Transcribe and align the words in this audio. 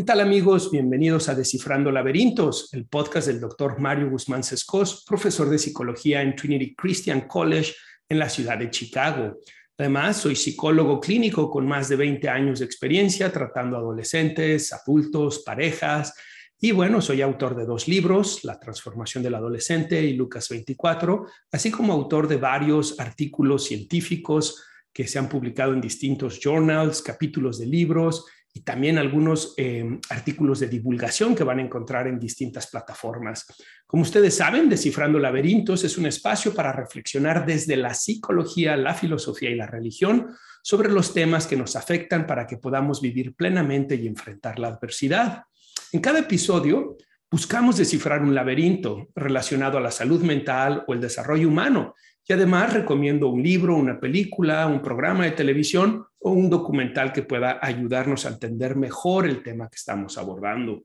¿Qué 0.00 0.04
tal 0.04 0.20
amigos? 0.20 0.70
Bienvenidos 0.70 1.28
a 1.28 1.34
Descifrando 1.34 1.92
Laberintos, 1.92 2.72
el 2.72 2.86
podcast 2.86 3.26
del 3.26 3.38
doctor 3.38 3.78
Mario 3.78 4.08
Guzmán 4.08 4.42
Sescos, 4.42 5.04
profesor 5.06 5.50
de 5.50 5.58
psicología 5.58 6.22
en 6.22 6.34
Trinity 6.34 6.74
Christian 6.74 7.28
College 7.28 7.74
en 8.08 8.18
la 8.18 8.30
ciudad 8.30 8.56
de 8.56 8.70
Chicago. 8.70 9.36
Además, 9.76 10.16
soy 10.16 10.36
psicólogo 10.36 10.98
clínico 11.00 11.50
con 11.50 11.68
más 11.68 11.90
de 11.90 11.96
20 11.96 12.30
años 12.30 12.60
de 12.60 12.64
experiencia 12.64 13.30
tratando 13.30 13.76
adolescentes, 13.76 14.72
adultos, 14.72 15.40
parejas. 15.40 16.14
Y 16.58 16.72
bueno, 16.72 17.02
soy 17.02 17.20
autor 17.20 17.54
de 17.54 17.66
dos 17.66 17.86
libros, 17.86 18.42
La 18.42 18.58
transformación 18.58 19.22
del 19.22 19.34
adolescente 19.34 20.02
y 20.02 20.14
Lucas 20.14 20.48
24, 20.48 21.26
así 21.52 21.70
como 21.70 21.92
autor 21.92 22.26
de 22.26 22.38
varios 22.38 22.98
artículos 22.98 23.64
científicos 23.64 24.64
que 24.94 25.06
se 25.06 25.18
han 25.18 25.28
publicado 25.28 25.74
en 25.74 25.82
distintos 25.82 26.40
journals, 26.42 27.02
capítulos 27.02 27.58
de 27.58 27.66
libros 27.66 28.24
y 28.52 28.62
también 28.62 28.98
algunos 28.98 29.54
eh, 29.56 29.98
artículos 30.08 30.60
de 30.60 30.68
divulgación 30.68 31.34
que 31.34 31.44
van 31.44 31.60
a 31.60 31.62
encontrar 31.62 32.08
en 32.08 32.18
distintas 32.18 32.66
plataformas. 32.66 33.46
Como 33.86 34.02
ustedes 34.02 34.36
saben, 34.36 34.68
Descifrando 34.68 35.18
Laberintos 35.18 35.84
es 35.84 35.96
un 35.98 36.06
espacio 36.06 36.52
para 36.52 36.72
reflexionar 36.72 37.46
desde 37.46 37.76
la 37.76 37.94
psicología, 37.94 38.76
la 38.76 38.94
filosofía 38.94 39.50
y 39.50 39.54
la 39.54 39.66
religión 39.66 40.28
sobre 40.62 40.90
los 40.90 41.14
temas 41.14 41.46
que 41.46 41.56
nos 41.56 41.76
afectan 41.76 42.26
para 42.26 42.46
que 42.46 42.56
podamos 42.56 43.00
vivir 43.00 43.34
plenamente 43.34 43.94
y 43.94 44.06
enfrentar 44.06 44.58
la 44.58 44.68
adversidad. 44.68 45.44
En 45.92 46.00
cada 46.00 46.18
episodio 46.18 46.96
buscamos 47.30 47.76
descifrar 47.76 48.22
un 48.22 48.34
laberinto 48.34 49.08
relacionado 49.14 49.78
a 49.78 49.80
la 49.80 49.92
salud 49.92 50.22
mental 50.22 50.84
o 50.88 50.92
el 50.92 51.00
desarrollo 51.00 51.48
humano 51.48 51.94
y 52.26 52.32
además 52.32 52.72
recomiendo 52.72 53.28
un 53.28 53.42
libro, 53.42 53.76
una 53.76 53.98
película, 53.98 54.66
un 54.66 54.82
programa 54.82 55.24
de 55.24 55.32
televisión 55.32 56.04
o 56.20 56.30
un 56.30 56.48
documental 56.48 57.12
que 57.12 57.22
pueda 57.22 57.58
ayudarnos 57.62 58.26
a 58.26 58.30
entender 58.30 58.76
mejor 58.76 59.26
el 59.26 59.42
tema 59.42 59.68
que 59.68 59.76
estamos 59.76 60.18
abordando. 60.18 60.84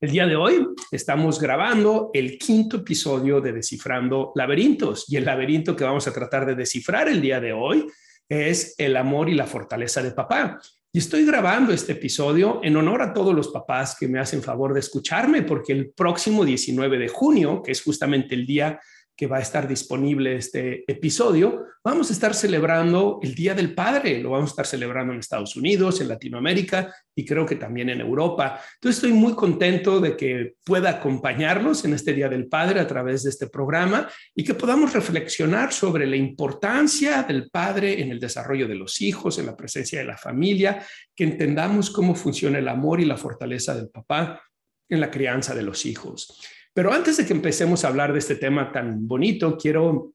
El 0.00 0.10
día 0.10 0.26
de 0.26 0.34
hoy 0.34 0.66
estamos 0.90 1.38
grabando 1.40 2.10
el 2.12 2.36
quinto 2.38 2.78
episodio 2.78 3.40
de 3.40 3.52
Descifrando 3.52 4.32
Laberintos 4.34 5.04
y 5.08 5.16
el 5.16 5.24
laberinto 5.24 5.76
que 5.76 5.84
vamos 5.84 6.08
a 6.08 6.12
tratar 6.12 6.44
de 6.44 6.56
descifrar 6.56 7.08
el 7.08 7.20
día 7.20 7.40
de 7.40 7.52
hoy 7.52 7.86
es 8.28 8.74
el 8.78 8.96
amor 8.96 9.28
y 9.28 9.34
la 9.34 9.46
fortaleza 9.46 10.02
de 10.02 10.10
papá. 10.10 10.58
Y 10.92 10.98
estoy 10.98 11.24
grabando 11.24 11.72
este 11.72 11.92
episodio 11.92 12.60
en 12.64 12.76
honor 12.76 13.00
a 13.00 13.12
todos 13.12 13.34
los 13.34 13.48
papás 13.48 13.96
que 13.98 14.08
me 14.08 14.18
hacen 14.18 14.42
favor 14.42 14.74
de 14.74 14.80
escucharme 14.80 15.42
porque 15.42 15.72
el 15.72 15.90
próximo 15.90 16.44
19 16.44 16.98
de 16.98 17.08
junio, 17.08 17.62
que 17.62 17.72
es 17.72 17.82
justamente 17.82 18.34
el 18.34 18.44
día 18.44 18.80
que 19.22 19.28
va 19.28 19.36
a 19.36 19.40
estar 19.40 19.68
disponible 19.68 20.34
este 20.34 20.82
episodio, 20.90 21.66
vamos 21.84 22.10
a 22.10 22.12
estar 22.12 22.34
celebrando 22.34 23.20
el 23.22 23.36
Día 23.36 23.54
del 23.54 23.72
Padre. 23.72 24.20
Lo 24.20 24.30
vamos 24.30 24.50
a 24.50 24.54
estar 24.54 24.66
celebrando 24.66 25.12
en 25.12 25.20
Estados 25.20 25.54
Unidos, 25.54 26.00
en 26.00 26.08
Latinoamérica 26.08 26.92
y 27.14 27.24
creo 27.24 27.46
que 27.46 27.54
también 27.54 27.88
en 27.88 28.00
Europa. 28.00 28.60
Entonces 28.74 28.96
estoy 28.96 29.12
muy 29.16 29.34
contento 29.34 30.00
de 30.00 30.16
que 30.16 30.54
pueda 30.64 30.90
acompañarlos 30.90 31.84
en 31.84 31.94
este 31.94 32.14
Día 32.14 32.28
del 32.28 32.48
Padre 32.48 32.80
a 32.80 32.86
través 32.88 33.22
de 33.22 33.30
este 33.30 33.46
programa 33.46 34.10
y 34.34 34.42
que 34.42 34.54
podamos 34.54 34.92
reflexionar 34.92 35.72
sobre 35.72 36.04
la 36.04 36.16
importancia 36.16 37.22
del 37.22 37.48
padre 37.48 38.02
en 38.02 38.10
el 38.10 38.18
desarrollo 38.18 38.66
de 38.66 38.74
los 38.74 39.00
hijos, 39.00 39.38
en 39.38 39.46
la 39.46 39.56
presencia 39.56 40.00
de 40.00 40.04
la 40.04 40.18
familia, 40.18 40.84
que 41.14 41.22
entendamos 41.22 41.92
cómo 41.92 42.16
funciona 42.16 42.58
el 42.58 42.66
amor 42.66 43.00
y 43.00 43.04
la 43.04 43.16
fortaleza 43.16 43.72
del 43.76 43.88
papá 43.88 44.42
en 44.88 45.00
la 45.00 45.12
crianza 45.12 45.54
de 45.54 45.62
los 45.62 45.86
hijos. 45.86 46.40
Pero 46.74 46.92
antes 46.92 47.18
de 47.18 47.26
que 47.26 47.32
empecemos 47.32 47.84
a 47.84 47.88
hablar 47.88 48.12
de 48.12 48.18
este 48.18 48.36
tema 48.36 48.72
tan 48.72 49.06
bonito, 49.06 49.56
quiero 49.58 50.14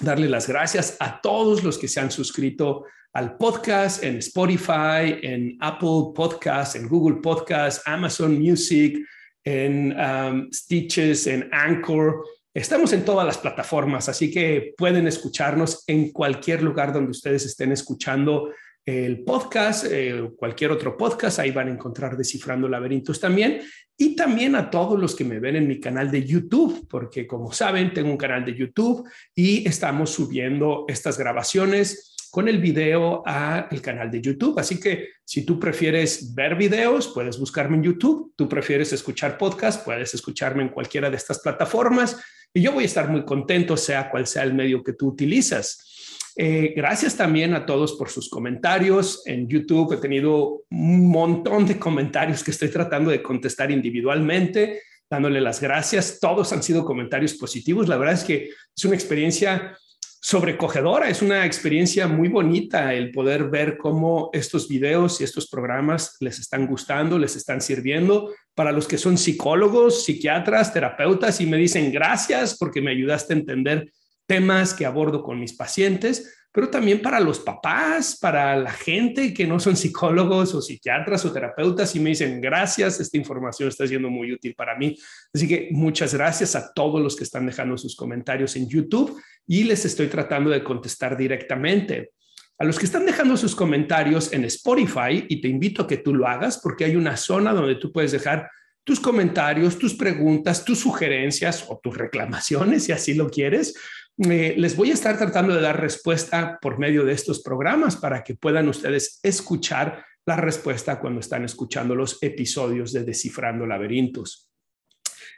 darle 0.00 0.28
las 0.28 0.48
gracias 0.48 0.96
a 1.00 1.20
todos 1.20 1.62
los 1.62 1.78
que 1.78 1.88
se 1.88 2.00
han 2.00 2.10
suscrito 2.10 2.84
al 3.12 3.36
podcast 3.36 4.02
en 4.02 4.18
Spotify, 4.18 5.18
en 5.22 5.56
Apple 5.60 6.12
Podcasts, 6.14 6.74
en 6.76 6.88
Google 6.88 7.20
Podcasts, 7.22 7.82
Amazon 7.86 8.38
Music, 8.38 8.98
en 9.42 9.98
um, 9.98 10.52
Stitches, 10.52 11.26
en 11.28 11.48
Anchor. 11.52 12.22
Estamos 12.52 12.92
en 12.92 13.04
todas 13.04 13.26
las 13.26 13.38
plataformas, 13.38 14.08
así 14.08 14.30
que 14.30 14.74
pueden 14.76 15.06
escucharnos 15.06 15.84
en 15.86 16.10
cualquier 16.10 16.62
lugar 16.62 16.92
donde 16.92 17.12
ustedes 17.12 17.46
estén 17.46 17.72
escuchando 17.72 18.50
el 18.84 19.24
podcast, 19.24 19.86
eh, 19.90 20.30
cualquier 20.36 20.70
otro 20.70 20.96
podcast, 20.96 21.38
ahí 21.38 21.50
van 21.50 21.68
a 21.68 21.72
encontrar 21.72 22.16
Descifrando 22.16 22.68
Laberintos 22.68 23.18
también. 23.18 23.62
Y 23.98 24.14
también 24.14 24.54
a 24.54 24.70
todos 24.70 25.00
los 25.00 25.14
que 25.14 25.24
me 25.24 25.38
ven 25.38 25.56
en 25.56 25.66
mi 25.66 25.80
canal 25.80 26.10
de 26.10 26.24
YouTube, 26.24 26.86
porque 26.88 27.26
como 27.26 27.52
saben, 27.52 27.94
tengo 27.94 28.10
un 28.10 28.18
canal 28.18 28.44
de 28.44 28.54
YouTube 28.54 29.08
y 29.34 29.66
estamos 29.66 30.10
subiendo 30.10 30.84
estas 30.86 31.16
grabaciones 31.16 32.14
con 32.30 32.48
el 32.48 32.60
video 32.60 33.22
a 33.24 33.68
el 33.70 33.80
canal 33.80 34.10
de 34.10 34.20
YouTube. 34.20 34.58
Así 34.58 34.78
que 34.78 35.08
si 35.24 35.46
tú 35.46 35.58
prefieres 35.58 36.34
ver 36.34 36.56
videos, 36.56 37.08
puedes 37.08 37.38
buscarme 37.38 37.78
en 37.78 37.84
YouTube. 37.84 38.34
Tú 38.36 38.46
prefieres 38.46 38.92
escuchar 38.92 39.38
podcast, 39.38 39.82
puedes 39.82 40.12
escucharme 40.12 40.62
en 40.62 40.68
cualquiera 40.68 41.08
de 41.08 41.16
estas 41.16 41.38
plataformas. 41.38 42.22
Y 42.52 42.60
yo 42.60 42.72
voy 42.72 42.82
a 42.82 42.86
estar 42.86 43.08
muy 43.08 43.24
contento, 43.24 43.78
sea 43.78 44.10
cual 44.10 44.26
sea 44.26 44.42
el 44.42 44.52
medio 44.52 44.82
que 44.82 44.92
tú 44.92 45.08
utilizas. 45.08 45.95
Eh, 46.38 46.74
gracias 46.76 47.16
también 47.16 47.54
a 47.54 47.64
todos 47.64 47.94
por 47.94 48.10
sus 48.10 48.28
comentarios. 48.28 49.22
En 49.24 49.48
YouTube 49.48 49.94
he 49.94 49.96
tenido 49.96 50.64
un 50.70 51.08
montón 51.08 51.66
de 51.66 51.78
comentarios 51.78 52.44
que 52.44 52.50
estoy 52.50 52.68
tratando 52.68 53.10
de 53.10 53.22
contestar 53.22 53.70
individualmente, 53.70 54.82
dándole 55.08 55.40
las 55.40 55.62
gracias. 55.62 56.18
Todos 56.20 56.52
han 56.52 56.62
sido 56.62 56.84
comentarios 56.84 57.34
positivos. 57.34 57.88
La 57.88 57.96
verdad 57.96 58.14
es 58.14 58.24
que 58.24 58.50
es 58.76 58.84
una 58.84 58.94
experiencia 58.94 59.78
sobrecogedora, 60.20 61.08
es 61.08 61.22
una 61.22 61.46
experiencia 61.46 62.06
muy 62.06 62.28
bonita 62.28 62.92
el 62.92 63.12
poder 63.12 63.44
ver 63.44 63.78
cómo 63.78 64.28
estos 64.32 64.68
videos 64.68 65.20
y 65.20 65.24
estos 65.24 65.48
programas 65.48 66.16
les 66.20 66.40
están 66.40 66.66
gustando, 66.66 67.18
les 67.18 67.36
están 67.36 67.60
sirviendo 67.60 68.34
para 68.54 68.72
los 68.72 68.88
que 68.88 68.98
son 68.98 69.16
psicólogos, 69.16 70.04
psiquiatras, 70.04 70.74
terapeutas 70.74 71.40
y 71.40 71.46
me 71.46 71.56
dicen 71.56 71.92
gracias 71.92 72.58
porque 72.58 72.82
me 72.82 72.90
ayudaste 72.90 73.34
a 73.34 73.36
entender 73.36 73.88
temas 74.26 74.74
que 74.74 74.86
abordo 74.86 75.22
con 75.22 75.38
mis 75.38 75.54
pacientes, 75.54 76.36
pero 76.56 76.70
también 76.70 77.02
para 77.02 77.20
los 77.20 77.38
papás, 77.38 78.16
para 78.18 78.56
la 78.56 78.72
gente 78.72 79.34
que 79.34 79.46
no 79.46 79.60
son 79.60 79.76
psicólogos 79.76 80.54
o 80.54 80.62
psiquiatras 80.62 81.22
o 81.26 81.32
terapeutas 81.32 81.94
y 81.94 82.00
me 82.00 82.10
dicen, 82.10 82.40
gracias, 82.40 82.98
esta 82.98 83.18
información 83.18 83.68
está 83.68 83.86
siendo 83.86 84.08
muy 84.08 84.32
útil 84.32 84.54
para 84.54 84.74
mí. 84.74 84.96
Así 85.34 85.46
que 85.46 85.68
muchas 85.72 86.14
gracias 86.14 86.56
a 86.56 86.72
todos 86.72 87.02
los 87.02 87.14
que 87.14 87.24
están 87.24 87.44
dejando 87.44 87.76
sus 87.76 87.94
comentarios 87.94 88.56
en 88.56 88.70
YouTube 88.70 89.20
y 89.46 89.64
les 89.64 89.84
estoy 89.84 90.06
tratando 90.06 90.48
de 90.48 90.64
contestar 90.64 91.14
directamente. 91.14 92.12
A 92.58 92.64
los 92.64 92.78
que 92.78 92.86
están 92.86 93.04
dejando 93.04 93.36
sus 93.36 93.54
comentarios 93.54 94.32
en 94.32 94.46
Spotify, 94.46 95.26
y 95.28 95.42
te 95.42 95.48
invito 95.48 95.82
a 95.82 95.86
que 95.86 95.98
tú 95.98 96.14
lo 96.14 96.26
hagas 96.26 96.58
porque 96.62 96.86
hay 96.86 96.96
una 96.96 97.18
zona 97.18 97.52
donde 97.52 97.74
tú 97.74 97.92
puedes 97.92 98.12
dejar 98.12 98.48
tus 98.82 98.98
comentarios, 98.98 99.78
tus 99.78 99.92
preguntas, 99.92 100.64
tus 100.64 100.78
sugerencias 100.78 101.66
o 101.68 101.78
tus 101.82 101.98
reclamaciones, 101.98 102.84
si 102.84 102.92
así 102.92 103.12
lo 103.12 103.28
quieres, 103.28 103.74
les 104.16 104.76
voy 104.76 104.90
a 104.90 104.94
estar 104.94 105.18
tratando 105.18 105.54
de 105.54 105.60
dar 105.60 105.80
respuesta 105.80 106.58
por 106.60 106.78
medio 106.78 107.04
de 107.04 107.12
estos 107.12 107.42
programas 107.42 107.96
para 107.96 108.24
que 108.24 108.34
puedan 108.34 108.68
ustedes 108.68 109.20
escuchar 109.22 110.04
la 110.24 110.36
respuesta 110.36 110.98
cuando 110.98 111.20
están 111.20 111.44
escuchando 111.44 111.94
los 111.94 112.22
episodios 112.22 112.92
de 112.92 113.04
Descifrando 113.04 113.66
Laberintos. 113.66 114.50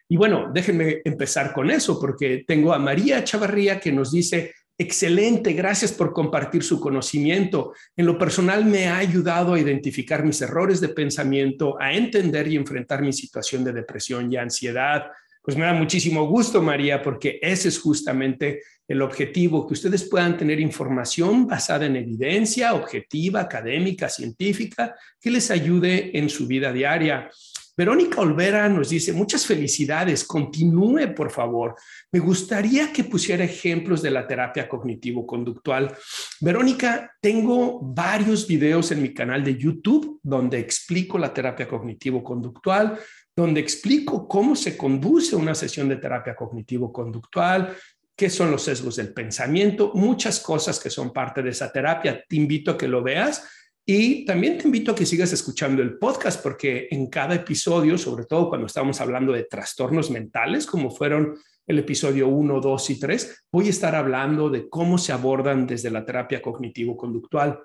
Y 0.09 0.17
bueno, 0.17 0.51
déjenme 0.53 1.03
empezar 1.05 1.53
con 1.53 1.71
eso 1.71 2.01
porque 2.01 2.45
tengo 2.47 2.73
a 2.73 2.79
María 2.79 3.23
Chavarría 3.23 3.79
que 3.79 3.93
nos 3.93 4.13
dice, 4.13 4.55
excelente, 4.79 5.53
gracias 5.53 5.93
por 5.93 6.15
compartir 6.15 6.63
su 6.63 6.81
conocimiento. 6.81 7.75
En 7.95 8.07
lo 8.07 8.17
personal 8.17 8.65
me 8.65 8.87
ha 8.87 8.97
ayudado 8.97 9.53
a 9.53 9.61
identificar 9.61 10.25
mis 10.25 10.41
errores 10.41 10.81
de 10.81 10.89
pensamiento, 10.89 11.77
a 11.79 11.93
entender 11.93 12.49
y 12.49 12.57
enfrentar 12.57 13.03
mi 13.03 13.13
situación 13.13 13.65
de 13.65 13.73
depresión 13.73 14.33
y 14.33 14.37
ansiedad 14.37 15.11
Pues 15.49 15.57
me 15.57 15.65
da 15.65 15.73
muchísimo 15.73 16.27
gusto, 16.27 16.61
María, 16.61 17.03
porque 17.03 17.39
ese 17.41 17.69
es 17.69 17.81
justamente 17.81 18.61
el 18.87 19.01
objetivo, 19.01 19.67
que 19.67 19.73
ustedes 19.73 20.07
puedan 20.07 20.37
tener 20.37 20.61
información 20.61 21.47
basada 21.47 21.87
en 21.87 21.97
evidencia 21.97 22.75
objetiva, 22.75 23.41
académica, 23.41 24.11
científica, 24.11 24.95
que 25.19 25.31
les 25.31 25.51
ayude 25.51 26.19
en 26.19 26.29
su 26.29 26.47
vida 26.47 26.71
diaria. 26.71 27.31
Verónica 27.79 28.21
Olvera 28.21 28.69
nos 28.69 28.91
dice, 28.91 29.15
muchas 29.15 29.47
felicidades, 29.47 30.25
continúe, 30.25 31.15
por 31.15 31.31
favor. 31.31 31.77
Me 32.13 32.19
gustaría 32.19 32.93
que 32.93 33.05
pusiera 33.05 33.45
ejemplos 33.45 34.03
de 34.03 34.11
la 34.11 34.27
terapia 34.27 34.69
cognitivo-conductual. 34.69 35.97
Verónica, 36.41 37.11
tengo 37.23 37.81
varios 37.81 38.47
videos 38.47 38.91
en 38.91 39.01
mi 39.01 39.15
canal 39.15 39.43
de 39.45 39.57
YouTube 39.57 40.21
donde 40.23 40.59
explico 40.59 41.19
la 41.19 41.33
terapia 41.33 41.69
cognitivo-conductual 41.69 42.99
donde 43.39 43.61
explico 43.61 44.27
cómo 44.27 44.57
se 44.57 44.77
conduce 44.77 45.37
una 45.37 45.55
sesión 45.55 45.89
de 45.89 45.99
terapia 45.99 46.35
cognitivo-conductual, 46.35 47.73
qué 48.17 48.29
son 48.29 48.51
los 48.51 48.65
sesgos 48.65 48.97
del 48.97 49.13
pensamiento, 49.13 49.93
muchas 49.95 50.41
cosas 50.41 50.81
que 50.81 50.91
son 50.91 51.13
parte 51.13 51.41
de 51.41 51.51
esa 51.51 51.71
terapia. 51.71 52.25
Te 52.29 52.35
invito 52.35 52.73
a 52.73 52.77
que 52.77 52.89
lo 52.89 53.01
veas 53.01 53.49
y 53.87 54.25
también 54.25 54.59
te 54.59 54.65
invito 54.65 54.91
a 54.91 54.95
que 54.97 55.07
sigas 55.07 55.33
escuchando 55.33 55.83
el 55.83 55.99
podcast 55.99 56.43
porque 56.43 56.89
en 56.91 57.07
cada 57.07 57.37
episodio, 57.37 57.97
sobre 57.97 58.25
todo 58.25 58.49
cuando 58.49 58.67
estamos 58.67 59.01
hablando 59.01 59.33
de 59.33 59.45
trastornos 59.45 60.11
mentales, 60.11 60.67
como 60.67 60.91
fueron 60.91 61.39
el 61.65 61.79
episodio 61.79 62.27
1, 62.27 62.61
2 62.61 62.91
y 62.91 62.99
3, 62.99 63.45
voy 63.53 63.69
a 63.69 63.71
estar 63.71 63.95
hablando 63.95 64.51
de 64.51 64.69
cómo 64.69 64.99
se 64.99 65.13
abordan 65.13 65.65
desde 65.65 65.93
la 65.93 66.05
terapia 66.05 66.43
cognitivo-conductual. 66.43 67.61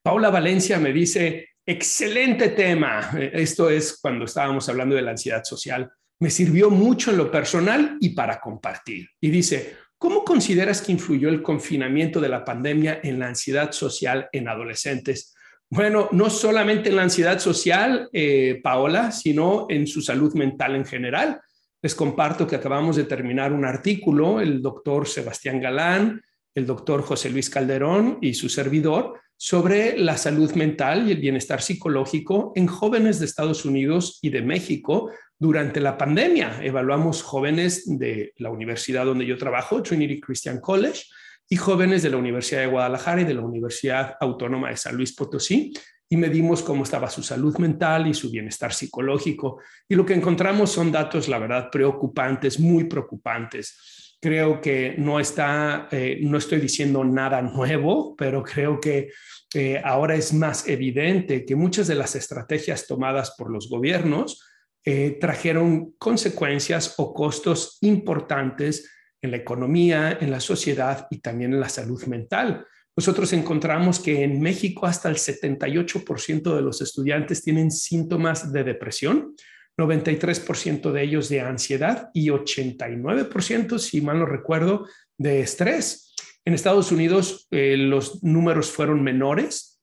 Paula 0.00 0.30
Valencia 0.30 0.78
me 0.78 0.92
dice, 0.92 1.49
Excelente 1.70 2.48
tema. 2.48 3.12
Esto 3.32 3.70
es 3.70 3.96
cuando 4.02 4.24
estábamos 4.24 4.68
hablando 4.68 4.96
de 4.96 5.02
la 5.02 5.12
ansiedad 5.12 5.44
social. 5.44 5.88
Me 6.18 6.28
sirvió 6.28 6.68
mucho 6.68 7.12
en 7.12 7.16
lo 7.16 7.30
personal 7.30 7.96
y 8.00 8.08
para 8.08 8.40
compartir. 8.40 9.06
Y 9.20 9.30
dice, 9.30 9.76
¿cómo 9.96 10.24
consideras 10.24 10.82
que 10.82 10.90
influyó 10.90 11.28
el 11.28 11.42
confinamiento 11.42 12.20
de 12.20 12.28
la 12.28 12.44
pandemia 12.44 12.98
en 13.04 13.20
la 13.20 13.28
ansiedad 13.28 13.70
social 13.70 14.28
en 14.32 14.48
adolescentes? 14.48 15.32
Bueno, 15.68 16.08
no 16.10 16.28
solamente 16.28 16.88
en 16.88 16.96
la 16.96 17.04
ansiedad 17.04 17.38
social, 17.38 18.08
eh, 18.12 18.58
Paola, 18.64 19.12
sino 19.12 19.66
en 19.68 19.86
su 19.86 20.02
salud 20.02 20.34
mental 20.34 20.74
en 20.74 20.84
general. 20.84 21.40
Les 21.80 21.94
comparto 21.94 22.48
que 22.48 22.56
acabamos 22.56 22.96
de 22.96 23.04
terminar 23.04 23.52
un 23.52 23.64
artículo, 23.64 24.40
el 24.40 24.60
doctor 24.60 25.06
Sebastián 25.06 25.60
Galán, 25.60 26.20
el 26.52 26.66
doctor 26.66 27.02
José 27.02 27.30
Luis 27.30 27.48
Calderón 27.48 28.18
y 28.20 28.34
su 28.34 28.48
servidor, 28.48 29.20
sobre 29.42 29.96
la 29.96 30.18
salud 30.18 30.52
mental 30.52 31.08
y 31.08 31.12
el 31.12 31.16
bienestar 31.16 31.62
psicológico 31.62 32.52
en 32.56 32.66
jóvenes 32.66 33.18
de 33.18 33.24
Estados 33.24 33.64
Unidos 33.64 34.18
y 34.20 34.28
de 34.28 34.42
México 34.42 35.10
durante 35.38 35.80
la 35.80 35.96
pandemia. 35.96 36.60
Evaluamos 36.62 37.22
jóvenes 37.22 37.84
de 37.98 38.34
la 38.36 38.50
universidad 38.50 39.06
donde 39.06 39.24
yo 39.24 39.38
trabajo, 39.38 39.82
Trinity 39.82 40.20
Christian 40.20 40.60
College, 40.60 41.04
y 41.48 41.56
jóvenes 41.56 42.02
de 42.02 42.10
la 42.10 42.18
Universidad 42.18 42.60
de 42.60 42.66
Guadalajara 42.66 43.22
y 43.22 43.24
de 43.24 43.32
la 43.32 43.40
Universidad 43.40 44.14
Autónoma 44.20 44.68
de 44.68 44.76
San 44.76 44.94
Luis 44.94 45.14
Potosí, 45.14 45.72
y 46.06 46.18
medimos 46.18 46.62
cómo 46.62 46.82
estaba 46.82 47.08
su 47.08 47.22
salud 47.22 47.56
mental 47.56 48.08
y 48.08 48.12
su 48.12 48.30
bienestar 48.30 48.74
psicológico. 48.74 49.62
Y 49.88 49.94
lo 49.94 50.04
que 50.04 50.12
encontramos 50.12 50.70
son 50.70 50.92
datos, 50.92 51.28
la 51.28 51.38
verdad, 51.38 51.70
preocupantes, 51.72 52.60
muy 52.60 52.84
preocupantes. 52.84 53.99
Creo 54.20 54.60
que 54.60 54.94
no 54.98 55.18
está, 55.18 55.88
eh, 55.90 56.18
no 56.22 56.38
estoy 56.38 56.60
diciendo 56.60 57.02
nada 57.04 57.40
nuevo, 57.40 58.14
pero 58.16 58.42
creo 58.42 58.78
que 58.78 59.10
eh, 59.54 59.80
ahora 59.82 60.14
es 60.14 60.32
más 60.32 60.68
evidente 60.68 61.44
que 61.44 61.56
muchas 61.56 61.88
de 61.88 61.94
las 61.94 62.14
estrategias 62.14 62.86
tomadas 62.86 63.34
por 63.36 63.50
los 63.50 63.68
gobiernos 63.68 64.44
eh, 64.84 65.18
trajeron 65.20 65.92
consecuencias 65.98 66.94
o 66.98 67.12
costos 67.12 67.78
importantes 67.80 68.90
en 69.20 69.32
la 69.32 69.38
economía, 69.38 70.16
en 70.20 70.30
la 70.30 70.40
sociedad 70.40 71.06
y 71.10 71.20
también 71.20 71.52
en 71.52 71.60
la 71.60 71.68
salud 71.68 72.02
mental. 72.04 72.66
Nosotros 72.96 73.32
encontramos 73.32 74.00
que 74.00 74.22
en 74.22 74.40
México 74.40 74.86
hasta 74.86 75.08
el 75.08 75.16
78% 75.16 76.54
de 76.54 76.62
los 76.62 76.80
estudiantes 76.80 77.42
tienen 77.42 77.70
síntomas 77.70 78.52
de 78.52 78.64
depresión, 78.64 79.34
93% 79.78 80.92
de 80.92 81.02
ellos 81.02 81.28
de 81.28 81.40
ansiedad 81.40 82.10
y 82.12 82.28
89%, 82.28 83.78
si 83.78 84.00
mal 84.00 84.18
no 84.18 84.26
recuerdo, 84.26 84.86
de 85.16 85.40
estrés. 85.40 86.14
En 86.44 86.54
Estados 86.54 86.90
Unidos 86.92 87.46
eh, 87.50 87.76
los 87.76 88.22
números 88.22 88.70
fueron 88.70 89.02
menores, 89.02 89.80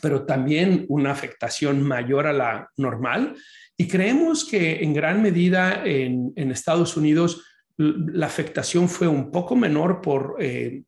pero 0.00 0.24
también 0.24 0.86
una 0.88 1.10
afectación 1.10 1.82
mayor 1.82 2.26
a 2.26 2.32
la 2.32 2.70
normal. 2.76 3.36
Y 3.76 3.88
creemos 3.88 4.44
que 4.44 4.82
en 4.82 4.94
gran 4.94 5.22
medida 5.22 5.82
en, 5.84 6.32
Estados 6.36 6.96
Unidos 6.96 7.44
la 7.76 8.26
afectación 8.26 8.88
fue 8.88 9.08
un 9.08 9.30
poco 9.30 9.56
menor 9.56 10.00
por 10.00 10.36
eh, 10.38 10.82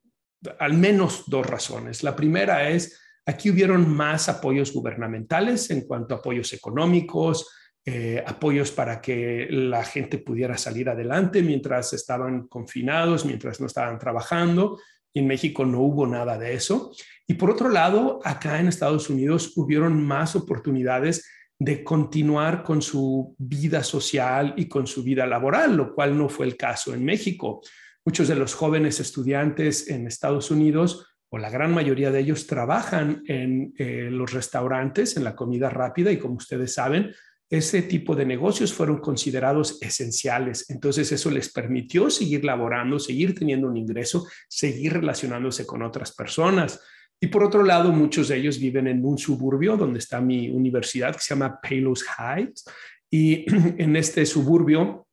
al 0.59 0.75
menos 0.75 1.25
dos 1.27 1.47
razones. 1.47 2.03
La 2.03 2.15
primera 2.15 2.69
es, 2.69 3.01
aquí 3.25 3.51
hubieron 3.51 3.89
más 3.89 4.29
apoyos 4.29 4.73
gubernamentales 4.73 5.71
en 5.71 5.83
cuanto 5.83 6.15
a 6.15 6.19
apoyos 6.19 6.53
económicos, 6.53 7.49
eh, 7.85 8.23
apoyos 8.25 8.71
para 8.71 9.01
que 9.01 9.49
la 9.51 9.83
gente 9.83 10.19
pudiera 10.19 10.57
salir 10.57 10.89
adelante 10.89 11.43
mientras 11.43 11.93
estaban 11.93 12.47
confinados, 12.47 13.25
mientras 13.25 13.61
no 13.61 13.67
estaban 13.67 13.99
trabajando. 13.99 14.79
Y 15.13 15.19
en 15.19 15.27
México 15.27 15.67
no 15.67 15.81
hubo 15.81 16.07
nada 16.07 16.39
de 16.39 16.55
eso. 16.55 16.93
Y 17.27 17.35
por 17.35 17.51
otro 17.51 17.69
lado, 17.69 18.21
acá 18.25 18.61
en 18.61 18.69
Estados 18.69 19.11
Unidos 19.11 19.53
hubieron 19.57 20.01
más 20.03 20.37
oportunidades 20.37 21.27
de 21.59 21.85
continuar 21.85 22.63
con 22.63 22.83
su 22.83 23.35
vida 23.39 23.83
social 23.83 24.55
y 24.57 24.69
con 24.69 24.87
su 24.87 25.03
vida 25.03 25.27
laboral, 25.27 25.77
lo 25.77 25.95
cual 25.95 26.17
no 26.17 26.29
fue 26.29 26.47
el 26.47 26.57
caso 26.57 26.95
en 26.95 27.05
México. 27.05 27.63
Muchos 28.05 28.29
de 28.29 28.35
los 28.35 28.55
jóvenes 28.55 29.01
estudiantes 29.01 29.89
en 29.89 30.07
Estados 30.07 30.51
Unidos, 30.51 31.07
o 31.31 31.39
la 31.39 31.51
gran 31.51 31.73
mayoría 31.73 32.11
de 32.11 32.21
ellos, 32.21 32.47
trabajan 32.47 33.23
en 33.27 33.75
eh, 33.79 34.09
los 34.11 34.33
restaurantes, 34.33 35.17
en 35.17 35.25
la 35.25 35.37
comida 35.37 35.69
rápida, 35.69 36.11
y 36.11 36.19
como 36.19 36.35
ustedes 36.35 36.75
saben, 36.75 37.13
ese 37.53 37.83
tipo 37.83 38.17
de 38.17 38.25
negocios 38.25 38.73
fueron 38.73 38.99
considerados 38.99 39.77
esenciales. 39.83 40.71
Entonces 40.71 41.13
eso 41.13 41.31
les 41.31 41.53
permitió 41.53 42.09
seguir 42.09 42.47
laborando, 42.47 42.99
seguir 42.99 43.35
teniendo 43.35 43.69
un 43.69 43.77
ingreso, 43.77 44.27
seguir 44.49 44.95
relacionándose 44.95 45.67
con 45.67 45.83
otras 45.83 46.13
personas. 46.15 46.81
Y 47.21 47.27
por 47.27 47.45
otro 47.45 47.63
lado, 47.63 47.93
muchos 47.93 48.29
de 48.29 48.39
ellos 48.39 48.59
viven 48.59 48.87
en 48.87 49.05
un 49.05 49.19
suburbio 49.19 49.77
donde 49.77 49.99
está 49.99 50.19
mi 50.19 50.49
universidad, 50.49 51.15
que 51.15 51.21
se 51.21 51.35
llama 51.35 51.61
Palos 51.61 52.03
Heights. 52.19 52.65
Y 53.11 53.45
en 53.77 53.97
este 53.97 54.25
suburbio 54.25 55.07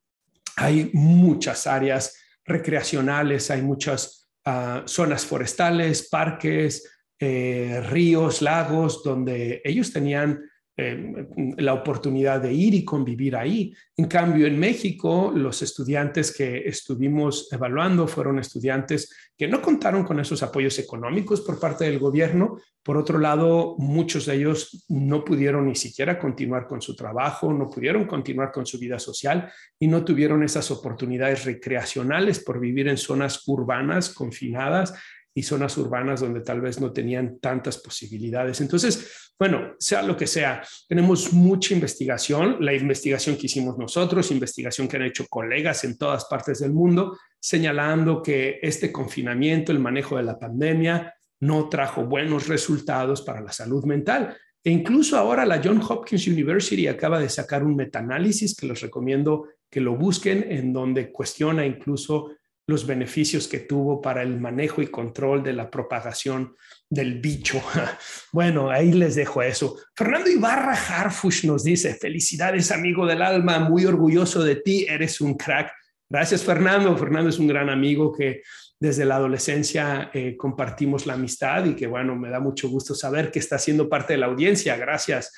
hay 0.56 0.88
muchas 0.94 1.66
áreas 1.66 2.16
recreacionales, 2.46 3.50
hay 3.50 3.60
muchas 3.60 4.30
ah, 4.46 4.82
zonas 4.86 5.26
forestales, 5.26 6.08
parques, 6.08 6.90
eh, 7.18 7.82
ríos, 7.90 8.40
lagos, 8.40 9.04
donde 9.04 9.60
ellos 9.62 9.92
tenían 9.92 10.49
eh, 10.82 11.26
la 11.58 11.74
oportunidad 11.74 12.40
de 12.40 12.54
ir 12.54 12.72
y 12.72 12.86
convivir 12.86 13.36
ahí. 13.36 13.74
En 13.98 14.06
cambio, 14.06 14.46
en 14.46 14.58
México, 14.58 15.30
los 15.34 15.60
estudiantes 15.60 16.34
que 16.34 16.66
estuvimos 16.66 17.52
evaluando 17.52 18.08
fueron 18.08 18.38
estudiantes 18.38 19.14
que 19.36 19.46
no 19.46 19.60
contaron 19.60 20.04
con 20.04 20.18
esos 20.20 20.42
apoyos 20.42 20.78
económicos 20.78 21.42
por 21.42 21.60
parte 21.60 21.84
del 21.84 21.98
gobierno. 21.98 22.56
Por 22.82 22.96
otro 22.96 23.18
lado, 23.18 23.74
muchos 23.76 24.24
de 24.24 24.36
ellos 24.36 24.86
no 24.88 25.22
pudieron 25.22 25.66
ni 25.66 25.74
siquiera 25.74 26.18
continuar 26.18 26.66
con 26.66 26.80
su 26.80 26.96
trabajo, 26.96 27.52
no 27.52 27.68
pudieron 27.68 28.06
continuar 28.06 28.50
con 28.50 28.64
su 28.64 28.78
vida 28.78 28.98
social 28.98 29.52
y 29.78 29.86
no 29.86 30.02
tuvieron 30.02 30.42
esas 30.42 30.70
oportunidades 30.70 31.44
recreacionales 31.44 32.40
por 32.40 32.58
vivir 32.58 32.88
en 32.88 32.96
zonas 32.96 33.42
urbanas 33.46 34.14
confinadas 34.14 34.94
y 35.34 35.42
zonas 35.42 35.76
urbanas 35.78 36.20
donde 36.20 36.40
tal 36.40 36.60
vez 36.60 36.80
no 36.80 36.92
tenían 36.92 37.38
tantas 37.38 37.78
posibilidades. 37.78 38.60
Entonces, 38.60 39.32
bueno, 39.38 39.74
sea 39.78 40.02
lo 40.02 40.16
que 40.16 40.26
sea, 40.26 40.62
tenemos 40.88 41.32
mucha 41.32 41.72
investigación, 41.72 42.56
la 42.60 42.74
investigación 42.74 43.36
que 43.36 43.46
hicimos 43.46 43.78
nosotros, 43.78 44.30
investigación 44.30 44.88
que 44.88 44.96
han 44.96 45.04
hecho 45.04 45.26
colegas 45.28 45.84
en 45.84 45.96
todas 45.96 46.26
partes 46.26 46.58
del 46.60 46.72
mundo, 46.72 47.16
señalando 47.38 48.22
que 48.22 48.58
este 48.60 48.92
confinamiento, 48.92 49.72
el 49.72 49.78
manejo 49.78 50.16
de 50.16 50.24
la 50.24 50.38
pandemia, 50.38 51.14
no 51.40 51.68
trajo 51.68 52.04
buenos 52.04 52.48
resultados 52.48 53.22
para 53.22 53.40
la 53.40 53.52
salud 53.52 53.84
mental. 53.84 54.36
E 54.62 54.70
incluso 54.70 55.16
ahora 55.16 55.46
la 55.46 55.62
John 55.64 55.80
Hopkins 55.80 56.26
University 56.26 56.86
acaba 56.86 57.18
de 57.18 57.30
sacar 57.30 57.64
un 57.64 57.76
metaanálisis 57.76 58.54
que 58.54 58.66
les 58.66 58.80
recomiendo 58.82 59.46
que 59.70 59.80
lo 59.80 59.96
busquen, 59.96 60.44
en 60.50 60.72
donde 60.72 61.10
cuestiona 61.10 61.64
incluso 61.64 62.32
los 62.70 62.86
beneficios 62.86 63.48
que 63.48 63.58
tuvo 63.58 64.00
para 64.00 64.22
el 64.22 64.40
manejo 64.40 64.80
y 64.80 64.86
control 64.86 65.42
de 65.42 65.52
la 65.52 65.70
propagación 65.70 66.56
del 66.88 67.20
bicho. 67.20 67.60
Bueno, 68.32 68.70
ahí 68.70 68.92
les 68.92 69.16
dejo 69.16 69.42
eso. 69.42 69.76
Fernando 69.94 70.30
Ibarra 70.30 70.72
Harfush 70.72 71.44
nos 71.46 71.64
dice, 71.64 71.94
felicidades 71.94 72.70
amigo 72.70 73.04
del 73.04 73.22
alma, 73.22 73.58
muy 73.58 73.84
orgulloso 73.84 74.44
de 74.44 74.56
ti, 74.56 74.86
eres 74.88 75.20
un 75.20 75.34
crack. 75.34 75.72
Gracias 76.08 76.44
Fernando. 76.44 76.96
Fernando 76.96 77.28
es 77.28 77.38
un 77.40 77.48
gran 77.48 77.68
amigo 77.68 78.12
que 78.12 78.42
desde 78.78 79.04
la 79.04 79.16
adolescencia 79.16 80.10
eh, 80.14 80.36
compartimos 80.36 81.06
la 81.06 81.14
amistad 81.14 81.64
y 81.64 81.74
que 81.74 81.88
bueno, 81.88 82.14
me 82.14 82.30
da 82.30 82.38
mucho 82.38 82.68
gusto 82.68 82.94
saber 82.94 83.32
que 83.32 83.40
está 83.40 83.58
siendo 83.58 83.88
parte 83.88 84.12
de 84.12 84.20
la 84.20 84.26
audiencia. 84.26 84.76
Gracias. 84.76 85.32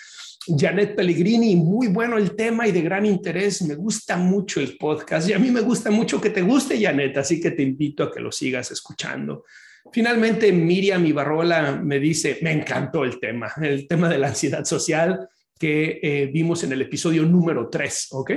Janet 0.47 0.97
Pellegrini, 0.97 1.57
muy 1.57 1.89
bueno 1.89 2.19
el 2.19 2.35
tema 2.35 2.67
y 2.67 2.73
de 2.73 2.83
gran 2.83 3.07
interés. 3.07 3.63
Me 3.63 3.75
gusta 3.75 4.17
mucho 4.17 4.61
el 4.61 4.77
podcast 4.77 5.29
y 5.29 5.33
a 5.33 5.39
mí 5.39 5.51
me 5.51 5.61
gusta 5.61 5.91
mucho 5.91 6.21
que 6.21 6.31
te 6.31 6.43
guste, 6.43 6.81
Janet, 6.81 7.17
así 7.17 7.41
que 7.41 7.53
te 7.53 7.63
invito 7.63 8.05
a 8.05 8.13
que 8.13 8.21
lo 8.21 8.33
sigas 8.33 8.71
escuchando. 8.71 9.45
Finalmente, 9.93 10.53
Miriam 10.53 11.05
Ibarrola 11.05 11.81
me 11.83 11.99
dice, 11.99 12.39
me 12.43 12.53
encantó 12.53 13.05
el 13.05 13.19
tema, 13.19 13.53
el 13.61 13.87
tema 13.87 14.09
de 14.09 14.19
la 14.19 14.29
ansiedad 14.29 14.65
social 14.65 15.29
que 15.59 16.01
eh, 16.03 16.31
vimos 16.33 16.65
en 16.65 16.73
el 16.73 16.83
episodio 16.83 17.25
número 17.25 17.69
3, 17.69 18.09
¿ok? 18.11 18.31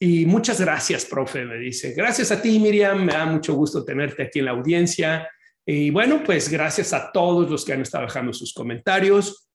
Y 0.00 0.26
muchas 0.26 0.60
gracias, 0.60 1.04
profe, 1.04 1.44
me 1.44 1.58
dice. 1.58 1.92
Gracias 1.94 2.30
a 2.32 2.40
ti, 2.40 2.58
Miriam, 2.58 3.04
me 3.04 3.12
da 3.12 3.26
mucho 3.26 3.54
gusto 3.54 3.84
tenerte 3.84 4.24
aquí 4.24 4.38
en 4.38 4.46
la 4.46 4.50
audiencia. 4.52 5.28
Y 5.66 5.90
bueno, 5.90 6.22
pues 6.24 6.48
gracias 6.48 6.92
a 6.92 7.10
todos 7.12 7.50
los 7.50 7.64
que 7.64 7.72
han 7.72 7.82
estado 7.82 8.04
dejando 8.04 8.32
sus 8.32 8.52
comentarios 8.52 9.48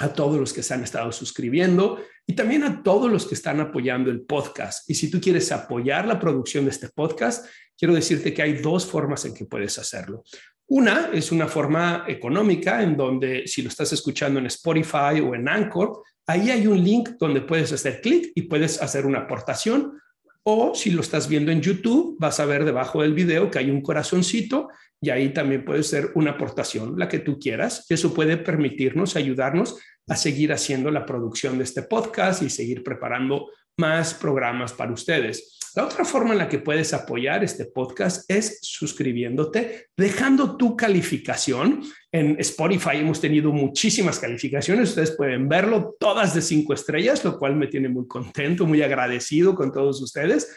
a 0.00 0.08
todos 0.08 0.40
los 0.40 0.52
que 0.52 0.62
se 0.62 0.74
han 0.74 0.82
estado 0.82 1.12
suscribiendo 1.12 2.00
y 2.26 2.34
también 2.34 2.64
a 2.64 2.82
todos 2.82 3.12
los 3.12 3.26
que 3.26 3.34
están 3.34 3.60
apoyando 3.60 4.10
el 4.10 4.22
podcast. 4.22 4.88
Y 4.88 4.94
si 4.94 5.10
tú 5.10 5.20
quieres 5.20 5.52
apoyar 5.52 6.06
la 6.06 6.18
producción 6.18 6.64
de 6.64 6.70
este 6.70 6.88
podcast, 6.88 7.46
quiero 7.78 7.94
decirte 7.94 8.32
que 8.32 8.42
hay 8.42 8.54
dos 8.54 8.86
formas 8.86 9.24
en 9.26 9.34
que 9.34 9.44
puedes 9.44 9.78
hacerlo. 9.78 10.24
Una 10.68 11.10
es 11.12 11.32
una 11.32 11.48
forma 11.48 12.04
económica 12.08 12.82
en 12.82 12.96
donde 12.96 13.46
si 13.46 13.60
lo 13.60 13.68
estás 13.68 13.92
escuchando 13.92 14.38
en 14.38 14.46
Spotify 14.46 15.20
o 15.22 15.34
en 15.34 15.48
Anchor, 15.48 16.02
ahí 16.26 16.50
hay 16.50 16.66
un 16.66 16.82
link 16.82 17.10
donde 17.18 17.42
puedes 17.42 17.72
hacer 17.72 18.00
clic 18.00 18.32
y 18.34 18.42
puedes 18.42 18.80
hacer 18.80 19.04
una 19.04 19.20
aportación. 19.20 20.00
O 20.42 20.74
si 20.74 20.90
lo 20.90 21.02
estás 21.02 21.28
viendo 21.28 21.52
en 21.52 21.60
YouTube, 21.60 22.16
vas 22.18 22.40
a 22.40 22.46
ver 22.46 22.64
debajo 22.64 23.02
del 23.02 23.14
video 23.14 23.50
que 23.50 23.58
hay 23.58 23.70
un 23.70 23.82
corazoncito 23.82 24.68
y 25.00 25.10
ahí 25.10 25.32
también 25.32 25.64
puede 25.64 25.82
ser 25.82 26.10
una 26.14 26.32
aportación, 26.32 26.98
la 26.98 27.08
que 27.08 27.18
tú 27.18 27.38
quieras. 27.38 27.86
Eso 27.88 28.12
puede 28.12 28.36
permitirnos, 28.36 29.16
ayudarnos 29.16 29.78
a 30.08 30.16
seguir 30.16 30.52
haciendo 30.52 30.90
la 30.90 31.06
producción 31.06 31.58
de 31.58 31.64
este 31.64 31.82
podcast 31.82 32.42
y 32.42 32.50
seguir 32.50 32.82
preparando 32.82 33.48
más 33.78 34.14
programas 34.14 34.72
para 34.72 34.92
ustedes. 34.92 35.58
La 35.74 35.84
otra 35.84 36.04
forma 36.04 36.32
en 36.32 36.38
la 36.38 36.48
que 36.48 36.58
puedes 36.58 36.92
apoyar 36.92 37.44
este 37.44 37.66
podcast 37.66 38.28
es 38.28 38.58
suscribiéndote, 38.62 39.88
dejando 39.96 40.56
tu 40.56 40.76
calificación. 40.76 41.82
En 42.12 42.36
Spotify 42.40 42.96
hemos 42.96 43.20
tenido 43.20 43.52
muchísimas 43.52 44.18
calificaciones, 44.18 44.88
ustedes 44.88 45.12
pueden 45.12 45.48
verlo, 45.48 45.96
todas 45.98 46.34
de 46.34 46.42
cinco 46.42 46.74
estrellas, 46.74 47.24
lo 47.24 47.38
cual 47.38 47.54
me 47.54 47.68
tiene 47.68 47.88
muy 47.88 48.08
contento, 48.08 48.66
muy 48.66 48.82
agradecido 48.82 49.54
con 49.54 49.72
todos 49.72 50.02
ustedes. 50.02 50.56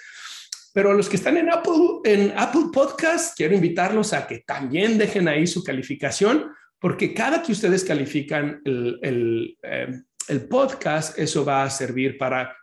Pero 0.73 0.91
a 0.91 0.93
los 0.95 1.07
que 1.07 1.17
están 1.17 1.37
en 1.37 1.51
Apple, 1.51 1.99
en 2.05 2.33
Apple 2.35 2.69
Podcast, 2.73 3.37
quiero 3.37 3.53
invitarlos 3.53 4.13
a 4.13 4.25
que 4.25 4.39
también 4.39 4.97
dejen 4.97 5.27
ahí 5.27 5.45
su 5.45 5.63
calificación 5.63 6.51
porque 6.83 7.13
cada 7.13 7.41
que 7.41 7.53
ustedes 7.53 7.85
califican 7.85 8.61
el, 8.65 9.57
eh, 9.63 10.01
el, 10.27 10.47
podcast, 10.49 11.17
eso 11.17 11.45
va 11.45 11.63
a 11.63 11.69
servir 11.69 12.17
para, 12.17 12.57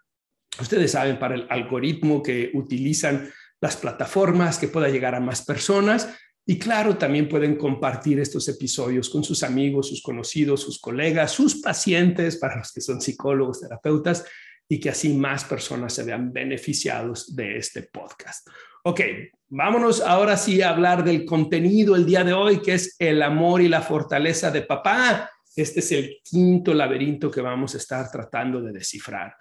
ustedes 0.61 0.93
saben, 0.93 1.19
para 1.19 1.37
el 1.37 1.47
algoritmo 1.49 2.23
que 2.23 2.51
utilizan 2.53 3.33
las 3.63 3.79
plataformas, 3.79 4.59
que 4.59 4.69
pueda 4.69 4.91
llegar 4.91 5.15
a 5.15 5.21
más 5.21 5.43
personas. 5.47 6.15
Y 6.47 6.59
claro, 6.59 6.97
también 6.97 7.29
pueden 7.29 7.57
compartir 7.57 8.19
estos 8.19 8.49
episodios 8.49 9.09
con 9.09 9.23
sus 9.23 9.43
amigos, 9.43 9.89
sus 9.89 10.03
conocidos, 10.03 10.63
sus 10.63 10.81
colegas, 10.81 11.33
sus 11.33 11.61
pacientes, 11.61 12.37
para 12.37 12.57
los 12.57 12.73
que 12.73 12.81
son 12.81 13.01
psicólogos, 13.01 13.61
terapeutas, 13.61 14.25
y 14.69 14.79
que 14.81 14.91
así 14.91 15.11
más 15.15 15.45
personas 15.45 15.93
se 15.93 16.05
vean 16.05 16.33
beneficiados 16.33 17.35
de 17.35 17.57
este 17.57 17.83
podcast. 17.83 18.49
Ok, 18.85 19.01
vámonos 19.49 20.01
ahora 20.01 20.37
sí 20.37 20.63
a 20.63 20.71
hablar 20.71 21.05
del 21.05 21.25
contenido 21.25 21.97
el 21.97 22.07
día 22.07 22.25
de 22.25 22.33
hoy, 22.33 22.63
que 22.63 22.75
es 22.75 22.97
el 22.99 23.23
amor 23.23 23.61
y 23.61 23.69
la 23.69 23.83
fortaleza 23.83 24.51
de 24.51 24.63
papá. 24.63 25.31
Este 25.55 25.81
es 25.81 25.93
el 25.93 26.19
quinto 26.25 26.73
laberinto 26.73 27.31
que 27.31 27.41
vamos 27.41 27.75
a 27.75 27.79
estar 27.79 28.11
tratando 28.11 28.63
de 28.63 28.73
descifrar. 28.73 29.35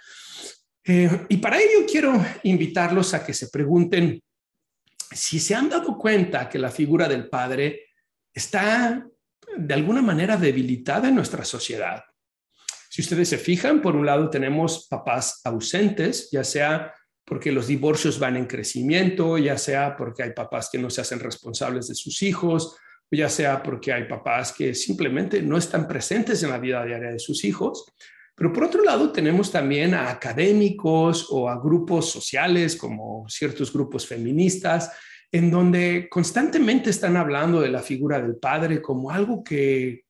Eh, 0.83 1.25
y 1.29 1.37
para 1.37 1.57
ello 1.57 1.85
quiero 1.89 2.13
invitarlos 2.43 3.13
a 3.13 3.23
que 3.23 3.33
se 3.33 3.49
pregunten 3.49 4.19
si 5.11 5.39
se 5.39 5.55
han 5.55 5.69
dado 5.69 5.97
cuenta 5.97 6.49
que 6.49 6.59
la 6.59 6.69
figura 6.69 7.07
del 7.07 7.29
padre 7.29 7.87
está 8.33 9.05
de 9.57 9.73
alguna 9.73 10.01
manera 10.01 10.37
debilitada 10.37 11.09
en 11.09 11.15
nuestra 11.15 11.43
sociedad. 11.43 12.03
Si 12.89 13.01
ustedes 13.01 13.29
se 13.29 13.37
fijan, 13.37 13.81
por 13.81 13.95
un 13.95 14.05
lado 14.05 14.29
tenemos 14.29 14.87
papás 14.87 15.41
ausentes, 15.43 16.29
ya 16.31 16.43
sea 16.43 16.93
porque 17.25 17.51
los 17.51 17.67
divorcios 17.67 18.17
van 18.17 18.37
en 18.37 18.47
crecimiento, 18.47 19.37
ya 19.37 19.57
sea 19.57 19.95
porque 19.95 20.23
hay 20.23 20.33
papás 20.33 20.69
que 20.71 20.79
no 20.79 20.89
se 20.89 21.01
hacen 21.01 21.19
responsables 21.19 21.87
de 21.87 21.95
sus 21.95 22.23
hijos, 22.23 22.75
ya 23.11 23.29
sea 23.29 23.61
porque 23.61 23.93
hay 23.93 24.05
papás 24.05 24.51
que 24.51 24.73
simplemente 24.73 25.41
no 25.41 25.57
están 25.57 25.87
presentes 25.87 26.41
en 26.43 26.49
la 26.49 26.57
vida 26.57 26.83
diaria 26.83 27.11
de 27.11 27.19
sus 27.19 27.43
hijos. 27.43 27.85
Pero 28.39 28.53
por 28.53 28.63
otro 28.63 28.81
lado, 28.85 29.11
tenemos 29.11 29.51
también 29.51 29.93
a 29.93 30.09
académicos 30.09 31.27
o 31.29 31.49
a 31.49 31.59
grupos 31.59 32.09
sociales 32.09 32.77
como 32.77 33.27
ciertos 33.27 33.73
grupos 33.73 34.07
feministas, 34.07 34.93
en 35.29 35.51
donde 35.51 36.07
constantemente 36.09 36.89
están 36.89 37.17
hablando 37.17 37.59
de 37.59 37.69
la 37.69 37.81
figura 37.81 38.21
del 38.21 38.37
padre 38.37 38.81
como 38.81 39.11
algo 39.11 39.43
que 39.43 40.05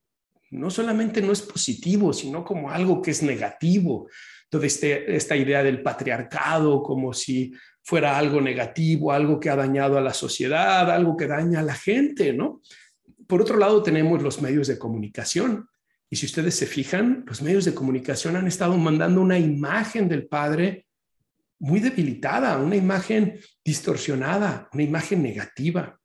no 0.52 0.70
solamente 0.70 1.24
no 1.24 1.32
es 1.32 1.42
positivo, 1.42 2.14
sino 2.14 2.46
como 2.46 2.70
algo 2.70 3.02
que 3.02 3.10
es 3.10 3.24
negativo, 3.24 4.08
toda 4.48 4.68
este, 4.68 5.16
esta 5.16 5.36
idea 5.36 5.64
del 5.64 5.82
patriarcado 5.82 6.84
como 6.84 7.14
si 7.14 7.52
fuera 7.82 8.16
algo 8.16 8.40
negativo, 8.42 9.12
algo 9.12 9.40
que 9.40 9.50
ha 9.50 9.56
dañado 9.56 9.98
a 9.98 10.02
la 10.02 10.14
sociedad, 10.14 10.92
algo 10.92 11.18
que 11.18 11.26
daña 11.26 11.62
a 11.62 11.64
la 11.64 11.74
gente, 11.74 12.32
¿no? 12.34 12.62
Por 13.26 13.42
otro 13.42 13.58
lado, 13.58 13.82
tenemos 13.82 14.22
los 14.22 14.40
medios 14.40 14.68
de 14.68 14.78
comunicación. 14.78 15.68
Y 16.10 16.16
si 16.16 16.26
ustedes 16.26 16.56
se 16.56 16.66
fijan, 16.66 17.24
los 17.28 17.42
medios 17.42 17.66
de 17.66 17.74
comunicación 17.74 18.36
han 18.36 18.48
estado 18.48 18.78
mandando 18.78 19.22
una 19.22 19.38
imagen 19.38 20.10
del 20.10 20.28
padre 20.28 20.88
muy 21.60 21.80
debilitada, 21.80 22.58
una 22.58 22.76
imagen 22.76 23.40
distorsionada, 23.64 24.70
una 24.74 24.84
imagen 24.84 25.22
negativa. 25.22 26.00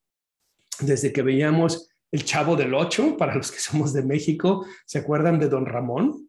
Desde 0.81 1.13
que 1.13 1.23
veíamos 1.23 1.89
el 2.11 2.25
Chavo 2.25 2.57
del 2.57 2.75
Ocho, 2.75 3.17
para 3.17 3.35
los 3.35 3.51
que 3.51 3.61
somos 3.61 3.93
de 3.93 4.03
México, 4.03 4.67
¿se 4.85 4.99
acuerdan 4.99 5.39
de 5.39 5.49
Don 5.49 5.65
Ramón? 5.65 6.29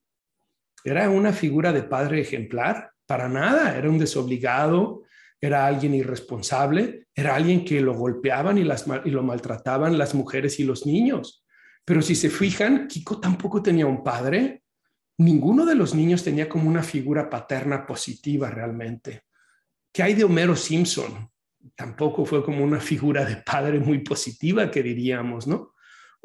era 0.86 1.10
una 1.10 1.34
figura 1.34 1.74
de 1.74 1.84
padre 1.84 2.22
ejemplar, 2.22 2.92
para 3.08 3.28
nada, 3.28 3.76
era 3.76 3.90
un 3.90 3.98
desobligado, 3.98 5.04
era 5.42 5.66
alguien 5.66 5.96
irresponsable, 5.96 7.08
era 7.14 7.36
alguien 7.36 7.66
que 7.66 7.82
lo 7.82 7.96
golpeaban 7.96 8.58
y, 8.58 8.64
las, 8.64 8.86
y 9.04 9.10
lo 9.10 9.24
maltrataban 9.24 9.98
las 9.98 10.14
mujeres 10.14 10.60
y 10.60 10.64
los 10.64 10.86
niños. 10.86 11.45
Pero 11.86 12.02
si 12.02 12.16
se 12.16 12.30
fijan, 12.30 12.88
Kiko 12.88 13.20
tampoco 13.20 13.62
tenía 13.62 13.86
un 13.86 14.04
padre, 14.04 14.64
ninguno 15.20 15.66
de 15.66 15.76
los 15.76 15.94
niños 15.94 16.24
tenía 16.24 16.50
como 16.50 16.68
una 16.68 16.84
figura 16.84 17.30
paterna 17.30 17.86
positiva 17.86 18.50
realmente. 18.50 19.24
¿Qué 19.94 20.04
hay 20.04 20.16
de 20.16 20.24
Homero 20.24 20.56
Simpson? 20.56 21.30
Tampoco 21.76 22.26
fue 22.26 22.44
como 22.44 22.64
una 22.64 22.80
figura 22.80 23.24
de 23.24 23.38
padre 23.38 23.80
muy 23.80 24.00
positiva, 24.00 24.70
que 24.70 24.84
diríamos, 24.84 25.48
¿no? 25.48 25.76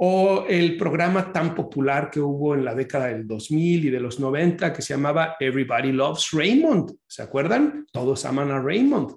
o 0.03 0.47
el 0.49 0.79
programa 0.79 1.31
tan 1.31 1.55
popular 1.55 2.11
que 2.11 2.21
hubo 2.21 2.55
en 2.55 2.65
la 2.65 2.75
década 2.75 3.09
del 3.09 3.27
2000 3.27 3.85
y 3.85 3.91
de 3.91 4.01
los 4.01 4.19
90 4.19 4.73
que 4.73 4.81
se 4.81 4.95
llamaba 4.95 5.37
Everybody 5.39 5.93
Loves 5.93 6.31
Raymond. 6.33 6.93
¿Se 7.07 7.21
acuerdan? 7.21 7.85
Todos 7.93 8.25
aman 8.25 8.51
a 8.51 8.63
Raymond, 8.63 9.11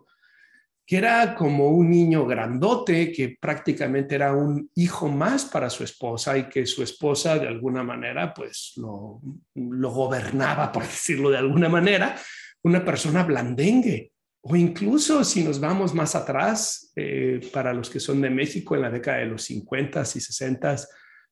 que 0.86 0.98
era 0.98 1.34
como 1.36 1.70
un 1.70 1.90
niño 1.90 2.26
grandote 2.26 3.12
que 3.12 3.38
prácticamente 3.40 4.16
era 4.16 4.34
un 4.34 4.70
hijo 4.76 5.08
más 5.08 5.46
para 5.46 5.70
su 5.70 5.84
esposa 5.84 6.38
y 6.38 6.50
que 6.50 6.66
su 6.66 6.84
esposa 6.84 7.40
de 7.40 7.48
alguna 7.48 7.84
manera 7.84 8.34
pues 8.34 8.74
lo, 8.76 9.22
gobernaba, 9.56 10.72
por 10.72 10.84
decirlo 10.84 11.30
de 11.30 11.38
alguna 11.38 11.70
manera, 11.70 12.16
una 12.64 12.84
persona 12.84 13.24
blandengue 13.24 14.12
o 14.46 14.58
incluso 14.58 15.24
si 15.24 15.42
nos 15.42 15.62
vamos 15.62 15.94
más 15.94 16.16
atrás, 16.16 16.92
eh, 16.98 17.40
para 17.54 17.74
los 17.74 17.90
que 17.90 18.02
son 18.02 18.20
de 18.20 18.30
México, 18.30 18.76
en 18.76 18.82
la 18.82 18.90
década 18.90 19.20
de 19.20 19.28
los 19.28 19.44
50 19.44 20.02
y 20.02 20.20
60, 20.20 20.76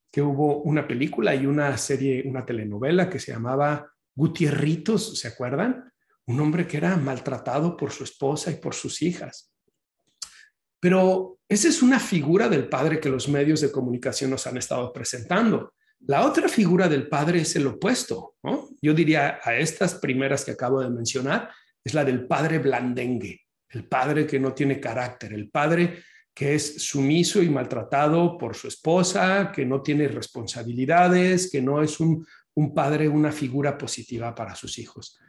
que 0.10 0.22
hubo 0.22 0.62
una 0.62 0.88
película 0.88 1.36
y 1.36 1.46
una 1.46 1.77
serie, 1.77 2.24
una 2.25 2.46
telenovela 2.46 3.10
que 3.10 3.20
se 3.20 3.34
llamaba 3.34 3.91
Gutierritos, 4.15 5.20
¿se 5.20 5.27
acuerdan? 5.27 5.90
Un 6.27 6.39
hombre 6.39 6.67
que 6.67 6.77
era 6.77 6.95
maltratado 6.97 7.75
por 7.75 7.91
su 7.91 8.03
esposa 8.03 8.51
y 8.51 8.55
por 8.55 8.73
sus 8.73 9.01
hijas. 9.01 9.51
Pero 10.79 11.39
esa 11.47 11.67
es 11.67 11.81
una 11.81 11.99
figura 11.99 12.49
del 12.49 12.67
padre 12.67 12.99
que 12.99 13.09
los 13.09 13.27
medios 13.29 13.61
de 13.61 13.71
comunicación 13.71 14.31
nos 14.31 14.47
han 14.47 14.57
estado 14.57 14.91
presentando. 14.91 15.73
La 16.07 16.25
otra 16.25 16.47
figura 16.47 16.89
del 16.89 17.07
padre 17.07 17.41
es 17.41 17.55
el 17.55 17.67
opuesto. 17.67 18.35
Yo 18.81 18.93
diría 18.93 19.39
a 19.43 19.55
estas 19.55 19.95
primeras 19.95 20.43
que 20.43 20.51
acabo 20.51 20.81
de 20.81 20.89
mencionar, 20.89 21.49
es 21.83 21.93
la 21.93 22.03
del 22.03 22.25
padre 22.25 22.59
blandengue, 22.59 23.41
el 23.69 23.87
padre 23.87 24.25
que 24.25 24.39
no 24.39 24.53
tiene 24.53 24.79
carácter, 24.79 25.33
el 25.33 25.49
padre 25.49 26.03
que 26.33 26.55
es 26.55 26.81
sumiso 26.83 27.41
y 27.43 27.49
maltratado 27.49 28.37
por 28.37 28.55
su 28.55 28.67
esposa, 28.67 29.51
que 29.53 29.65
no 29.65 29.81
tiene 29.81 30.07
responsabilidades, 30.07 31.51
que 31.51 31.61
no 31.61 31.83
es 31.83 31.99
un, 31.99 32.25
padre, 32.73 33.09
una 33.09 33.31
figura 33.31 33.77
positiva 33.77 34.33
para 34.33 34.55
sus 34.55 34.79
hijos. 34.79 35.19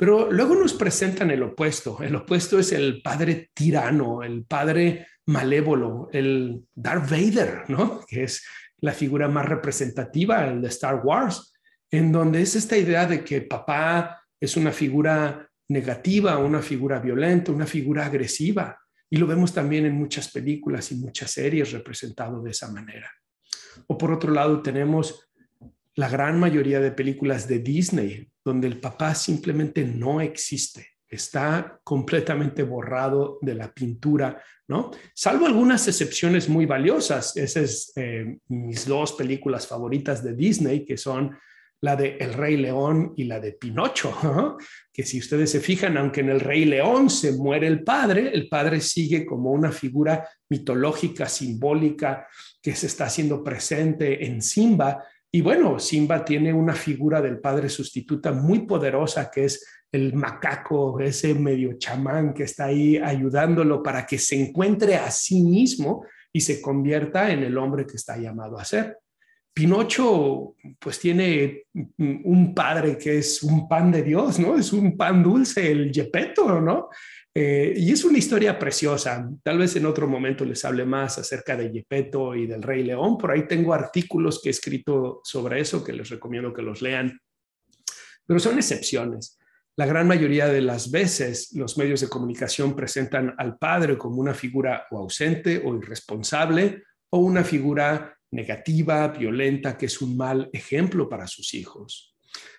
Pero 0.00 0.32
luego 0.32 0.54
nos 0.54 0.72
presentan 0.72 1.30
el 1.30 1.42
opuesto. 1.42 1.98
El 2.00 2.16
opuesto 2.16 2.58
es 2.58 2.72
el 2.72 3.02
padre 3.02 3.50
tirano, 3.52 4.22
el 4.22 4.46
padre 4.46 5.06
malévolo, 5.26 6.08
el 6.10 6.64
Darth 6.74 7.10
Vader, 7.10 7.64
¿no? 7.68 8.00
Que 8.08 8.24
es 8.24 8.42
la 8.78 8.92
figura 8.92 9.28
más 9.28 9.46
representativa, 9.46 10.46
el 10.46 10.62
de 10.62 10.68
Star 10.68 11.02
Wars 11.04 11.52
en 11.90 12.12
donde 12.12 12.40
es 12.40 12.54
esta 12.54 12.76
idea 12.76 13.06
de 13.06 13.24
que 13.24 13.42
papá 13.42 14.22
es 14.40 14.56
una 14.56 14.72
figura 14.72 15.48
negativa, 15.68 16.38
una 16.38 16.62
figura 16.62 16.98
violenta, 17.00 17.52
una 17.52 17.66
figura 17.66 18.06
agresiva. 18.06 18.78
Y 19.08 19.16
lo 19.16 19.26
vemos 19.26 19.52
también 19.52 19.86
en 19.86 19.94
muchas 19.94 20.30
películas 20.30 20.92
y 20.92 20.96
muchas 20.96 21.32
series 21.32 21.72
representado 21.72 22.40
de 22.42 22.52
esa 22.52 22.70
manera. 22.70 23.10
O 23.88 23.98
por 23.98 24.12
otro 24.12 24.32
lado, 24.32 24.62
tenemos 24.62 25.28
la 25.96 26.08
gran 26.08 26.38
mayoría 26.38 26.80
de 26.80 26.92
películas 26.92 27.48
de 27.48 27.58
Disney, 27.58 28.29
donde 28.44 28.68
el 28.68 28.80
papá 28.80 29.14
simplemente 29.14 29.84
no 29.84 30.20
existe, 30.20 30.86
está 31.08 31.80
completamente 31.82 32.62
borrado 32.62 33.38
de 33.42 33.54
la 33.54 33.72
pintura, 33.72 34.42
¿no? 34.68 34.90
Salvo 35.14 35.46
algunas 35.46 35.86
excepciones 35.88 36.48
muy 36.48 36.66
valiosas. 36.66 37.36
Esas 37.36 37.62
es 37.62 37.92
eh, 37.96 38.38
mis 38.48 38.86
dos 38.86 39.12
películas 39.12 39.66
favoritas 39.66 40.22
de 40.22 40.34
Disney, 40.34 40.84
que 40.84 40.96
son 40.96 41.36
la 41.82 41.96
de 41.96 42.16
El 42.18 42.34
Rey 42.34 42.56
León 42.56 43.14
y 43.16 43.24
la 43.24 43.40
de 43.40 43.52
Pinocho, 43.52 44.58
que 44.92 45.02
si 45.02 45.18
ustedes 45.18 45.50
se 45.50 45.60
fijan, 45.60 45.96
aunque 45.96 46.20
en 46.20 46.28
El 46.28 46.40
Rey 46.40 46.64
León 46.64 47.08
se 47.08 47.32
muere 47.32 47.66
el 47.66 47.82
padre, 47.82 48.30
el 48.32 48.48
padre 48.48 48.80
sigue 48.80 49.24
como 49.24 49.50
una 49.50 49.72
figura 49.72 50.28
mitológica, 50.48 51.26
simbólica, 51.26 52.26
que 52.62 52.74
se 52.74 52.86
está 52.86 53.06
haciendo 53.06 53.42
presente 53.42 54.26
en 54.26 54.42
Simba. 54.42 55.04
Y 55.32 55.42
bueno, 55.42 55.78
Simba 55.78 56.24
tiene 56.24 56.52
una 56.52 56.74
figura 56.74 57.20
del 57.22 57.38
padre 57.38 57.68
sustituta 57.68 58.32
muy 58.32 58.60
poderosa, 58.60 59.30
que 59.30 59.44
es 59.44 59.64
el 59.92 60.14
macaco, 60.14 60.98
ese 61.00 61.34
medio 61.34 61.78
chamán 61.78 62.32
que 62.32 62.44
está 62.44 62.66
ahí 62.66 62.96
ayudándolo 62.96 63.82
para 63.82 64.06
que 64.06 64.18
se 64.18 64.40
encuentre 64.40 64.96
a 64.96 65.10
sí 65.10 65.42
mismo 65.42 66.04
y 66.32 66.40
se 66.40 66.60
convierta 66.60 67.30
en 67.30 67.42
el 67.42 67.58
hombre 67.58 67.86
que 67.86 67.96
está 67.96 68.16
llamado 68.16 68.58
a 68.58 68.64
ser. 68.64 68.98
Pinocho 69.52 70.54
pues 70.78 71.00
tiene 71.00 71.64
un 71.98 72.54
padre 72.54 72.96
que 72.96 73.18
es 73.18 73.42
un 73.42 73.68
pan 73.68 73.90
de 73.90 74.02
Dios, 74.02 74.38
¿no? 74.38 74.56
Es 74.56 74.72
un 74.72 74.96
pan 74.96 75.22
dulce, 75.22 75.72
el 75.72 75.90
Yepeto, 75.90 76.60
¿no? 76.60 76.88
Eh, 77.32 77.74
y 77.76 77.92
es 77.92 78.04
una 78.04 78.18
historia 78.18 78.58
preciosa. 78.58 79.28
Tal 79.42 79.58
vez 79.58 79.76
en 79.76 79.86
otro 79.86 80.08
momento 80.08 80.44
les 80.44 80.64
hable 80.64 80.84
más 80.84 81.18
acerca 81.18 81.56
de 81.56 81.70
Yepeto 81.70 82.34
y 82.34 82.46
del 82.46 82.62
Rey 82.62 82.82
León. 82.82 83.16
Por 83.16 83.30
ahí 83.30 83.46
tengo 83.46 83.72
artículos 83.72 84.40
que 84.42 84.48
he 84.48 84.50
escrito 84.50 85.20
sobre 85.22 85.60
eso 85.60 85.84
que 85.84 85.92
les 85.92 86.08
recomiendo 86.08 86.52
que 86.52 86.62
los 86.62 86.82
lean. 86.82 87.20
Pero 88.26 88.40
son 88.40 88.56
excepciones. 88.56 89.38
La 89.76 89.86
gran 89.86 90.08
mayoría 90.08 90.48
de 90.48 90.60
las 90.60 90.90
veces 90.90 91.52
los 91.54 91.78
medios 91.78 92.00
de 92.00 92.08
comunicación 92.08 92.74
presentan 92.74 93.34
al 93.38 93.56
padre 93.56 93.96
como 93.96 94.16
una 94.16 94.34
figura 94.34 94.86
o 94.90 94.98
ausente 94.98 95.62
o 95.64 95.76
irresponsable 95.76 96.82
o 97.10 97.18
una 97.18 97.44
figura 97.44 98.16
negativa, 98.32 99.08
violenta, 99.08 99.76
que 99.76 99.86
es 99.86 100.00
un 100.02 100.16
mal 100.16 100.50
ejemplo 100.52 101.08
para 101.08 101.26
sus 101.26 101.54
hijos. 101.54 102.16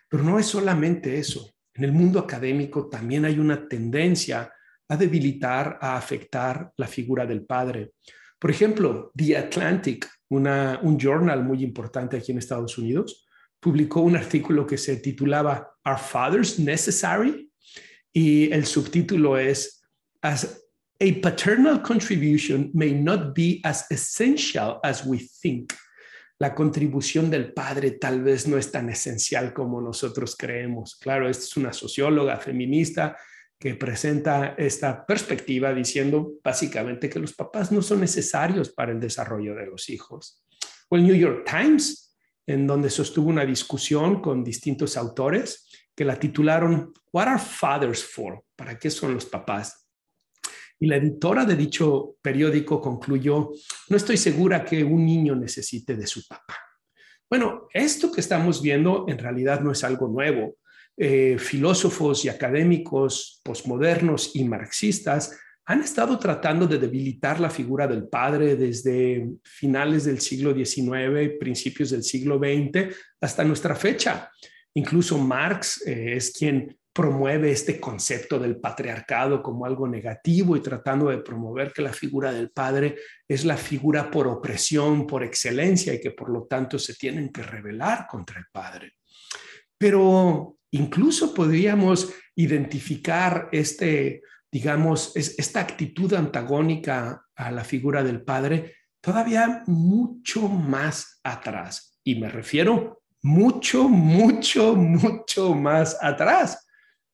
Pero 0.10 0.24
no 0.24 0.40
es 0.40 0.46
solamente 0.46 1.18
eso. 1.18 1.54
En 1.74 1.84
el 1.84 1.92
mundo 1.92 2.20
académico 2.20 2.90
también 2.90 3.26
hay 3.26 3.40
una 3.40 3.68
tendencia 3.68 4.52
a 4.92 4.98
debilitar, 4.98 5.80
a 5.80 5.96
afectar 5.96 6.74
la 6.76 6.86
figura 6.86 7.26
del 7.26 7.46
padre. 7.46 7.94
Por 8.38 8.52
ejemplo, 8.52 9.10
The 9.16 9.38
Atlantic, 9.38 10.06
un 10.28 10.98
journal 11.00 11.46
muy 11.46 11.64
importante 11.64 12.18
aquí 12.18 12.34
en 12.34 12.40
Estados 12.40 12.78
Unidos, 12.78 13.26
publicó 13.58 14.02
un 14.02 14.18
artículo 14.18 14.68
que 14.68 14.78
se 14.78 14.98
titulaba 14.98 15.76
Are 15.86 15.98
Fathers 15.98 16.60
Necessary? 16.60 17.50
Y 18.12 18.52
el 18.52 18.66
subtítulo 18.66 19.38
es 19.38 19.82
As 20.22 20.62
a 21.00 21.22
paternal 21.22 21.82
contribution 21.82 22.70
may 22.74 22.92
not 22.92 23.34
be 23.34 23.62
as 23.64 23.90
essential 23.90 24.82
as 24.84 25.06
we 25.06 25.20
think. 25.42 25.72
La 26.38 26.54
contribución 26.54 27.30
del 27.30 27.54
padre 27.54 27.92
tal 27.92 28.24
vez 28.24 28.46
no 28.46 28.58
es 28.58 28.70
tan 28.70 28.90
esencial 28.90 29.54
como 29.54 29.80
nosotros 29.80 30.36
creemos. 30.36 30.98
Claro, 30.98 31.30
esta 31.30 31.46
es 31.46 31.56
una 31.56 31.72
socióloga 31.72 32.38
feminista 32.38 33.16
que 33.62 33.76
presenta 33.76 34.56
esta 34.58 35.06
perspectiva 35.06 35.72
diciendo 35.72 36.34
básicamente 36.44 37.08
que 37.08 37.20
los 37.20 37.34
papás 37.34 37.72
no 37.72 37.84
son 37.84 38.02
necesarios 38.02 38.72
para 38.72 38.92
el 38.92 39.00
desarrollo 39.00 39.54
de 39.54 39.68
los 39.68 39.88
hijos. 39.92 40.44
O 40.90 40.96
el 40.96 41.04
New 41.04 41.16
York 41.16 41.48
Times, 41.48 42.18
en 42.48 42.66
donde 42.66 42.90
sostuvo 42.90 43.30
una 43.30 43.46
discusión 43.46 44.20
con 44.20 44.44
distintos 44.44 44.98
autores 44.98 45.70
que 45.96 46.04
la 46.04 46.18
titularon 46.18 46.92
What 47.14 47.28
are 47.28 47.40
fathers 47.40 48.04
for? 48.04 48.44
¿Para 48.56 48.80
qué 48.80 48.90
son 48.90 49.14
los 49.14 49.28
papás? 49.28 49.88
Y 50.80 50.88
la 50.88 50.96
editora 50.96 51.46
de 51.46 51.56
dicho 51.56 52.16
periódico 52.20 52.82
concluyó, 52.82 53.52
no 53.90 53.96
estoy 53.96 54.18
segura 54.18 54.66
que 54.66 54.84
un 54.84 55.06
niño 55.06 55.36
necesite 55.36 55.96
de 55.96 56.08
su 56.08 56.28
papá. 56.28 56.58
Bueno, 57.30 57.68
esto 57.72 58.12
que 58.12 58.22
estamos 58.22 58.60
viendo 58.60 59.06
en 59.08 59.20
realidad 59.20 59.62
no 59.62 59.72
es 59.72 59.84
algo 59.84 60.08
nuevo. 60.08 60.56
Eh, 60.98 61.38
filósofos 61.40 62.26
y 62.26 62.30
académicos 62.30 63.42
posmodernos 63.44 64.36
y 64.36 64.44
marxistas 64.44 65.38
han 65.66 65.82
estado 65.82 66.20
tratando 66.20 66.68
de 66.68 66.78
debilitar 66.78 67.40
la 67.40 67.50
figura 67.50 67.88
del 67.88 68.08
padre 68.08 68.56
desde 68.56 69.30
finales 69.44 70.06
del 70.06 70.20
siglo 70.20 70.54
XIX, 70.54 71.38
principios 71.40 71.92
del 71.92 72.04
siglo 72.04 72.40
XX, 72.40 72.94
hasta 73.22 73.44
nuestra 73.44 73.76
fecha. 73.76 74.30
Incluso 74.74 75.18
Marx 75.18 75.86
eh, 75.88 76.16
es 76.18 76.32
quien 76.32 76.78
promueve 76.94 77.52
este 77.52 77.80
concepto 77.80 78.38
del 78.38 78.58
patriarcado 78.58 79.42
como 79.42 79.66
algo 79.66 79.88
negativo 79.88 80.58
y 80.58 80.62
tratando 80.62 81.10
de 81.10 81.20
promover 81.20 81.72
que 81.72 81.82
la 81.82 81.94
figura 81.94 82.34
del 82.34 82.52
padre 82.52 82.98
es 83.28 83.46
la 83.46 83.56
figura 83.56 84.12
por 84.12 84.28
opresión, 84.28 85.08
por 85.08 85.24
excelencia 85.24 85.94
y 85.94 86.02
que 86.02 86.12
por 86.12 86.30
lo 86.30 86.44
tanto 86.44 86.78
se 86.78 86.96
tienen 86.96 87.32
que 87.32 87.44
rebelar 87.44 88.08
contra 88.08 88.40
el 88.40 88.46
padre. 88.52 88.96
Pero 89.78 90.58
incluso 90.72 91.34
podríamos 91.34 92.14
identificar 92.36 93.50
este, 93.52 94.24
digamos, 94.52 95.12
esta 95.16 95.60
actitud 95.60 96.14
antagónica 96.14 97.26
a 97.36 97.52
la 97.52 97.64
figura 97.64 98.04
del 98.04 98.22
padre 98.22 98.76
todavía 99.02 99.64
mucho 99.68 100.48
más 100.48 101.20
atrás. 101.24 102.00
Y 102.04 102.16
me 102.16 102.30
refiero 102.30 103.04
mucho, 103.22 103.88
mucho, 103.90 104.76
mucho 104.76 105.54
más 105.54 105.98
atrás 106.02 106.66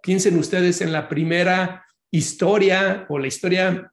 Piensen 0.07 0.37
ustedes 0.37 0.79
en 0.81 0.93
la 0.93 1.09
primera 1.09 1.85
historia 2.11 3.05
o 3.09 3.19
la 3.19 3.27
historia, 3.27 3.91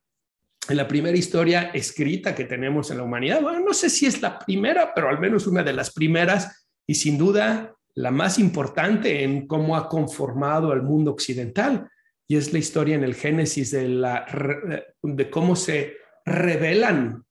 en 0.69 0.77
la 0.77 0.87
primera 0.87 1.17
historia 1.17 1.71
escrita 1.75 2.37
que 2.37 2.45
tenemos 2.45 2.91
en 2.91 2.99
la 2.99 3.03
humanidad. 3.03 3.41
Bueno, 3.41 3.61
no 3.61 3.75
sé 3.75 3.91
si 3.91 4.07
es 4.07 4.23
la 4.23 4.39
primera, 4.39 4.93
pero 4.95 5.09
al 5.09 5.19
menos 5.19 5.49
una 5.49 5.63
de 5.63 5.73
las 5.73 5.93
primeras 5.93 6.69
y 6.87 6.95
sin 6.95 7.19
duda 7.19 7.75
la 7.97 8.11
más 8.11 8.39
importante 8.39 9.23
en 9.23 9.47
cómo 9.47 9.77
ha 9.77 9.89
conformado 9.89 10.73
al 10.73 10.83
mundo 10.83 11.13
occidental. 11.13 11.89
Y 12.27 12.37
es 12.37 12.53
la 12.53 12.59
historia 12.59 12.95
en 12.95 13.05
el 13.05 13.15
Génesis 13.15 13.71
de, 13.71 15.31
cómo 15.31 15.57
se 15.57 15.97
revelan 16.25 17.23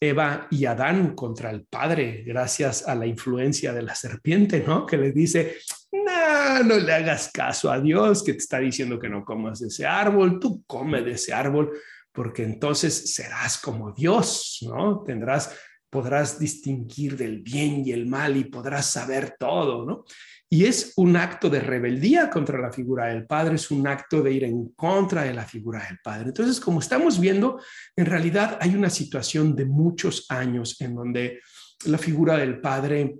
Eva 0.00 0.46
y 0.50 0.66
Adán 0.66 1.14
contra 1.14 1.50
el 1.50 1.64
Padre 1.64 2.22
gracias 2.26 2.86
a 2.86 2.94
la 2.94 3.06
influencia 3.06 3.72
de 3.72 3.82
la 3.82 3.94
serpiente, 3.94 4.62
¿no? 4.66 4.84
Que 4.84 4.98
les 4.98 5.14
dice, 5.14 5.56
no, 5.90 6.62
no 6.62 6.76
le 6.76 6.92
hagas 6.92 7.30
caso 7.32 7.70
a 7.70 7.80
Dios 7.80 8.22
que 8.22 8.32
te 8.32 8.38
está 8.38 8.58
diciendo 8.58 8.98
que 8.98 9.08
no 9.08 9.24
comas 9.24 9.60
de 9.60 9.68
ese 9.68 9.86
árbol, 9.86 10.38
tú 10.38 10.62
come 10.66 11.02
de 11.02 11.12
ese 11.12 11.32
árbol, 11.32 11.72
porque 12.12 12.42
entonces 12.42 13.14
serás 13.14 13.58
como 13.58 13.92
Dios, 13.92 14.58
¿no? 14.68 15.02
Tendrás, 15.02 15.56
podrás 15.90 16.38
distinguir 16.38 17.16
del 17.16 17.40
bien 17.40 17.82
y 17.84 17.92
el 17.92 18.06
mal 18.06 18.36
y 18.36 18.44
podrás 18.44 18.86
saber 18.86 19.36
todo, 19.38 19.84
¿no? 19.84 20.04
Y 20.48 20.64
es 20.66 20.92
un 20.96 21.16
acto 21.16 21.50
de 21.50 21.60
rebeldía 21.60 22.30
contra 22.30 22.58
la 22.58 22.70
figura 22.70 23.06
del 23.06 23.26
Padre, 23.26 23.56
es 23.56 23.70
un 23.70 23.86
acto 23.86 24.22
de 24.22 24.32
ir 24.32 24.44
en 24.44 24.68
contra 24.70 25.22
de 25.22 25.34
la 25.34 25.44
figura 25.44 25.84
del 25.88 25.98
Padre. 26.02 26.26
Entonces, 26.28 26.60
como 26.60 26.80
estamos 26.80 27.18
viendo, 27.18 27.60
en 27.96 28.06
realidad 28.06 28.58
hay 28.60 28.74
una 28.74 28.90
situación 28.90 29.56
de 29.56 29.64
muchos 29.64 30.26
años 30.28 30.80
en 30.80 30.94
donde 30.94 31.40
la 31.84 31.98
figura 31.98 32.36
del 32.36 32.60
Padre 32.60 33.16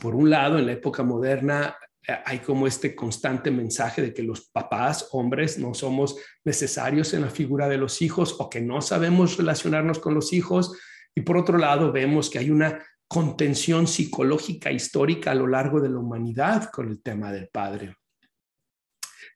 por 0.00 0.14
un 0.14 0.30
lado, 0.30 0.58
en 0.58 0.66
la 0.66 0.72
época 0.72 1.02
moderna 1.02 1.76
eh, 2.06 2.14
hay 2.24 2.38
como 2.40 2.66
este 2.66 2.94
constante 2.94 3.50
mensaje 3.50 4.02
de 4.02 4.14
que 4.14 4.22
los 4.22 4.48
papás, 4.48 5.08
hombres, 5.12 5.58
no 5.58 5.74
somos 5.74 6.16
necesarios 6.44 7.14
en 7.14 7.22
la 7.22 7.30
figura 7.30 7.68
de 7.68 7.78
los 7.78 8.02
hijos 8.02 8.36
o 8.38 8.48
que 8.50 8.60
no 8.60 8.80
sabemos 8.80 9.36
relacionarnos 9.36 9.98
con 9.98 10.14
los 10.14 10.32
hijos. 10.32 10.76
Y 11.16 11.22
por 11.22 11.38
otro 11.38 11.56
lado, 11.56 11.90
vemos 11.90 12.28
que 12.28 12.38
hay 12.38 12.50
una 12.50 12.78
contención 13.08 13.86
psicológica 13.86 14.70
histórica 14.70 15.30
a 15.30 15.34
lo 15.34 15.46
largo 15.46 15.80
de 15.80 15.88
la 15.88 15.98
humanidad 15.98 16.70
con 16.70 16.88
el 16.88 17.02
tema 17.02 17.32
del 17.32 17.48
padre. 17.48 17.96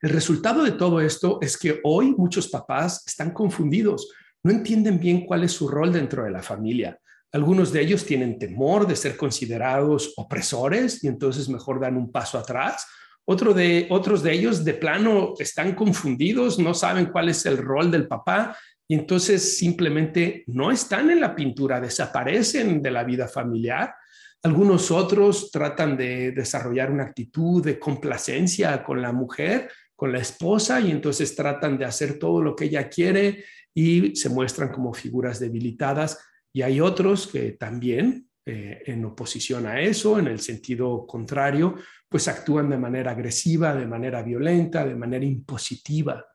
El 0.02 0.10
resultado 0.10 0.62
de 0.62 0.72
todo 0.72 1.00
esto 1.00 1.38
es 1.40 1.56
que 1.56 1.80
hoy 1.84 2.14
muchos 2.16 2.48
papás 2.48 3.02
están 3.06 3.32
confundidos, 3.32 4.12
no 4.42 4.50
entienden 4.50 4.98
bien 4.98 5.24
cuál 5.24 5.44
es 5.44 5.52
su 5.52 5.68
rol 5.68 5.92
dentro 5.92 6.24
de 6.24 6.30
la 6.30 6.42
familia. 6.42 6.98
Algunos 7.32 7.72
de 7.72 7.80
ellos 7.80 8.04
tienen 8.04 8.38
temor 8.38 8.86
de 8.86 8.96
ser 8.96 9.16
considerados 9.16 10.12
opresores 10.16 11.02
y 11.02 11.08
entonces 11.08 11.48
mejor 11.48 11.80
dan 11.80 11.96
un 11.96 12.10
paso 12.10 12.38
atrás. 12.38 12.86
Otro 13.24 13.54
de, 13.54 13.86
otros 13.90 14.22
de 14.22 14.32
ellos 14.32 14.64
de 14.64 14.74
plano 14.74 15.34
están 15.38 15.74
confundidos, 15.74 16.58
no 16.58 16.74
saben 16.74 17.06
cuál 17.06 17.28
es 17.28 17.46
el 17.46 17.56
rol 17.56 17.90
del 17.90 18.08
papá 18.08 18.56
y 18.90 18.94
entonces 18.94 19.56
simplemente 19.56 20.42
no 20.48 20.72
están 20.72 21.10
en 21.10 21.20
la 21.20 21.36
pintura, 21.36 21.80
desaparecen 21.80 22.82
de 22.82 22.90
la 22.90 23.04
vida 23.04 23.28
familiar. 23.28 23.94
Algunos 24.42 24.90
otros 24.90 25.52
tratan 25.52 25.96
de 25.96 26.32
desarrollar 26.32 26.90
una 26.90 27.04
actitud 27.04 27.64
de 27.64 27.78
complacencia 27.78 28.82
con 28.82 29.00
la 29.00 29.12
mujer, 29.12 29.70
con 29.94 30.10
la 30.10 30.18
esposa, 30.18 30.80
y 30.80 30.90
entonces 30.90 31.36
tratan 31.36 31.78
de 31.78 31.84
hacer 31.84 32.18
todo 32.18 32.42
lo 32.42 32.56
que 32.56 32.64
ella 32.64 32.88
quiere 32.88 33.44
y 33.72 34.16
se 34.16 34.28
muestran 34.28 34.70
como 34.70 34.92
figuras 34.92 35.38
debilitadas. 35.38 36.18
Y 36.52 36.62
hay 36.62 36.80
otros 36.80 37.28
que 37.28 37.52
también, 37.52 38.26
eh, 38.44 38.82
en 38.86 39.04
oposición 39.04 39.66
a 39.66 39.80
eso, 39.80 40.18
en 40.18 40.26
el 40.26 40.40
sentido 40.40 41.06
contrario, 41.06 41.76
pues 42.08 42.26
actúan 42.26 42.68
de 42.68 42.76
manera 42.76 43.12
agresiva, 43.12 43.72
de 43.72 43.86
manera 43.86 44.20
violenta, 44.24 44.84
de 44.84 44.96
manera 44.96 45.24
impositiva. 45.24 46.26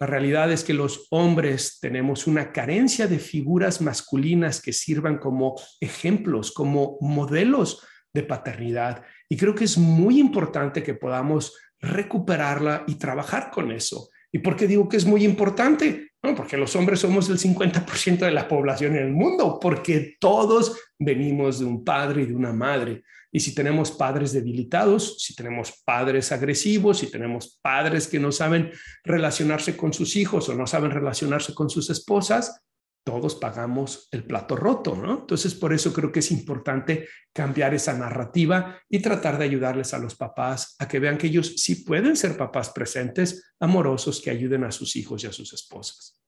La 0.00 0.06
realidad 0.06 0.52
es 0.52 0.62
que 0.62 0.74
los 0.74 1.08
hombres 1.10 1.78
tenemos 1.80 2.26
una 2.28 2.52
carencia 2.52 3.08
de 3.08 3.18
figuras 3.18 3.80
masculinas 3.80 4.62
que 4.62 4.72
sirvan 4.72 5.18
como 5.18 5.56
ejemplos, 5.80 6.52
como 6.52 6.98
modelos 7.00 7.84
de 8.14 8.22
paternidad. 8.22 9.02
Y 9.28 9.36
creo 9.36 9.54
que 9.54 9.64
es 9.64 9.76
muy 9.76 10.20
importante 10.20 10.82
que 10.82 10.94
podamos 10.94 11.56
recuperarla 11.80 12.84
y 12.86 12.94
trabajar 12.94 13.50
con 13.50 13.72
eso. 13.72 14.08
¿Y 14.30 14.38
por 14.38 14.56
qué 14.56 14.66
digo 14.66 14.88
que 14.88 14.96
es 14.98 15.04
muy 15.04 15.24
importante? 15.24 16.07
No, 16.22 16.34
porque 16.34 16.56
los 16.56 16.74
hombres 16.74 16.98
somos 16.98 17.28
el 17.28 17.38
50% 17.38 18.18
de 18.18 18.30
la 18.32 18.48
población 18.48 18.96
en 18.96 19.04
el 19.04 19.12
mundo, 19.12 19.58
porque 19.60 20.16
todos 20.18 20.76
venimos 20.98 21.60
de 21.60 21.64
un 21.64 21.84
padre 21.84 22.22
y 22.22 22.26
de 22.26 22.34
una 22.34 22.52
madre. 22.52 23.04
Y 23.30 23.40
si 23.40 23.54
tenemos 23.54 23.92
padres 23.92 24.32
debilitados, 24.32 25.22
si 25.22 25.36
tenemos 25.36 25.82
padres 25.84 26.32
agresivos, 26.32 26.98
si 26.98 27.10
tenemos 27.10 27.58
padres 27.62 28.08
que 28.08 28.18
no 28.18 28.32
saben 28.32 28.72
relacionarse 29.04 29.76
con 29.76 29.92
sus 29.92 30.16
hijos 30.16 30.48
o 30.48 30.54
no 30.54 30.66
saben 30.66 30.90
relacionarse 30.90 31.54
con 31.54 31.70
sus 31.70 31.88
esposas, 31.90 32.64
todos 33.08 33.36
pagamos 33.36 34.06
el 34.12 34.24
plato 34.24 34.54
roto, 34.54 34.94
¿no? 34.94 35.20
Entonces, 35.20 35.54
por 35.54 35.72
eso 35.72 35.94
creo 35.94 36.12
que 36.12 36.18
es 36.18 36.30
importante 36.30 37.08
cambiar 37.32 37.72
esa 37.72 37.96
narrativa 37.96 38.78
y 38.86 38.98
tratar 38.98 39.38
de 39.38 39.46
ayudarles 39.46 39.94
a 39.94 39.98
los 39.98 40.14
papás 40.14 40.76
a 40.78 40.86
que 40.86 40.98
vean 40.98 41.16
que 41.16 41.28
ellos 41.28 41.54
sí 41.56 41.76
pueden 41.76 42.16
ser 42.16 42.36
papás 42.36 42.68
presentes, 42.68 43.54
amorosos, 43.60 44.20
que 44.20 44.28
ayuden 44.28 44.64
a 44.64 44.70
sus 44.70 44.94
hijos 44.94 45.24
y 45.24 45.26
a 45.26 45.32
sus 45.32 45.54
esposas. 45.54 46.20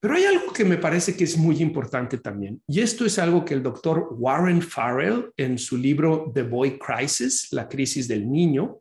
Pero 0.00 0.16
hay 0.16 0.24
algo 0.24 0.52
que 0.52 0.64
me 0.64 0.78
parece 0.78 1.14
que 1.14 1.22
es 1.22 1.38
muy 1.38 1.62
importante 1.62 2.18
también, 2.18 2.60
y 2.66 2.80
esto 2.80 3.06
es 3.06 3.20
algo 3.20 3.44
que 3.44 3.54
el 3.54 3.62
doctor 3.62 4.08
Warren 4.18 4.62
Farrell 4.62 5.30
en 5.36 5.58
su 5.58 5.76
libro 5.76 6.32
The 6.34 6.42
Boy 6.42 6.76
Crisis, 6.76 7.52
la 7.52 7.68
crisis 7.68 8.08
del 8.08 8.28
niño, 8.28 8.80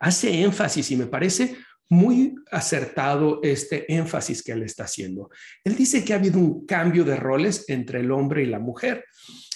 hace 0.00 0.42
énfasis 0.42 0.90
y 0.90 0.96
me 0.96 1.06
parece 1.06 1.56
muy 1.88 2.34
acertado 2.50 3.40
este 3.42 3.92
énfasis 3.92 4.42
que 4.42 4.52
él 4.52 4.62
está 4.62 4.84
haciendo. 4.84 5.30
Él 5.62 5.76
dice 5.76 6.04
que 6.04 6.12
ha 6.12 6.16
habido 6.16 6.38
un 6.38 6.66
cambio 6.66 7.04
de 7.04 7.16
roles 7.16 7.64
entre 7.68 8.00
el 8.00 8.10
hombre 8.10 8.42
y 8.42 8.46
la 8.46 8.58
mujer. 8.58 9.04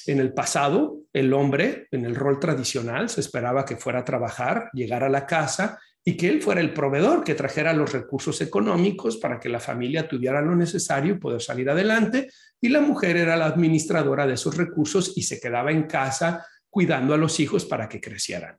En 0.06 0.20
el 0.20 0.32
pasado, 0.32 0.98
el 1.12 1.32
hombre, 1.32 1.88
en 1.90 2.04
el 2.04 2.14
rol 2.14 2.38
tradicional, 2.38 3.08
se 3.08 3.20
esperaba 3.20 3.64
que 3.64 3.76
fuera 3.76 4.00
a 4.00 4.04
trabajar, 4.04 4.70
llegar 4.72 5.04
a 5.04 5.08
la 5.08 5.26
casa 5.26 5.78
y 6.04 6.16
que 6.16 6.28
él 6.28 6.40
fuera 6.40 6.60
el 6.60 6.72
proveedor 6.72 7.22
que 7.24 7.34
trajera 7.34 7.72
los 7.72 7.92
recursos 7.92 8.40
económicos 8.40 9.18
para 9.18 9.38
que 9.38 9.48
la 9.48 9.60
familia 9.60 10.08
tuviera 10.08 10.40
lo 10.40 10.56
necesario 10.56 11.14
y 11.14 11.18
poder 11.18 11.42
salir 11.42 11.68
adelante, 11.68 12.30
y 12.60 12.68
la 12.68 12.80
mujer 12.80 13.16
era 13.16 13.36
la 13.36 13.46
administradora 13.46 14.26
de 14.26 14.34
esos 14.34 14.56
recursos 14.56 15.12
y 15.16 15.22
se 15.22 15.40
quedaba 15.40 15.70
en 15.70 15.84
casa 15.84 16.46
cuidando 16.70 17.12
a 17.12 17.18
los 17.18 17.38
hijos 17.40 17.64
para 17.64 17.88
que 17.88 18.00
crecieran. 18.00 18.56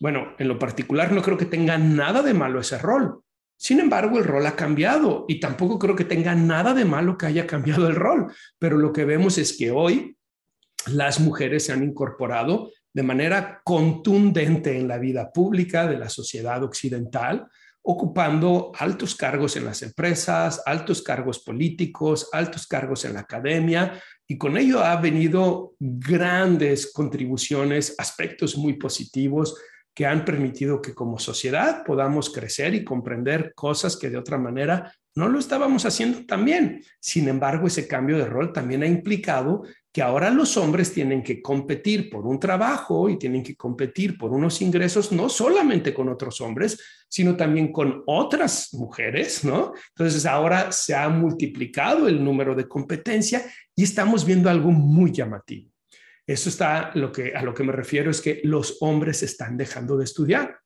Bueno, 0.00 0.34
en 0.38 0.48
lo 0.48 0.58
particular 0.58 1.12
no 1.12 1.22
creo 1.22 1.36
que 1.36 1.46
tenga 1.46 1.78
nada 1.78 2.22
de 2.22 2.34
malo 2.34 2.60
ese 2.60 2.78
rol. 2.78 3.20
Sin 3.56 3.80
embargo, 3.80 4.18
el 4.18 4.24
rol 4.24 4.46
ha 4.46 4.56
cambiado 4.56 5.24
y 5.28 5.40
tampoco 5.40 5.78
creo 5.78 5.94
que 5.94 6.04
tenga 6.04 6.34
nada 6.34 6.74
de 6.74 6.84
malo 6.84 7.16
que 7.16 7.26
haya 7.26 7.46
cambiado 7.46 7.86
el 7.86 7.94
rol, 7.94 8.32
pero 8.58 8.76
lo 8.76 8.92
que 8.92 9.04
vemos 9.04 9.38
es 9.38 9.56
que 9.56 9.70
hoy 9.70 10.16
las 10.86 11.20
mujeres 11.20 11.64
se 11.64 11.72
han 11.72 11.82
incorporado 11.82 12.70
de 12.92 13.02
manera 13.02 13.60
contundente 13.64 14.78
en 14.78 14.86
la 14.86 14.98
vida 14.98 15.32
pública 15.32 15.86
de 15.86 15.98
la 15.98 16.08
sociedad 16.08 16.62
occidental, 16.62 17.46
ocupando 17.82 18.72
altos 18.78 19.14
cargos 19.14 19.56
en 19.56 19.64
las 19.64 19.82
empresas, 19.82 20.62
altos 20.64 21.02
cargos 21.02 21.40
políticos, 21.40 22.28
altos 22.32 22.66
cargos 22.66 23.04
en 23.04 23.14
la 23.14 23.20
academia, 23.20 24.00
y 24.26 24.38
con 24.38 24.56
ello 24.56 24.82
ha 24.82 24.96
venido 24.96 25.74
grandes 25.78 26.92
contribuciones, 26.92 27.94
aspectos 27.98 28.56
muy 28.56 28.74
positivos 28.74 29.54
que 29.94 30.06
han 30.06 30.24
permitido 30.24 30.82
que 30.82 30.94
como 30.94 31.18
sociedad 31.18 31.84
podamos 31.84 32.30
crecer 32.30 32.74
y 32.74 32.84
comprender 32.84 33.52
cosas 33.54 33.96
que 33.96 34.10
de 34.10 34.18
otra 34.18 34.38
manera 34.38 34.92
no 35.16 35.28
lo 35.28 35.38
estábamos 35.38 35.86
haciendo 35.86 36.26
tan 36.26 36.44
bien. 36.44 36.82
Sin 36.98 37.28
embargo, 37.28 37.68
ese 37.68 37.86
cambio 37.86 38.18
de 38.18 38.26
rol 38.26 38.52
también 38.52 38.82
ha 38.82 38.86
implicado 38.86 39.62
que 39.92 40.02
ahora 40.02 40.28
los 40.30 40.56
hombres 40.56 40.92
tienen 40.92 41.22
que 41.22 41.40
competir 41.40 42.10
por 42.10 42.26
un 42.26 42.40
trabajo 42.40 43.08
y 43.08 43.16
tienen 43.16 43.44
que 43.44 43.54
competir 43.54 44.18
por 44.18 44.32
unos 44.32 44.60
ingresos, 44.60 45.12
no 45.12 45.28
solamente 45.28 45.94
con 45.94 46.08
otros 46.08 46.40
hombres, 46.40 46.76
sino 47.08 47.36
también 47.36 47.70
con 47.70 48.02
otras 48.06 48.74
mujeres, 48.74 49.44
¿no? 49.44 49.72
Entonces 49.90 50.26
ahora 50.26 50.72
se 50.72 50.96
ha 50.96 51.08
multiplicado 51.08 52.08
el 52.08 52.24
número 52.24 52.56
de 52.56 52.66
competencia 52.66 53.42
y 53.76 53.84
estamos 53.84 54.24
viendo 54.24 54.50
algo 54.50 54.72
muy 54.72 55.12
llamativo. 55.12 55.73
Eso 56.26 56.48
está 56.48 56.90
lo 56.94 57.12
que, 57.12 57.34
a 57.34 57.42
lo 57.42 57.52
que 57.52 57.64
me 57.64 57.72
refiero 57.72 58.10
es 58.10 58.20
que 58.20 58.40
los 58.44 58.78
hombres 58.80 59.22
están 59.22 59.56
dejando 59.56 59.96
de 59.96 60.04
estudiar. 60.04 60.58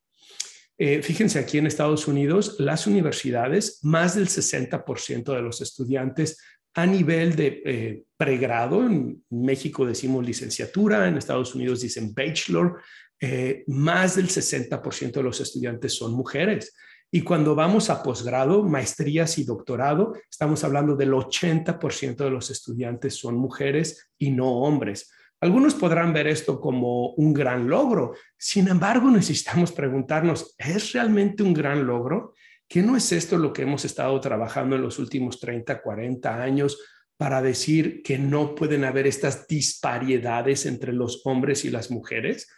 Eh, 0.77 1.03
fíjense 1.03 1.40
aquí 1.40 1.59
en 1.59 1.66
Estados 1.66 2.07
Unidos, 2.07 2.57
las 2.61 2.87
universidades, 2.87 3.81
más 3.83 4.14
del 4.14 4.29
60% 4.29 5.35
de 5.35 5.42
los 5.42 5.61
estudiantes 5.61 6.38
a 6.75 6.87
nivel 6.87 7.35
de 7.35 7.62
eh, 7.64 8.03
pregrado, 8.16 8.87
en 8.87 9.25
México 9.31 9.85
decimos 9.85 10.25
licenciatura, 10.25 11.09
en 11.09 11.16
Estados 11.16 11.57
Unidos 11.57 11.81
dicen 11.81 12.14
bachelor, 12.14 12.81
eh, 13.21 13.64
más 13.66 14.14
del 14.14 14.29
60% 14.29 15.12
de 15.12 15.23
los 15.25 15.40
estudiantes 15.40 15.94
son 15.94 16.12
mujeres. 16.12 16.77
Y 17.11 17.23
cuando 17.23 17.57
vamos 17.57 17.90
a 17.90 18.03
posgrado, 18.03 18.62
maestrías 18.62 19.38
y 19.38 19.44
doctorado, 19.44 20.14
estamos 20.31 20.62
hablando 20.62 20.94
del 20.94 21.12
80% 21.12 22.16
de 22.16 22.31
los 22.31 22.51
estudiantes 22.51 23.14
son 23.14 23.35
mujeres 23.35 24.11
y 24.18 24.31
no 24.31 24.61
hombres. 24.61 25.11
Algunos 25.40 25.74
podrán 25.74 26.12
ver 26.12 26.27
esto 26.27 26.61
como 26.61 27.11
un 27.11 27.33
gran 27.33 27.68
logro. 27.68 28.14
Sin 28.37 28.68
embargo, 28.68 29.09
necesitamos 29.11 29.70
preguntarnos, 29.72 30.55
¿es 30.59 30.92
realmente 30.92 31.44
un 31.44 31.55
gran 31.55 31.87
logro? 31.87 32.35
¿Qué 32.66 32.83
no 32.83 32.96
es 32.96 33.12
esto 33.12 33.38
lo 33.38 33.53
que 33.53 33.62
hemos 33.62 33.85
estado 33.85 34.20
trabajando 34.20 34.77
en 34.77 34.83
los 34.83 34.98
últimos 34.98 35.38
30, 35.38 35.81
40 35.81 36.42
años 36.42 36.79
para 37.16 37.40
decir 37.40 38.03
que 38.03 38.18
no 38.18 38.55
pueden 38.55 38.85
haber 38.85 39.07
estas 39.07 39.46
disparidades 39.46 40.66
entre 40.66 40.92
los 40.92 41.22
hombres 41.24 41.64
y 41.64 41.70
las 41.70 41.90
mujeres? 41.90 42.48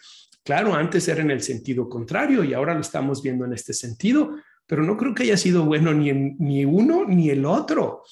Claro, 0.43 0.75
antes 0.75 1.07
era 1.07 1.21
en 1.21 1.31
el 1.31 1.43
sentido 1.43 1.89
contrario 1.89 2.43
y 2.45 2.55
ahora 2.55 2.75
lo 2.75 2.81
estamos 2.81 3.23
viendo 3.23 3.45
en 3.45 3.53
este 3.53 3.75
sentido, 3.75 4.37
pero 4.67 4.83
no 4.83 4.97
creo 4.97 5.15
que 5.15 5.25
haya 5.25 5.37
sido 5.37 5.65
bueno 5.65 5.93
ni, 5.93 6.13
ni 6.13 6.65
uno 6.65 7.05
ni 7.07 7.29
el 7.29 7.45
otro. 7.45 8.03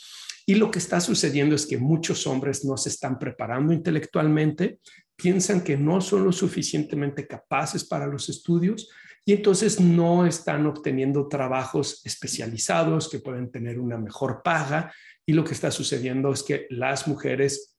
Y 0.49 0.55
lo 0.55 0.71
que 0.71 0.79
está 0.79 0.99
sucediendo 0.99 1.55
es 1.55 1.67
que 1.67 1.77
muchos 1.77 2.27
hombres 2.27 2.65
no 2.65 2.79
se 2.79 2.89
están 2.89 3.19
preparando 3.19 3.71
intelectualmente, 3.75 4.81
piensan 5.15 5.61
que 5.63 5.77
no 5.77 6.01
son 6.01 6.25
lo 6.25 6.33
suficientemente 6.33 7.27
capaces 7.27 7.85
para 7.85 8.07
los 8.07 8.31
estudios 8.31 8.89
y 9.27 9.35
entonces 9.35 9.79
no 9.79 10.25
están 10.25 10.65
obteniendo 10.65 11.29
trabajos 11.29 12.01
especializados 12.03 13.11
que 13.11 13.19
pueden 13.19 13.51
tener 13.51 13.79
una 13.79 13.99
mejor 13.99 14.41
paga. 14.43 14.91
Y 15.27 15.35
lo 15.35 15.45
que 15.45 15.53
está 15.53 15.71
sucediendo 15.71 16.33
es 16.33 16.43
que 16.43 16.67
las 16.71 17.07
mujeres 17.07 17.77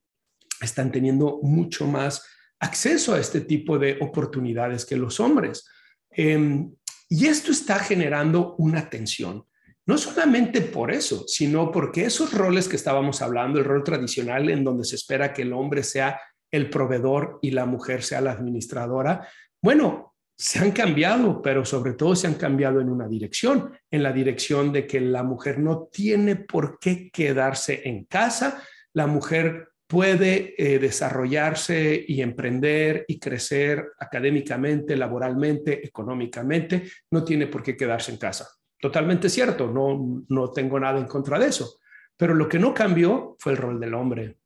están 0.61 0.91
teniendo 0.91 1.39
mucho 1.41 1.87
más 1.87 2.23
acceso 2.59 3.15
a 3.15 3.19
este 3.19 3.41
tipo 3.41 3.79
de 3.79 3.97
oportunidades 3.99 4.85
que 4.85 4.95
los 4.95 5.19
hombres. 5.19 5.65
Em, 6.11 6.71
y 7.09 7.25
esto 7.25 7.51
está 7.51 7.79
generando 7.79 8.53
una 8.57 8.91
tensión. 8.91 9.48
No 9.89 9.97
solamente 9.97 10.61
por 10.61 10.91
eso, 10.91 11.23
sino 11.25 11.71
porque 11.71 12.05
esos 12.05 12.31
roles 12.31 12.69
que 12.69 12.75
estábamos 12.75 13.23
hablando, 13.23 13.57
el 13.57 13.65
rol 13.65 13.83
tradicional 13.83 14.47
en 14.51 14.63
donde 14.63 14.85
se 14.85 14.95
espera 14.95 15.33
que 15.33 15.41
el 15.41 15.51
hombre 15.51 15.81
sea 15.81 16.21
el 16.51 16.69
proveedor 16.69 17.39
y 17.41 17.49
la 17.49 17.65
mujer 17.65 18.03
sea 18.03 18.21
la 18.21 18.33
administradora, 18.33 19.27
bueno, 19.59 20.13
se 20.37 20.59
han 20.59 20.73
cambiado, 20.73 21.41
pero 21.41 21.65
sobre 21.65 21.93
todo 21.93 22.15
se 22.15 22.27
han 22.27 22.35
cambiado 22.35 22.81
en 22.81 22.89
una 22.91 23.07
dirección, 23.07 23.73
en 23.89 24.03
la 24.03 24.13
dirección 24.13 24.71
de 24.71 24.85
que 24.85 25.01
la 25.01 25.23
mujer 25.23 25.57
no 25.57 25.89
tiene 25.91 26.35
por 26.35 26.77
qué 26.77 27.09
quedarse 27.09 27.81
en 27.85 28.03
casa, 28.03 28.61
la 28.93 29.07
mujer 29.07 29.69
puede 29.87 30.53
eh, 30.55 30.77
desarrollarse 30.77 32.05
y 32.07 32.21
emprender 32.21 33.05
y 33.07 33.17
crecer 33.17 33.93
académicamente, 33.97 34.95
laboralmente, 34.95 35.83
económicamente, 35.83 36.83
no 37.09 37.23
tiene 37.23 37.47
por 37.47 37.63
qué 37.63 37.75
quedarse 37.75 38.11
en 38.11 38.19
casa. 38.19 38.58
Totalmente 38.79 39.29
cierto, 39.29 39.67
no, 39.67 40.23
no 40.29 40.51
tengo 40.51 40.79
nada 40.79 40.99
en 40.99 41.05
contra 41.05 41.37
de 41.37 41.47
eso. 41.47 41.79
Pero 42.15 42.33
lo 42.33 42.47
que 42.47 42.59
no 42.59 42.73
cambió 42.73 43.35
fue 43.39 43.53
el 43.53 43.57
rol 43.57 43.79
del 43.79 43.93
hombre. 43.93 44.37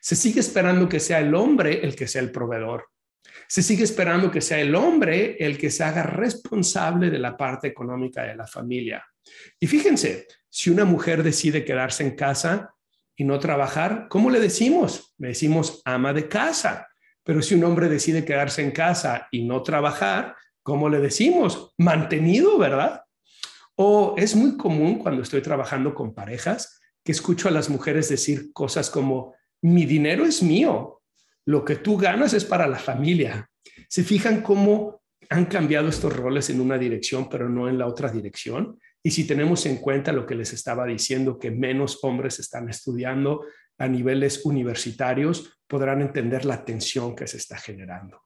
Se 0.00 0.16
sigue 0.16 0.40
esperando 0.40 0.88
que 0.88 1.00
sea 1.00 1.18
el 1.18 1.34
hombre 1.34 1.84
el 1.84 1.94
que 1.94 2.08
sea 2.08 2.22
el 2.22 2.30
proveedor. 2.30 2.88
Se 3.46 3.62
sigue 3.62 3.84
esperando 3.84 4.30
que 4.30 4.40
sea 4.40 4.60
el 4.60 4.74
hombre 4.74 5.36
el 5.38 5.58
que 5.58 5.70
se 5.70 5.84
haga 5.84 6.04
responsable 6.04 7.10
de 7.10 7.18
la 7.18 7.36
parte 7.36 7.68
económica 7.68 8.22
de 8.22 8.36
la 8.36 8.46
familia. 8.46 9.04
Y 9.58 9.66
fíjense, 9.66 10.26
si 10.48 10.70
una 10.70 10.84
mujer 10.84 11.22
decide 11.22 11.64
quedarse 11.64 12.04
en 12.04 12.16
casa 12.16 12.74
y 13.16 13.24
no 13.24 13.38
trabajar, 13.38 14.06
¿cómo 14.08 14.30
le 14.30 14.40
decimos? 14.40 15.14
Le 15.18 15.28
decimos 15.28 15.82
ama 15.84 16.12
de 16.12 16.28
casa. 16.28 16.88
Pero 17.22 17.42
si 17.42 17.54
un 17.54 17.64
hombre 17.64 17.88
decide 17.88 18.24
quedarse 18.24 18.62
en 18.62 18.70
casa 18.70 19.28
y 19.30 19.44
no 19.44 19.62
trabajar, 19.62 20.36
¿cómo 20.62 20.88
le 20.88 20.98
decimos? 20.98 21.74
Mantenido, 21.76 22.56
¿verdad? 22.56 23.02
O 23.82 24.14
es 24.18 24.36
muy 24.36 24.58
común 24.58 24.98
cuando 24.98 25.22
estoy 25.22 25.40
trabajando 25.40 25.94
con 25.94 26.12
parejas 26.12 26.82
que 27.02 27.12
escucho 27.12 27.48
a 27.48 27.50
las 27.50 27.70
mujeres 27.70 28.10
decir 28.10 28.52
cosas 28.52 28.90
como, 28.90 29.34
mi 29.62 29.86
dinero 29.86 30.26
es 30.26 30.42
mío, 30.42 31.00
lo 31.46 31.64
que 31.64 31.76
tú 31.76 31.96
ganas 31.96 32.34
es 32.34 32.44
para 32.44 32.68
la 32.68 32.78
familia. 32.78 33.48
¿Se 33.88 34.04
fijan 34.04 34.42
cómo 34.42 35.00
han 35.30 35.46
cambiado 35.46 35.88
estos 35.88 36.14
roles 36.14 36.50
en 36.50 36.60
una 36.60 36.76
dirección, 36.76 37.30
pero 37.30 37.48
no 37.48 37.70
en 37.70 37.78
la 37.78 37.86
otra 37.86 38.10
dirección? 38.10 38.78
Y 39.02 39.12
si 39.12 39.26
tenemos 39.26 39.64
en 39.64 39.78
cuenta 39.78 40.12
lo 40.12 40.26
que 40.26 40.34
les 40.34 40.52
estaba 40.52 40.84
diciendo, 40.84 41.38
que 41.38 41.50
menos 41.50 42.00
hombres 42.02 42.38
están 42.38 42.68
estudiando 42.68 43.46
a 43.78 43.88
niveles 43.88 44.44
universitarios, 44.44 45.58
podrán 45.66 46.02
entender 46.02 46.44
la 46.44 46.66
tensión 46.66 47.16
que 47.16 47.26
se 47.26 47.38
está 47.38 47.56
generando. 47.56 48.24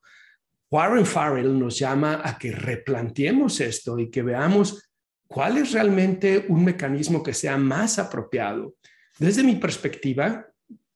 Warren 0.68 1.06
Farrell 1.06 1.56
nos 1.56 1.78
llama 1.78 2.22
a 2.24 2.36
que 2.36 2.50
replanteemos 2.50 3.60
esto 3.60 4.00
y 4.00 4.10
que 4.10 4.24
veamos 4.24 4.90
cuál 5.34 5.58
es 5.58 5.72
realmente 5.72 6.44
un 6.48 6.64
mecanismo 6.64 7.20
que 7.20 7.34
sea 7.34 7.58
más 7.58 7.98
apropiado. 7.98 8.76
Desde 9.18 9.42
mi 9.42 9.56
perspectiva, 9.56 10.46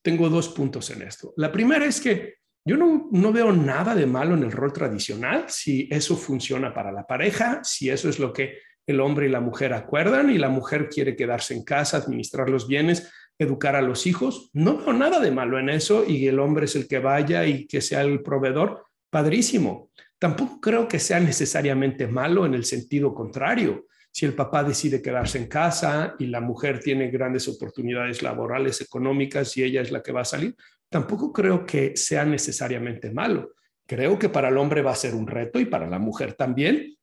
tengo 0.01 0.29
dos 0.29 0.51
puntos 0.51 0.91
en 0.91 1.03
esto. 1.03 1.35
La 1.37 1.51
primera 1.51 1.85
es 1.85 2.01
que 2.01 2.37
yo 2.65 2.77
no, 2.77 3.09
no, 3.11 3.33
veo 3.33 3.51
nada 3.51 3.97
de 3.97 4.07
malo 4.07 4.37
en 4.37 4.45
el 4.45 4.53
rol 4.53 4.73
tradicional 4.73 5.47
si 5.49 5.89
eso 5.91 6.17
funciona 6.17 6.73
para 6.73 6.93
la 6.93 7.05
pareja, 7.05 7.65
si 7.65 7.91
eso 7.91 8.09
es 8.09 8.21
lo 8.21 8.33
que 8.33 8.59
el 8.87 9.01
hombre 9.01 9.27
y 9.27 9.29
la 9.29 9.41
mujer 9.41 9.73
acuerdan 9.73 10.31
y 10.31 10.39
la 10.39 10.51
mujer 10.51 10.89
quiere 10.89 11.17
quedarse 11.17 11.55
en 11.55 11.65
casa, 11.65 11.97
administrar 11.97 12.49
los 12.49 12.69
bienes, 12.69 13.11
educar 13.41 13.75
a 13.75 13.83
los 13.83 14.07
hijos. 14.07 14.51
No 14.53 14.79
veo 14.79 14.93
nada 14.93 15.19
de 15.19 15.33
malo 15.33 15.59
en 15.59 15.69
eso 15.69 16.05
y 16.07 16.29
el 16.29 16.39
hombre 16.39 16.67
es 16.67 16.77
el 16.77 16.87
que 16.87 17.01
vaya 17.01 17.45
y 17.45 17.67
que 17.67 17.81
sea 17.81 18.03
el 18.03 18.23
proveedor. 18.23 18.85
Padrísimo. 19.11 19.91
Tampoco 20.17 20.61
creo 20.61 20.87
que 20.87 21.01
sea 21.01 21.19
necesariamente 21.19 22.07
malo 22.07 22.47
en 22.47 22.55
el 22.55 22.65
sentido 22.65 23.13
contrario. 23.13 23.88
Si 24.19 24.27
el 24.27 24.35
papá 24.35 24.65
decide 24.65 25.01
quedarse 25.01 25.39
en 25.39 25.47
casa 25.47 26.17
y 26.19 26.27
la 26.27 26.41
mujer 26.41 26.81
tiene 26.81 27.09
grandes 27.09 27.47
oportunidades 27.47 28.21
laborales, 28.21 28.81
económicas 28.81 29.57
y 29.57 29.63
ella 29.63 29.81
es 29.81 29.93
la 29.93 30.03
que 30.03 30.11
va 30.11 30.23
a 30.23 30.25
salir, 30.25 30.57
tampoco 30.89 31.33
creo 31.33 31.65
que 31.65 31.97
sea 31.97 32.25
necesariamente 32.25 33.13
malo. 33.13 33.53
Creo 33.87 34.19
que 34.19 34.29
para 34.29 34.49
el 34.49 34.59
hombre 34.59 34.83
va 34.83 34.91
a 34.91 34.97
ser 34.97 35.15
un 35.15 35.29
reto 35.29 35.61
y 35.61 35.67
para 35.67 35.87
la 35.87 36.01
mujer 36.01 36.33
también, 36.33 36.97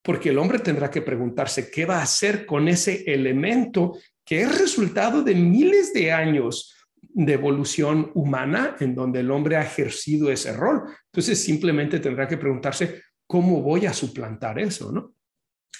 porque 0.00 0.30
el 0.30 0.38
hombre 0.38 0.60
tendrá 0.60 0.90
que 0.90 1.02
preguntarse 1.02 1.70
qué 1.70 1.84
va 1.84 1.98
a 1.98 2.04
hacer 2.04 2.46
con 2.46 2.68
ese 2.68 3.04
elemento 3.12 3.98
que 4.24 4.40
es 4.40 4.58
resultado 4.58 5.22
de 5.22 5.34
miles 5.34 5.92
de 5.92 6.10
años 6.10 6.74
de 7.02 7.34
evolución 7.34 8.12
humana 8.14 8.76
en 8.80 8.94
donde 8.94 9.20
el 9.20 9.30
hombre 9.30 9.56
ha 9.56 9.62
ejercido 9.62 10.30
ese 10.30 10.54
rol. 10.54 10.84
Entonces 11.04 11.44
simplemente 11.44 12.00
tendrá 12.00 12.26
que 12.26 12.38
preguntarse 12.38 13.02
cómo 13.26 13.60
voy 13.60 13.84
a 13.84 13.92
suplantar 13.92 14.58
eso, 14.58 14.90
¿no? 14.90 15.12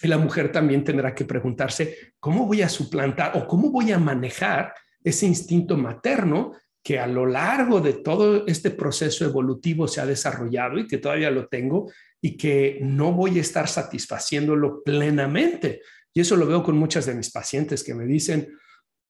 Y 0.03 0.09
la 0.09 0.18
mujer 0.18 0.50
también 0.50 0.85
tendrá 0.85 1.14
que 1.14 1.24
preguntarse 1.24 2.14
cómo 2.18 2.46
voy 2.46 2.62
a 2.62 2.68
suplantar 2.68 3.37
o 3.37 3.46
cómo 3.46 3.70
voy 3.70 3.92
a 3.92 3.98
manejar 3.98 4.72
ese 5.03 5.26
instinto 5.26 5.76
materno 5.76 6.53
que 6.83 6.98
a 6.98 7.07
lo 7.07 7.26
largo 7.26 7.81
de 7.81 7.94
todo 7.94 8.46
este 8.46 8.70
proceso 8.70 9.24
evolutivo 9.24 9.87
se 9.87 10.00
ha 10.00 10.07
desarrollado 10.07 10.79
y 10.79 10.87
que 10.87 10.98
todavía 10.98 11.31
lo 11.31 11.46
tengo 11.48 11.90
y 12.20 12.37
que 12.37 12.79
no 12.81 13.12
voy 13.12 13.38
a 13.38 13.42
estar 13.42 13.68
satisfaciéndolo 13.68 14.83
plenamente. 14.83 15.83
Y 16.12 16.20
eso 16.20 16.37
lo 16.37 16.46
veo 16.46 16.62
con 16.62 16.76
muchas 16.79 17.07
de 17.07 17.14
mis 17.14 17.31
pacientes 17.31 17.85
que 17.85 17.94
me 17.94 18.07
dicen 18.07 18.48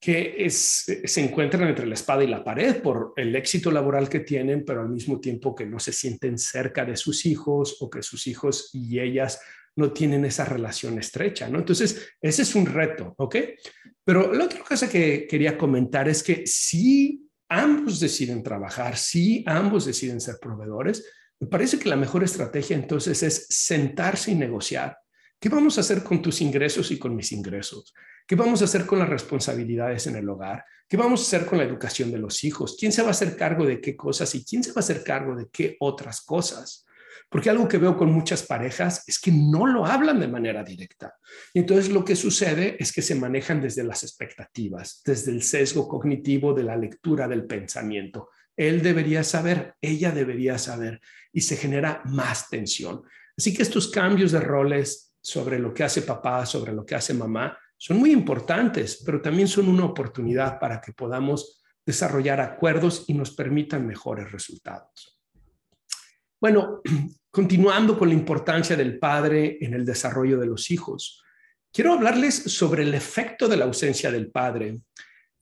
que 0.00 0.46
se 0.48 1.20
encuentran 1.20 1.68
entre 1.68 1.86
la 1.86 1.94
espada 1.94 2.24
y 2.24 2.26
la 2.26 2.42
pared 2.42 2.80
por 2.80 3.12
el 3.16 3.36
éxito 3.36 3.70
laboral 3.70 4.08
que 4.08 4.20
tienen, 4.20 4.64
pero 4.64 4.80
al 4.80 4.88
mismo 4.88 5.20
tiempo 5.20 5.54
que 5.54 5.66
no 5.66 5.78
se 5.78 5.92
sienten 5.92 6.38
cerca 6.38 6.86
de 6.86 6.96
sus 6.96 7.26
hijos 7.26 7.76
o 7.80 7.90
que 7.90 8.02
sus 8.02 8.26
hijos 8.26 8.70
y 8.72 8.98
ellas 8.98 9.40
no 9.80 9.92
tienen 9.92 10.24
esa 10.24 10.44
relación 10.44 10.98
estrecha, 10.98 11.48
¿no? 11.48 11.58
Entonces, 11.58 12.12
ese 12.20 12.42
es 12.42 12.54
un 12.54 12.66
reto, 12.66 13.14
¿ok? 13.18 13.36
Pero 14.04 14.32
la 14.32 14.44
otra 14.44 14.60
cosa 14.60 14.88
que 14.88 15.26
quería 15.26 15.58
comentar 15.58 16.08
es 16.08 16.22
que 16.22 16.46
si 16.46 17.28
ambos 17.48 17.98
deciden 17.98 18.42
trabajar, 18.42 18.96
si 18.96 19.42
ambos 19.46 19.86
deciden 19.86 20.20
ser 20.20 20.36
proveedores, 20.40 21.04
me 21.40 21.48
parece 21.48 21.78
que 21.78 21.88
la 21.88 21.96
mejor 21.96 22.22
estrategia 22.22 22.76
entonces 22.76 23.22
es 23.22 23.46
sentarse 23.48 24.30
y 24.30 24.34
negociar. 24.34 24.96
¿Qué 25.40 25.48
vamos 25.48 25.78
a 25.78 25.80
hacer 25.80 26.02
con 26.04 26.20
tus 26.20 26.42
ingresos 26.42 26.90
y 26.90 26.98
con 26.98 27.16
mis 27.16 27.32
ingresos? 27.32 27.94
¿Qué 28.26 28.36
vamos 28.36 28.60
a 28.60 28.66
hacer 28.66 28.84
con 28.84 28.98
las 28.98 29.08
responsabilidades 29.08 30.06
en 30.06 30.16
el 30.16 30.28
hogar? 30.28 30.64
¿Qué 30.86 30.98
vamos 30.98 31.20
a 31.20 31.22
hacer 31.22 31.46
con 31.48 31.58
la 31.58 31.64
educación 31.64 32.12
de 32.12 32.18
los 32.18 32.44
hijos? 32.44 32.76
¿Quién 32.78 32.92
se 32.92 33.00
va 33.00 33.08
a 33.08 33.12
hacer 33.12 33.36
cargo 33.36 33.64
de 33.64 33.80
qué 33.80 33.96
cosas 33.96 34.34
y 34.34 34.44
quién 34.44 34.62
se 34.62 34.72
va 34.72 34.76
a 34.76 34.80
hacer 34.80 35.02
cargo 35.02 35.34
de 35.34 35.48
qué 35.50 35.76
otras 35.80 36.20
cosas? 36.20 36.84
Porque 37.30 37.48
algo 37.48 37.68
que 37.68 37.78
veo 37.78 37.96
con 37.96 38.10
muchas 38.12 38.42
parejas 38.42 39.04
es 39.06 39.20
que 39.20 39.30
no 39.30 39.64
lo 39.64 39.86
hablan 39.86 40.18
de 40.18 40.26
manera 40.26 40.64
directa. 40.64 41.14
Y 41.54 41.60
entonces 41.60 41.88
lo 41.88 42.04
que 42.04 42.16
sucede 42.16 42.76
es 42.78 42.92
que 42.92 43.02
se 43.02 43.14
manejan 43.14 43.60
desde 43.60 43.84
las 43.84 44.02
expectativas, 44.02 45.00
desde 45.04 45.30
el 45.30 45.44
sesgo 45.44 45.86
cognitivo 45.86 46.52
de 46.52 46.64
la 46.64 46.76
lectura 46.76 47.28
del 47.28 47.46
pensamiento. 47.46 48.30
Él 48.56 48.82
debería 48.82 49.22
saber, 49.22 49.76
ella 49.80 50.10
debería 50.10 50.58
saber 50.58 51.00
y 51.32 51.42
se 51.42 51.56
genera 51.56 52.02
más 52.04 52.48
tensión. 52.50 53.02
Así 53.38 53.54
que 53.54 53.62
estos 53.62 53.88
cambios 53.92 54.32
de 54.32 54.40
roles 54.40 55.14
sobre 55.22 55.60
lo 55.60 55.72
que 55.72 55.84
hace 55.84 56.02
papá, 56.02 56.44
sobre 56.44 56.72
lo 56.72 56.84
que 56.84 56.96
hace 56.96 57.14
mamá, 57.14 57.56
son 57.76 57.98
muy 57.98 58.10
importantes, 58.10 59.02
pero 59.06 59.22
también 59.22 59.46
son 59.46 59.68
una 59.68 59.84
oportunidad 59.84 60.58
para 60.58 60.80
que 60.80 60.92
podamos 60.92 61.62
desarrollar 61.86 62.40
acuerdos 62.40 63.04
y 63.06 63.14
nos 63.14 63.30
permitan 63.30 63.86
mejores 63.86 64.30
resultados. 64.32 65.20
Bueno, 66.40 66.80
continuando 67.30 67.98
con 67.98 68.08
la 68.08 68.14
importancia 68.14 68.76
del 68.76 68.98
padre 68.98 69.58
en 69.60 69.74
el 69.74 69.84
desarrollo 69.84 70.38
de 70.38 70.46
los 70.46 70.70
hijos, 70.70 71.22
quiero 71.72 71.92
hablarles 71.92 72.34
sobre 72.34 72.82
el 72.82 72.94
efecto 72.94 73.48
de 73.48 73.56
la 73.56 73.64
ausencia 73.64 74.10
del 74.10 74.30
padre. 74.30 74.80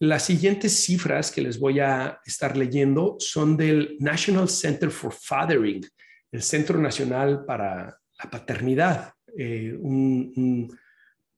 Las 0.00 0.24
siguientes 0.24 0.84
cifras 0.84 1.30
que 1.30 1.40
les 1.40 1.58
voy 1.58 1.80
a 1.80 2.20
estar 2.24 2.56
leyendo 2.56 3.16
son 3.18 3.56
del 3.56 3.96
National 3.98 4.48
Center 4.48 4.90
for 4.90 5.12
Fathering, 5.12 5.84
el 6.30 6.42
Centro 6.42 6.78
Nacional 6.78 7.44
para 7.44 7.98
la 8.22 8.30
Paternidad, 8.30 9.12
eh, 9.36 9.78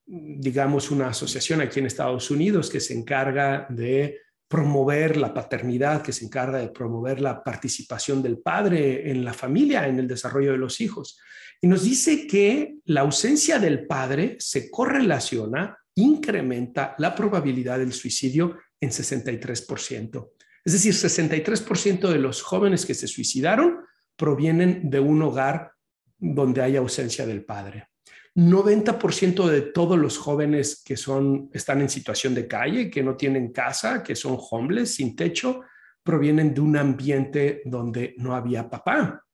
digamos 0.07 0.91
una 0.91 1.09
asociación 1.09 1.61
aquí 1.61 1.79
en 1.79 1.87
Estados 1.87 2.31
Unidos 2.31 2.69
que 2.69 2.81
se 2.81 2.95
encarga 2.95 3.67
de 3.71 4.19
promover 4.51 5.17
la 5.17 5.33
paternidad, 5.33 6.03
que 6.03 6.13
se 6.13 6.25
encarga 6.25 6.59
de 6.59 6.71
promover 6.71 7.21
la 7.21 7.45
participación 7.45 8.21
del 8.21 8.41
padre 8.41 9.09
en 9.09 9.25
la 9.25 9.33
familia, 9.33 9.87
en 9.87 10.01
el 10.01 10.09
desarrollo 10.09 10.51
de 10.51 10.59
los 10.59 10.81
hijos. 10.81 11.21
Y 11.61 11.69
nos 11.69 11.85
dice 11.85 12.27
que 12.27 12.75
la 12.87 13.03
ausencia 13.03 13.61
del 13.61 13.87
padre 13.87 14.35
se 14.41 14.69
correlaciona 14.69 15.79
incrementa 15.95 16.97
la 16.99 17.15
probabilidad 17.15 17.79
del 17.79 17.93
suicidio 17.93 18.59
en 18.81 18.91
63%. 18.91 20.31
Es 20.65 20.73
decir, 20.73 20.95
63% 20.95 22.09
de 22.11 22.19
los 22.19 22.43
jóvenes 22.43 22.85
que 22.85 22.95
se 22.95 23.07
suicidaron 23.07 23.79
provienen 24.17 24.91
de 24.91 24.99
un 24.99 25.23
hogar 25.23 25.75
donde 26.19 26.61
hay 26.61 26.75
ausencia 26.75 27.25
del 27.25 27.45
padre. 27.45 27.90
90% 28.37 29.47
de 29.47 29.63
todos 29.63 29.99
los 29.99 30.19
jóvenes 30.19 30.83
que 30.85 30.97
son, 30.97 31.51
están 31.53 31.81
en 31.81 31.89
situación 31.89 32.35
de 32.35 32.47
calle, 32.47 32.91
que 32.91 33.03
no 33.03 33.17
tienen 33.17 33.53
casa, 33.53 34.03
que 34.03 34.15
son 34.15 34.39
homeless, 34.39 34.95
sin 34.95 35.17
techo, 35.17 35.63
provienen 36.03 36.55
de 36.55 36.61
un 36.61 36.77
ambiente 36.77 37.63
donde 37.65 38.15
no 38.19 38.35
había 38.35 38.69
papá. 38.69 39.25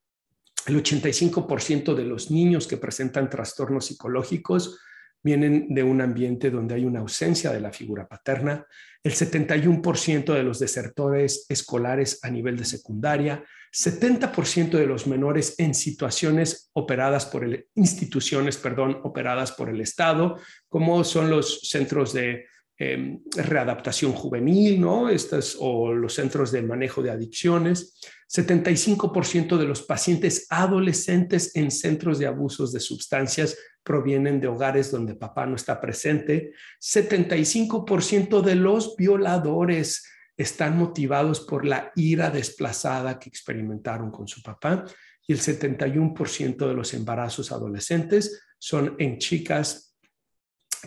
El 0.67 0.83
85% 0.83 1.95
de 1.95 2.05
los 2.05 2.31
niños 2.31 2.67
que 2.67 2.77
presentan 2.77 3.31
trastornos 3.31 3.87
psicológicos 3.87 4.81
vienen 5.23 5.67
de 5.69 5.83
un 5.83 6.01
ambiente 6.01 6.51
donde 6.51 6.75
hay 6.75 6.85
una 6.85 7.01
ausencia 7.01 7.53
de 7.53 7.61
la 7.61 7.73
figura 7.73 8.09
paterna. 8.09 8.67
El 9.07 9.13
71% 9.13 10.35
de 10.35 10.43
los 10.43 10.59
desertores 10.59 11.47
escolares 11.49 12.19
a 12.25 12.29
nivel 12.29 12.57
de 12.57 12.65
secundaria, 12.65 13.45
70% 13.73 14.71
de 14.71 14.85
los 14.85 15.07
menores 15.07 15.55
en 15.59 15.77
situaciones 15.77 16.71
operadas 16.73 17.25
por 17.25 17.45
el, 17.45 17.69
instituciones, 17.77 18.57
perdón, 18.57 18.99
operadas 19.05 19.53
por 19.53 19.69
el 19.69 19.81
Estado, 19.81 20.41
como 20.69 21.05
son 21.05 21.31
los 21.31 21.61
centros 21.69 22.13
de 22.15 22.47
Em, 22.79 23.23
readaptación 23.35 24.13
juvenil, 24.13 24.79
¿no? 24.79 25.09
Estas, 25.09 25.57
o 25.59 25.95
los 25.95 26.13
centros 26.13 26.53
de 26.53 26.61
manejo 26.61 27.03
de 27.03 27.11
adicciones. 27.11 27.99
75% 28.29 29.57
de 29.57 29.65
los 29.65 29.81
pacientes 29.81 30.47
adolescentes 30.51 31.57
en 31.57 31.71
centros 31.71 32.19
de 32.19 32.27
abusos 32.27 32.75
de 32.75 32.81
sustancias 32.81 33.57
provienen 33.83 34.41
de 34.41 34.49
hogares 34.49 34.91
donde 34.91 35.15
papá 35.15 35.47
no 35.47 35.57
está 35.57 35.81
presente. 35.81 36.53
75% 36.79 38.43
de 38.43 38.57
los 38.57 38.95
violadores 38.95 40.05
están 40.37 40.77
motivados 40.77 41.41
por 41.41 41.65
la 41.65 41.93
ira 41.97 42.29
desplazada 42.29 43.19
que 43.19 43.31
experimentaron 43.31 44.11
con 44.11 44.29
su 44.29 44.43
papá 44.43 44.85
y 45.27 45.33
el 45.33 45.41
71% 45.41 46.69
de 46.69 46.75
los 46.75 46.93
embarazos 46.93 47.53
adolescentes 47.53 48.43
son 48.59 48.97
en 48.99 49.17
chicas 49.17 49.86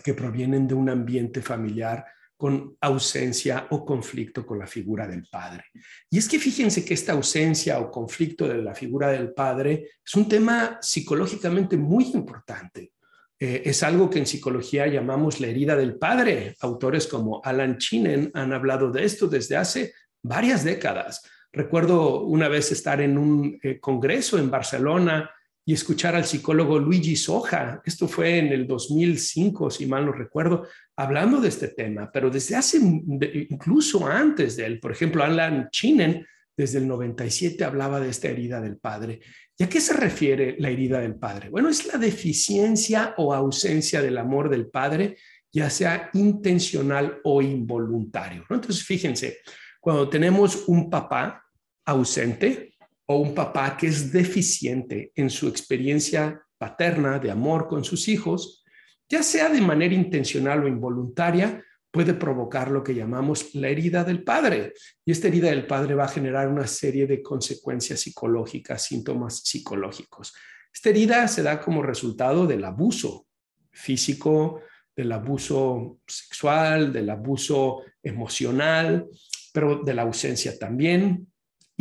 que 0.03 0.13
provienen 0.13 0.67
de 0.67 0.73
un 0.73 0.89
ambiente 0.89 1.41
familiar 1.41 2.05
con 2.39 2.77
ausencia 2.79 3.67
o 3.71 3.85
conflicto 3.85 4.45
con 4.45 4.59
la 4.59 4.65
figura 4.65 5.05
del 5.05 5.27
padre. 5.29 5.65
Y 6.09 6.19
es 6.19 6.29
que 6.29 6.39
fíjense 6.39 6.85
que 6.85 6.93
esta 6.93 7.11
ausencia 7.11 7.79
o 7.79 7.91
conflicto 7.91 8.47
de 8.47 8.61
la 8.61 8.73
figura 8.73 9.09
del 9.09 9.33
padre 9.33 9.89
es 10.05 10.15
un 10.15 10.29
tema 10.29 10.77
psicológicamente 10.81 11.75
muy 11.75 12.05
importante. 12.13 12.93
Eh, 13.37 13.63
es 13.65 13.83
algo 13.83 14.09
que 14.09 14.19
en 14.19 14.25
psicología 14.25 14.87
llamamos 14.87 15.41
la 15.41 15.47
herida 15.47 15.75
del 15.75 15.97
padre. 15.97 16.55
Autores 16.61 17.07
como 17.07 17.41
Alan 17.43 17.77
Chinen 17.77 18.31
han 18.33 18.53
hablado 18.53 18.89
de 18.89 19.03
esto 19.03 19.27
desde 19.27 19.57
hace 19.57 19.93
varias 20.21 20.63
décadas. 20.63 21.21
Recuerdo 21.51 22.21
una 22.21 22.47
vez 22.47 22.71
estar 22.71 23.01
en 23.01 23.17
un 23.17 23.59
eh, 23.61 23.81
congreso 23.81 24.37
en 24.37 24.49
Barcelona 24.49 25.29
y 25.69 25.73
escuchar 25.73 26.15
al 26.15 26.25
psicólogo 26.25 26.79
Luigi 26.79 27.15
Soja, 27.15 27.79
esto 27.85 28.07
fue 28.07 28.39
en 28.39 28.47
el 28.47 28.65
2005, 28.65 29.69
si 29.69 29.85
mal 29.85 30.03
no 30.03 30.11
recuerdo, 30.11 30.67
hablando 30.95 31.39
de 31.39 31.49
este 31.49 31.67
tema, 31.67 32.09
pero 32.11 32.31
desde 32.31 32.55
hace, 32.55 32.79
incluso 32.79 34.07
antes 34.07 34.55
de 34.55 34.65
él, 34.65 34.79
por 34.79 34.91
ejemplo, 34.91 35.23
Alan 35.23 35.69
Chinen, 35.71 36.25
desde 36.57 36.79
el 36.79 36.87
97 36.87 37.63
hablaba 37.63 37.99
de 37.99 38.09
esta 38.09 38.29
herida 38.29 38.59
del 38.59 38.77
padre. 38.77 39.19
¿Y 39.55 39.63
a 39.63 39.69
qué 39.69 39.79
se 39.79 39.93
refiere 39.93 40.55
la 40.57 40.71
herida 40.71 41.01
del 41.01 41.13
padre? 41.13 41.49
Bueno, 41.49 41.69
es 41.69 41.85
la 41.85 41.99
deficiencia 41.99 43.13
o 43.17 43.31
ausencia 43.31 44.01
del 44.01 44.17
amor 44.17 44.49
del 44.49 44.71
padre, 44.71 45.17
ya 45.51 45.69
sea 45.69 46.09
intencional 46.13 47.19
o 47.23 47.43
involuntario. 47.43 48.43
Entonces, 48.49 48.83
fíjense, 48.83 49.37
cuando 49.79 50.09
tenemos 50.09 50.63
un 50.65 50.89
papá 50.89 51.45
ausente, 51.85 52.73
o 53.11 53.15
un 53.17 53.33
papá 53.33 53.75
que 53.75 53.87
es 53.87 54.11
deficiente 54.11 55.11
en 55.15 55.31
su 55.31 55.47
experiencia 55.47 56.45
paterna 56.59 57.17
de 57.17 57.31
amor 57.31 57.67
con 57.67 57.83
sus 57.83 58.07
hijos, 58.07 58.63
ya 59.09 59.23
sea 59.23 59.49
de 59.49 59.61
manera 59.61 59.95
intencional 59.95 60.63
o 60.63 60.67
involuntaria, 60.67 61.65
puede 61.89 62.13
provocar 62.13 62.69
lo 62.69 62.83
que 62.83 62.93
llamamos 62.93 63.55
la 63.55 63.69
herida 63.69 64.03
del 64.03 64.23
padre. 64.23 64.73
Y 65.03 65.11
esta 65.11 65.27
herida 65.27 65.49
del 65.49 65.65
padre 65.65 65.95
va 65.95 66.05
a 66.05 66.09
generar 66.09 66.49
una 66.49 66.67
serie 66.67 67.07
de 67.07 67.23
consecuencias 67.23 68.01
psicológicas, 68.01 68.83
síntomas 68.83 69.39
psicológicos. 69.39 70.35
Esta 70.71 70.89
herida 70.89 71.27
se 71.27 71.41
da 71.41 71.59
como 71.59 71.81
resultado 71.81 72.45
del 72.45 72.63
abuso 72.63 73.25
físico, 73.71 74.61
del 74.95 75.11
abuso 75.11 75.97
sexual, 76.05 76.93
del 76.93 77.09
abuso 77.09 77.81
emocional, 78.03 79.07
pero 79.51 79.81
de 79.83 79.95
la 79.95 80.03
ausencia 80.03 80.59
también, 80.59 81.25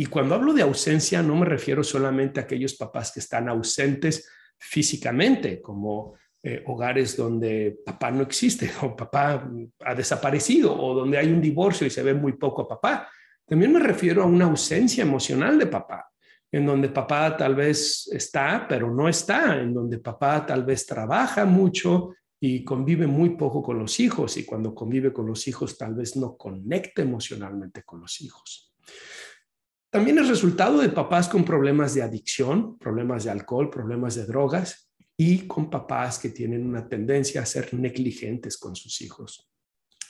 y 0.01 0.05
cuando 0.05 0.33
hablo 0.33 0.53
de 0.53 0.61
ausencia, 0.61 1.21
no 1.21 1.35
me 1.35 1.45
refiero 1.45 1.83
solamente 1.83 2.39
a 2.39 2.43
aquellos 2.43 2.75
papás 2.75 3.11
que 3.11 3.19
están 3.19 3.49
ausentes 3.49 4.29
físicamente, 4.57 5.61
como 5.61 6.13
eh, 6.41 6.63
hogares 6.67 7.17
donde 7.17 7.81
papá 7.85 8.09
no 8.09 8.21
existe 8.21 8.71
o 8.81 8.95
papá 8.95 9.45
ha 9.81 9.93
desaparecido 9.93 10.73
o 10.73 10.93
donde 10.93 11.17
hay 11.17 11.27
un 11.27 11.41
divorcio 11.41 11.85
y 11.85 11.89
se 11.89 12.01
ve 12.01 12.13
muy 12.13 12.37
poco 12.37 12.61
a 12.61 12.67
papá. 12.69 13.09
También 13.45 13.73
me 13.73 13.81
refiero 13.81 14.23
a 14.23 14.25
una 14.25 14.45
ausencia 14.45 15.01
emocional 15.01 15.59
de 15.59 15.67
papá, 15.67 16.09
en 16.49 16.65
donde 16.65 16.87
papá 16.87 17.35
tal 17.35 17.55
vez 17.55 18.09
está, 18.13 18.67
pero 18.69 18.89
no 18.89 19.09
está, 19.09 19.59
en 19.59 19.73
donde 19.73 19.99
papá 19.99 20.45
tal 20.45 20.63
vez 20.63 20.85
trabaja 20.85 21.43
mucho 21.43 22.15
y 22.39 22.63
convive 22.63 23.05
muy 23.05 23.31
poco 23.31 23.61
con 23.61 23.77
los 23.77 23.99
hijos 23.99 24.37
y 24.37 24.45
cuando 24.45 24.73
convive 24.73 25.11
con 25.11 25.27
los 25.27 25.45
hijos 25.49 25.77
tal 25.77 25.93
vez 25.93 26.15
no 26.15 26.37
conecta 26.37 27.01
emocionalmente 27.01 27.83
con 27.83 27.99
los 27.99 28.21
hijos. 28.21 28.68
También 29.89 30.19
es 30.19 30.27
resultado 30.27 30.79
de 30.79 30.89
papás 30.89 31.27
con 31.27 31.43
problemas 31.43 31.95
de 31.95 32.03
adicción, 32.03 32.77
problemas 32.77 33.23
de 33.23 33.31
alcohol, 33.31 33.71
problemas 33.71 34.15
de 34.15 34.25
drogas 34.25 34.91
y 35.17 35.47
con 35.47 35.69
papás 35.69 36.19
que 36.19 36.29
tienen 36.29 36.65
una 36.65 36.87
tendencia 36.87 37.41
a 37.41 37.45
ser 37.45 37.73
negligentes 37.73 38.57
con 38.57 38.75
sus 38.75 39.01
hijos. 39.01 39.49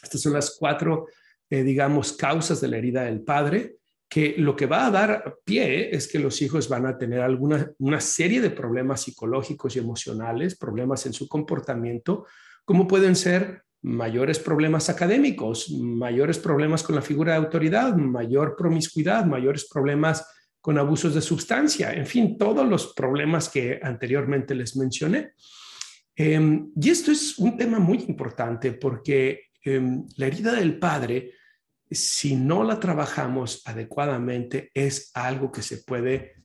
Estas 0.03 0.21
son 0.21 0.33
las 0.33 0.55
cuatro, 0.59 1.07
eh, 1.49 1.63
digamos, 1.63 2.13
causas 2.13 2.59
de 2.59 2.67
la 2.67 2.77
herida 2.77 3.03
del 3.03 3.21
padre, 3.21 3.77
que 4.09 4.35
lo 4.37 4.55
que 4.55 4.65
va 4.65 4.87
a 4.87 4.91
dar 4.91 5.37
pie 5.45 5.95
es 5.95 6.07
que 6.07 6.19
los 6.19 6.41
hijos 6.41 6.67
van 6.67 6.85
a 6.85 6.97
tener 6.97 7.21
alguna 7.21 7.71
una 7.77 8.01
serie 8.01 8.41
de 8.41 8.49
problemas 8.49 9.01
psicológicos 9.01 9.75
y 9.75 9.79
emocionales, 9.79 10.57
problemas 10.57 11.05
en 11.05 11.13
su 11.13 11.29
comportamiento, 11.29 12.25
como 12.65 12.87
pueden 12.87 13.15
ser 13.15 13.63
mayores 13.81 14.39
problemas 14.39 14.89
académicos, 14.89 15.69
mayores 15.69 16.37
problemas 16.37 16.83
con 16.83 16.95
la 16.95 17.01
figura 17.01 17.33
de 17.33 17.39
autoridad, 17.39 17.95
mayor 17.95 18.55
promiscuidad, 18.57 19.25
mayores 19.25 19.67
problemas 19.69 20.25
con 20.61 20.77
abusos 20.77 21.15
de 21.15 21.21
sustancia, 21.21 21.93
en 21.93 22.05
fin, 22.05 22.37
todos 22.37 22.67
los 22.67 22.93
problemas 22.93 23.47
que 23.47 23.79
anteriormente 23.81 24.53
les 24.53 24.75
mencioné. 24.75 25.31
Em, 26.15 26.71
y 26.75 26.89
esto 26.89 27.11
es 27.11 27.39
un 27.39 27.57
tema 27.57 27.79
muy 27.79 28.03
importante 28.07 28.73
porque 28.73 29.43
em, 29.63 30.05
la 30.17 30.27
herida 30.27 30.53
del 30.53 30.77
padre, 30.77 31.31
si 31.89 32.35
no 32.35 32.63
la 32.63 32.79
trabajamos 32.79 33.61
adecuadamente, 33.65 34.69
es 34.73 35.11
algo 35.13 35.51
que 35.51 35.61
se 35.61 35.77
puede 35.77 36.43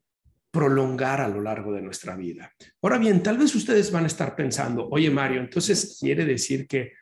prolongar 0.52 1.20
a 1.20 1.28
lo 1.28 1.40
largo 1.40 1.72
de 1.72 1.82
nuestra 1.82 2.14
vida. 2.14 2.52
Ahora 2.80 2.98
bien, 2.98 3.20
tal 3.20 3.38
vez 3.38 3.52
ustedes 3.56 3.90
van 3.90 4.04
a 4.04 4.06
estar 4.06 4.36
pensando, 4.36 4.88
oye 4.88 5.10
Mario, 5.10 5.40
entonces 5.40 5.98
quiere 6.00 6.24
decir 6.24 6.68
que 6.68 6.92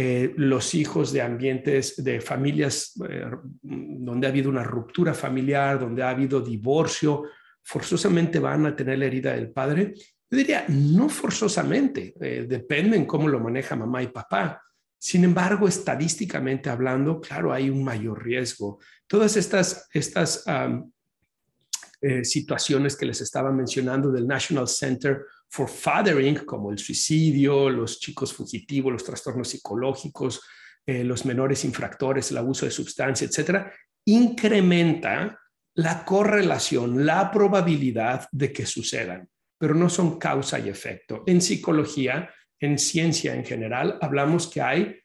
eh, 0.00 0.32
los 0.36 0.76
hijos 0.76 1.12
de 1.12 1.20
ambientes, 1.20 2.04
de 2.04 2.20
familias 2.20 2.92
eh, 3.10 3.24
donde 3.62 4.28
ha 4.28 4.30
habido 4.30 4.48
una 4.48 4.62
ruptura 4.62 5.12
familiar, 5.12 5.80
donde 5.80 6.04
ha 6.04 6.10
habido 6.10 6.40
divorcio, 6.40 7.24
forzosamente 7.64 8.38
van 8.38 8.66
a 8.66 8.76
tener 8.76 8.96
la 9.00 9.06
herida 9.06 9.32
del 9.32 9.50
padre. 9.50 9.94
Yo 9.96 10.38
diría, 10.38 10.66
no 10.68 11.08
forzosamente, 11.08 12.14
eh, 12.20 12.46
depende 12.48 12.96
en 12.96 13.06
cómo 13.06 13.26
lo 13.26 13.40
maneja 13.40 13.74
mamá 13.74 14.00
y 14.00 14.06
papá. 14.06 14.62
Sin 14.96 15.24
embargo, 15.24 15.66
estadísticamente 15.66 16.70
hablando, 16.70 17.20
claro, 17.20 17.52
hay 17.52 17.68
un 17.68 17.82
mayor 17.82 18.22
riesgo. 18.22 18.78
Todas 19.04 19.36
estas, 19.36 19.88
estas 19.92 20.44
situaciones 22.22 22.94
que 22.94 23.06
les 23.06 23.20
estaba 23.20 23.50
mencionando 23.50 24.12
del 24.12 24.28
National 24.28 24.68
Center 24.68 25.24
for 25.50 25.68
fathering, 25.68 26.44
como 26.44 26.70
el 26.70 26.78
suicidio, 26.78 27.70
los 27.70 28.00
chicos 28.00 28.32
fugitivos, 28.32 28.92
los 28.92 29.04
trastornos 29.04 29.48
psicológicos, 29.48 30.42
eh, 30.86 31.04
los 31.04 31.24
menores 31.24 31.64
infractores, 31.64 32.30
el 32.30 32.38
abuso 32.38 32.66
de 32.66 32.70
sustancia, 32.70 33.26
etcétera, 33.26 33.72
incrementa 34.04 35.38
la 35.74 36.04
correlación, 36.04 37.06
la 37.06 37.30
probabilidad 37.30 38.28
de 38.32 38.52
que 38.52 38.66
sucedan, 38.66 39.28
pero 39.58 39.74
no 39.74 39.88
son 39.88 40.18
causa 40.18 40.58
y 40.58 40.68
efecto. 40.68 41.22
En 41.26 41.40
psicología, 41.40 42.30
en 42.58 42.78
ciencia 42.78 43.34
en 43.34 43.44
general, 43.44 43.98
hablamos 44.00 44.48
que 44.48 44.60
hay 44.60 44.96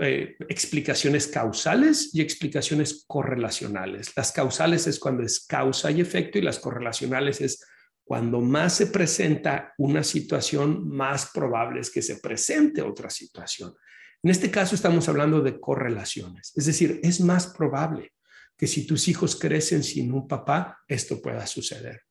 eh, 0.00 0.36
explicaciones 0.48 1.26
causales 1.26 2.14
y 2.14 2.20
explicaciones 2.20 3.04
correlacionales. 3.06 4.12
Las 4.16 4.30
causales 4.32 4.86
es 4.86 4.98
cuando 4.98 5.22
es 5.22 5.46
causa 5.46 5.90
y 5.90 6.00
efecto 6.00 6.38
y 6.38 6.42
las 6.42 6.58
correlacionales 6.58 7.40
es 7.40 7.64
cuando 8.04 8.40
más 8.40 8.74
se 8.74 8.88
presenta 8.88 9.72
una 9.78 10.04
situación, 10.04 10.88
más 10.88 11.30
probable 11.32 11.80
es 11.80 11.90
que 11.90 12.02
se 12.02 12.16
presente 12.16 12.82
otra 12.82 13.08
situación. 13.08 13.74
En 14.22 14.30
este 14.30 14.50
caso 14.50 14.74
estamos 14.74 15.08
hablando 15.08 15.40
de 15.40 15.58
correlaciones, 15.58 16.52
es 16.54 16.66
decir, 16.66 17.00
es 17.02 17.20
más 17.20 17.46
probable 17.48 18.12
que 18.56 18.66
si 18.66 18.86
tus 18.86 19.08
hijos 19.08 19.36
crecen 19.36 19.82
sin 19.82 20.12
un 20.12 20.28
papá, 20.28 20.78
esto 20.86 21.20
pueda 21.20 21.46
suceder. 21.46 22.02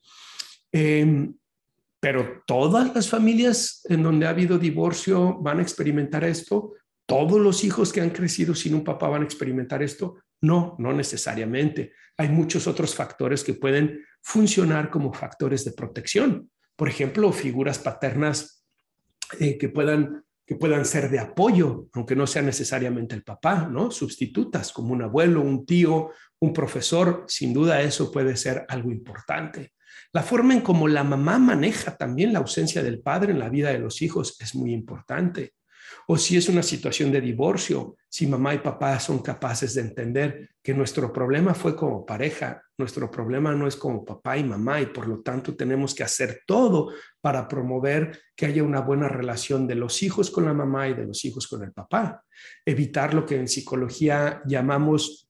Em, 0.72 1.34
pero 2.00 2.44
todas 2.46 2.94
las 2.94 3.08
familias 3.10 3.82
en 3.88 4.04
donde 4.04 4.26
ha 4.26 4.32
habido 4.32 4.58
divorcio 4.58 5.38
van 5.40 5.60
a 5.60 5.62
experimentar 5.62 6.26
esto. 6.26 6.74
Todos 7.06 7.40
los 7.40 7.64
hijos 7.64 7.94
que 7.94 8.02
han 8.02 8.10
crecido 8.10 8.54
sin 8.56 8.76
un 8.76 8.84
papá 8.84 9.08
van 9.08 9.22
a 9.22 9.26
experimentar 9.26 9.82
esto. 9.82 10.18
No, 10.44 10.76
no 10.78 10.92
necesariamente. 10.92 11.94
Hay 12.18 12.28
muchos 12.28 12.68
otros 12.68 12.94
factores 12.94 13.46
que 13.46 13.54
pueden 13.54 14.04
funcionar 14.22 14.90
como 14.90 15.14
factores 15.14 15.64
de 15.64 15.72
protección. 15.72 16.52
Por 16.76 16.90
ejemplo, 16.90 17.32
figuras 17.32 17.80
paternas 17.80 18.66
eh, 19.40 19.58
que, 19.58 19.70
puedan, 19.70 20.26
que 20.46 20.58
puedan 20.58 20.84
ser 20.84 21.10
de 21.10 21.20
apoyo, 21.20 21.88
aunque 21.94 22.18
no 22.18 22.28
sea 22.28 22.42
necesariamente 22.42 23.16
el 23.16 23.24
papá, 23.24 23.70
¿no? 23.72 23.90
Sustitutas 23.90 24.74
como 24.74 24.92
un 24.92 25.04
abuelo, 25.04 25.40
un 25.40 25.66
tío, 25.66 26.10
un 26.40 26.52
profesor. 26.52 27.24
Sin 27.30 27.54
duda 27.54 27.82
eso 27.82 28.12
puede 28.12 28.36
ser 28.36 28.66
algo 28.68 28.92
importante. 28.92 29.72
La 30.12 30.24
forma 30.24 30.54
en 30.54 30.60
cómo 30.60 30.90
la 30.90 31.06
mamá 31.06 31.40
maneja 31.40 31.96
también 31.96 32.34
la 32.34 32.40
ausencia 32.40 32.84
del 32.84 33.00
padre 33.00 33.32
en 33.32 33.40
la 33.40 33.48
vida 33.48 33.72
de 33.72 33.80
los 33.80 34.02
hijos 34.02 34.36
es 34.42 34.56
muy 34.56 34.74
importante 34.74 35.54
o 36.08 36.18
si 36.18 36.38
es 36.38 36.50
una 36.50 36.64
situación 36.64 37.12
de 37.12 37.22
divorcio, 37.22 37.98
si 38.10 38.28
mamá 38.28 38.54
y 38.54 38.60
papá 38.60 39.00
son 39.00 39.20
capaces 39.20 39.74
de 39.74 39.82
entender 39.82 40.50
que 40.62 40.74
nuestro 40.74 41.12
problema 41.12 41.54
fue 41.54 41.76
como 41.76 42.06
pareja, 42.06 42.62
nuestro 42.78 43.10
problema 43.10 43.54
no 43.54 43.68
es 43.68 43.76
como 43.76 44.04
papá 44.04 44.38
y 44.38 44.44
mamá 44.44 44.82
y 44.82 44.88
por 44.88 45.08
lo 45.08 45.22
tanto 45.22 45.56
tenemos 45.56 45.94
que 45.94 46.04
hacer 46.04 46.42
todo 46.46 46.92
para 47.22 47.48
promover 47.48 48.20
que 48.36 48.46
haya 48.46 48.64
una 48.64 48.82
buena 48.82 49.08
relación 49.08 49.68
de 49.68 49.76
los 49.76 50.04
hijos 50.04 50.32
con 50.32 50.46
la 50.46 50.54
mamá 50.54 50.88
y 50.88 50.94
de 50.94 51.06
los 51.06 51.24
hijos 51.26 51.48
con 51.48 51.64
el 51.64 51.72
papá. 51.72 52.24
Evitar 52.66 53.14
lo 53.14 53.26
que 53.26 53.38
en 53.38 53.48
psicología 53.48 54.42
llamamos 54.46 55.28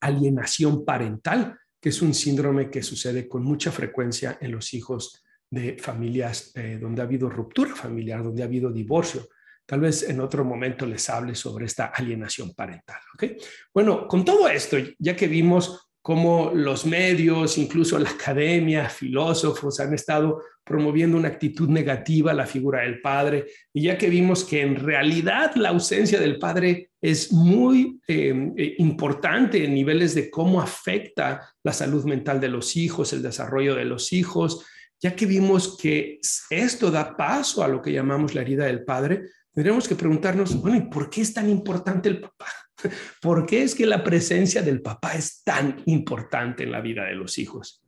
alienación 0.00 0.84
parental, 0.84 1.58
que 1.80 1.88
es 1.88 2.02
un 2.02 2.14
síndrome 2.14 2.70
que 2.70 2.82
sucede 2.82 3.28
con 3.28 3.42
mucha 3.42 3.72
frecuencia 3.72 4.38
en 4.40 4.52
los 4.52 4.74
hijos 4.74 5.24
de 5.50 5.78
familias 5.78 6.52
eh, 6.54 6.78
donde 6.80 7.02
ha 7.02 7.04
habido 7.04 7.28
ruptura 7.28 7.74
familiar, 7.74 8.22
donde 8.22 8.42
ha 8.42 8.46
habido 8.46 8.72
divorcio. 8.72 9.28
Tal 9.66 9.80
vez 9.80 10.08
en 10.08 10.20
otro 10.20 10.44
momento 10.44 10.86
les 10.86 11.10
hable 11.10 11.34
sobre 11.34 11.66
esta 11.66 11.86
alienación 11.86 12.54
parental. 12.54 13.00
¿okay? 13.14 13.36
Bueno, 13.74 14.06
con 14.06 14.24
todo 14.24 14.48
esto, 14.48 14.76
ya 14.98 15.16
que 15.16 15.26
vimos 15.26 15.86
cómo 16.06 16.52
los 16.54 16.86
medios, 16.86 17.58
incluso 17.58 17.98
la 17.98 18.10
academia, 18.10 18.88
filósofos 18.88 19.80
han 19.80 19.92
estado 19.92 20.40
promoviendo 20.62 21.16
una 21.16 21.26
actitud 21.26 21.68
negativa 21.68 22.30
a 22.30 22.34
la 22.34 22.46
figura 22.46 22.82
del 22.82 23.00
padre, 23.00 23.46
y 23.72 23.82
ya 23.82 23.98
que 23.98 24.08
vimos 24.08 24.44
que 24.44 24.60
en 24.60 24.76
realidad 24.76 25.56
la 25.56 25.70
ausencia 25.70 26.20
del 26.20 26.38
padre 26.38 26.90
es 27.00 27.32
muy 27.32 28.00
em, 28.06 28.54
eh, 28.56 28.76
importante 28.78 29.64
en 29.64 29.74
niveles 29.74 30.14
de 30.14 30.30
cómo 30.30 30.60
afecta 30.60 31.52
la 31.64 31.72
salud 31.72 32.04
mental 32.04 32.40
de 32.40 32.50
los 32.50 32.76
hijos, 32.76 33.12
el 33.12 33.22
desarrollo 33.22 33.74
de 33.74 33.84
los 33.84 34.12
hijos, 34.12 34.64
ya 35.00 35.16
que 35.16 35.26
vimos 35.26 35.76
que 35.76 36.20
esto 36.50 36.92
da 36.92 37.16
paso 37.16 37.64
a 37.64 37.68
lo 37.68 37.82
que 37.82 37.92
llamamos 37.92 38.32
la 38.32 38.42
herida 38.42 38.66
del 38.66 38.84
padre, 38.84 39.24
tendríamos 39.56 39.88
que 39.88 39.94
preguntarnos, 39.94 40.60
bueno, 40.60 40.76
¿y 40.76 40.82
por 40.82 41.08
qué 41.08 41.22
es 41.22 41.32
tan 41.32 41.48
importante 41.48 42.10
el 42.10 42.20
papá? 42.20 42.46
¿Por 43.22 43.46
qué 43.46 43.62
es 43.62 43.74
que 43.74 43.86
la 43.86 44.04
presencia 44.04 44.60
del 44.60 44.82
papá 44.82 45.14
es 45.14 45.42
tan 45.42 45.82
importante 45.86 46.64
en 46.64 46.72
la 46.72 46.82
vida 46.82 47.04
de 47.04 47.14
los 47.14 47.38
hijos? 47.38 47.82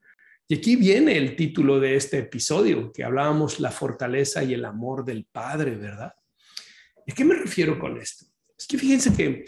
Y 0.48 0.54
aquí 0.54 0.76
viene 0.76 1.18
el 1.18 1.36
título 1.36 1.78
de 1.78 1.96
este 1.96 2.20
episodio, 2.20 2.90
que 2.90 3.04
hablábamos 3.04 3.60
la 3.60 3.70
fortaleza 3.70 4.42
y 4.42 4.54
el 4.54 4.64
amor 4.64 5.04
del 5.04 5.26
padre, 5.30 5.72
¿verdad? 5.72 6.14
¿Y 7.04 7.12
a 7.12 7.14
qué 7.14 7.26
me 7.26 7.34
refiero 7.34 7.78
con 7.78 7.98
esto? 7.98 8.24
Es 8.56 8.66
que 8.66 8.78
fíjense 8.78 9.12
que 9.12 9.44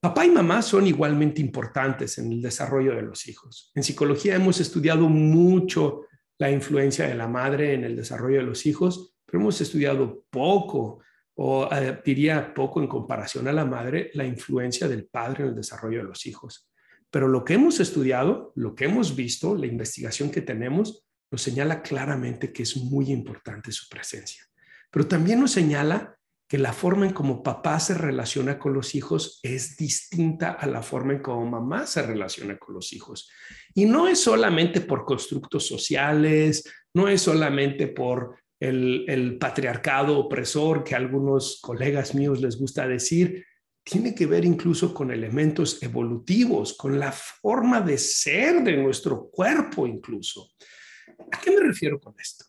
papá 0.00 0.26
y 0.26 0.30
mamá 0.30 0.62
son 0.62 0.88
igualmente 0.88 1.40
importantes 1.40 2.18
en 2.18 2.32
el 2.32 2.42
desarrollo 2.42 2.96
de 2.96 3.02
los 3.02 3.28
hijos. 3.28 3.70
En 3.76 3.84
psicología 3.84 4.34
hemos 4.34 4.58
estudiado 4.58 5.08
mucho 5.08 6.06
la 6.38 6.50
influencia 6.50 7.06
de 7.06 7.14
la 7.14 7.28
madre 7.28 7.74
en 7.74 7.84
el 7.84 7.94
desarrollo 7.94 8.38
de 8.38 8.46
los 8.46 8.66
hijos, 8.66 9.14
pero 9.24 9.38
hemos 9.40 9.60
estudiado 9.60 10.24
poco 10.28 10.98
o 11.34 11.68
eh, 11.72 12.00
diría 12.04 12.52
poco 12.54 12.80
en 12.80 12.88
comparación 12.88 13.48
a 13.48 13.52
la 13.52 13.64
madre, 13.64 14.10
la 14.14 14.24
influencia 14.24 14.88
del 14.88 15.06
padre 15.06 15.44
en 15.44 15.50
el 15.50 15.56
desarrollo 15.56 15.98
de 15.98 16.08
los 16.08 16.26
hijos. 16.26 16.70
Pero 17.10 17.28
lo 17.28 17.44
que 17.44 17.54
hemos 17.54 17.80
estudiado, 17.80 18.52
lo 18.56 18.74
que 18.74 18.86
hemos 18.86 19.16
visto, 19.16 19.54
la 19.54 19.66
investigación 19.66 20.30
que 20.30 20.42
tenemos, 20.42 21.06
nos 21.30 21.42
señala 21.42 21.82
claramente 21.82 22.52
que 22.52 22.62
es 22.62 22.76
muy 22.76 23.10
importante 23.10 23.72
su 23.72 23.88
presencia. 23.88 24.44
Pero 24.90 25.06
también 25.06 25.40
nos 25.40 25.52
señala 25.52 26.16
que 26.52 26.58
la 26.58 26.74
forma 26.74 27.06
en 27.06 27.14
cómo 27.14 27.42
papá 27.42 27.80
se 27.80 27.94
relaciona 27.94 28.58
con 28.58 28.74
los 28.74 28.94
hijos 28.94 29.40
es 29.42 29.74
distinta 29.78 30.50
a 30.50 30.66
la 30.66 30.82
forma 30.82 31.14
en 31.14 31.22
cómo 31.22 31.46
mamá 31.46 31.86
se 31.86 32.02
relaciona 32.02 32.58
con 32.58 32.74
los 32.74 32.92
hijos. 32.92 33.30
Y 33.74 33.86
no 33.86 34.06
es 34.06 34.20
solamente 34.20 34.82
por 34.82 35.06
constructos 35.06 35.66
sociales, 35.66 36.70
no 36.92 37.08
es 37.08 37.22
solamente 37.22 37.86
por 37.86 38.36
el, 38.62 39.38
patriarcado 39.38 40.18
opresor 40.18 40.84
que 40.84 40.94
a 40.94 40.98
algunos 40.98 41.58
colegas 41.60 42.14
míos 42.14 42.40
les 42.40 42.56
gusta 42.56 42.86
decir, 42.86 43.44
tiene 43.84 44.14
que 44.14 44.26
ver 44.26 44.44
incluso 44.44 44.94
con 44.94 45.10
elementos 45.10 45.82
evolutivos, 45.82 46.74
con 46.74 46.98
la 46.98 47.10
forma 47.10 47.80
de 47.80 47.98
ser 47.98 48.62
de 48.62 48.76
nuestro 48.76 49.28
cuerpo 49.30 49.86
incluso. 49.86 50.50
¿A 51.32 51.40
qué 51.40 51.50
me 51.50 51.60
refiero 51.60 51.98
con 51.98 52.14
esto? 52.20 52.44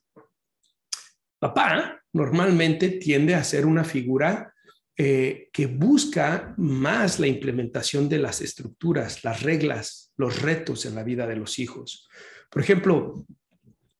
Papá 1.39 1.99
normalmente 2.13 2.89
tiende 2.89 3.33
a 3.33 3.43
ser 3.43 3.65
una 3.65 3.83
figura 3.83 4.53
eh, 4.95 5.49
que 5.51 5.65
busca 5.65 6.53
más 6.57 7.19
la 7.19 7.25
implementación 7.25 8.07
de 8.07 8.19
las 8.19 8.39
estructuras, 8.41 9.23
las 9.23 9.41
reglas, 9.41 10.13
los 10.15 10.43
retos 10.43 10.85
en 10.85 10.93
la 10.93 11.03
vida 11.03 11.25
de 11.25 11.35
los 11.35 11.57
hijos. 11.57 12.07
Por 12.51 12.61
ejemplo, 12.61 13.25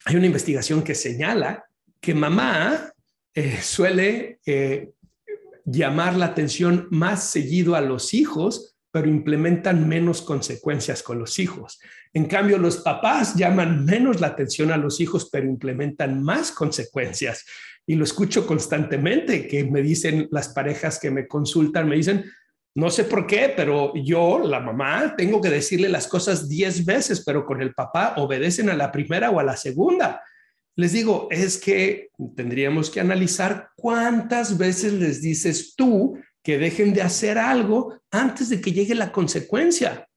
hay 0.05 0.15
una 0.15 0.27
investigación 0.27 0.83
que 0.83 0.93
señala 0.93 1.65
que 2.03 2.13
mamá 2.13 2.91
eh, 3.33 3.61
suele 3.61 4.39
eh, 4.45 4.91
llamar 5.63 6.17
la 6.17 6.25
atención 6.25 6.89
más 6.91 7.29
seguido 7.29 7.75
a 7.75 7.81
los 7.81 8.13
hijos, 8.13 8.75
pero 8.91 9.07
implementan 9.07 9.87
menos 9.87 10.21
consecuencias 10.21 11.01
con 11.01 11.17
los 11.17 11.39
hijos. 11.39 11.79
En 12.11 12.25
cambio, 12.25 12.57
los 12.57 12.79
papás 12.79 13.35
llaman 13.35 13.85
menos 13.85 14.19
la 14.19 14.27
atención 14.27 14.73
a 14.73 14.77
los 14.77 14.99
hijos, 14.99 15.29
pero 15.31 15.47
implementan 15.47 16.21
más 16.21 16.51
consecuencias. 16.51 17.45
Y 17.87 17.95
lo 17.95 18.03
escucho 18.03 18.45
constantemente, 18.45 19.47
que 19.47 19.63
me 19.63 19.81
dicen 19.81 20.27
las 20.29 20.49
parejas 20.49 20.99
que 20.99 21.09
me 21.09 21.25
consultan, 21.25 21.87
me 21.87 21.95
dicen, 21.95 22.25
no 22.75 22.89
sé 22.89 23.05
por 23.05 23.25
qué, 23.25 23.53
pero 23.55 23.93
yo, 23.95 24.39
la 24.39 24.59
mamá, 24.59 25.15
tengo 25.17 25.39
que 25.39 25.49
decirle 25.49 25.87
las 25.87 26.07
cosas 26.07 26.49
diez 26.49 26.83
veces, 26.83 27.23
pero 27.25 27.45
con 27.45 27.61
el 27.61 27.73
papá 27.73 28.15
obedecen 28.17 28.69
a 28.69 28.75
la 28.75 28.91
primera 28.91 29.31
o 29.31 29.39
a 29.39 29.43
la 29.43 29.55
segunda. 29.55 30.21
Les 30.75 30.91
digo, 30.91 31.27
es 31.29 31.57
que 31.57 32.09
tendríamos 32.35 32.89
que 32.89 32.99
analizar 32.99 33.69
cuántas 33.75 34.57
veces 34.57 34.93
les 34.93 35.21
dices 35.21 35.75
tú 35.75 36.17
que 36.41 36.57
dejen 36.57 36.93
de 36.93 37.01
hacer 37.01 37.37
algo 37.37 37.99
antes 38.11 38.49
de 38.49 38.59
que 38.59 38.71
llegue 38.71 38.95
la 38.95 39.11
consecuencia 39.11 40.07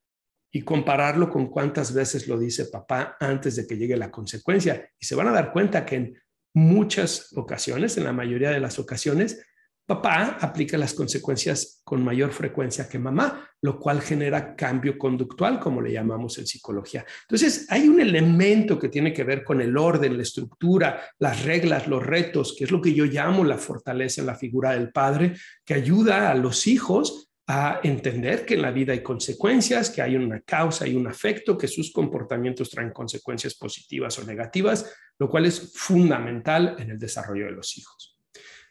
y 0.51 0.63
compararlo 0.63 1.29
con 1.29 1.49
cuántas 1.49 1.93
veces 1.93 2.27
lo 2.27 2.39
dice 2.39 2.67
papá 2.67 3.17
antes 3.21 3.57
de 3.57 3.67
que 3.67 3.77
llegue 3.77 3.97
la 3.97 4.11
consecuencia. 4.11 4.91
Y 4.99 5.05
se 5.05 5.15
van 5.15 5.29
a 5.29 5.33
dar 5.33 5.53
cuenta 5.53 5.85
que 5.85 5.97
en 5.97 6.19
muchas 6.55 7.37
ocasiones, 7.37 7.99
en 7.99 8.05
la 8.05 8.13
mayoría 8.13 8.51
de 8.51 8.61
las 8.61 8.79
ocasiones, 8.79 9.45
Papá 9.87 10.39
aplica 10.41 10.77
las 10.77 10.95
consecuencias 10.95 11.81
con 11.85 12.03
mayor 12.03 12.33
frecuencia 12.33 12.89
que 12.89 12.99
mamá, 12.99 13.49
lo 13.63 13.79
cual 13.79 14.01
genera 14.01 14.57
cambio 14.57 14.99
conductual, 14.99 15.61
como 15.61 15.81
le 15.81 15.93
llamamos 15.93 16.39
en 16.39 16.47
psicología. 16.49 17.07
Entonces, 17.23 17.67
hay 17.71 17.87
un 17.87 18.01
elemento 18.01 18.81
que 18.81 18.89
tiene 18.89 19.13
que 19.13 19.23
ver 19.23 19.45
con 19.45 19.61
el 19.61 19.79
orden, 19.79 20.17
la 20.17 20.25
estructura, 20.25 21.03
las 21.21 21.45
reglas, 21.45 21.87
los 21.87 22.05
retos, 22.05 22.57
que 22.59 22.65
es 22.65 22.73
lo 22.73 22.83
que 22.83 22.95
yo 22.95 23.05
llamo 23.05 23.45
la 23.45 23.59
fortaleza 23.59 24.21
en 24.21 24.27
la 24.27 24.35
figura 24.35 24.73
del 24.73 24.91
padre, 24.91 25.35
que 25.65 25.75
ayuda 25.75 26.33
a 26.33 26.35
los 26.35 26.67
hijos 26.67 27.31
a 27.47 27.79
entender 27.85 28.45
que 28.45 28.55
en 28.55 28.63
la 28.63 28.73
vida 28.73 28.93
hay 28.93 29.05
consecuencias, 29.05 29.91
que 29.91 30.03
hay 30.03 30.17
una 30.17 30.41
causa 30.41 30.89
y 30.89 30.97
un 30.97 31.07
afecto, 31.07 31.57
que 31.57 31.69
sus 31.69 31.93
comportamientos 31.93 32.71
traen 32.71 32.91
consecuencias 32.91 33.55
positivas 33.55 34.19
o 34.19 34.25
negativas, 34.25 34.93
lo 35.17 35.31
cual 35.31 35.47
es 35.47 35.73
fundamental 35.77 36.75
en 36.81 36.91
el 36.91 36.99
desarrollo 36.99 37.47
de 37.47 37.53
los 37.53 37.79
hijos. 37.79 38.16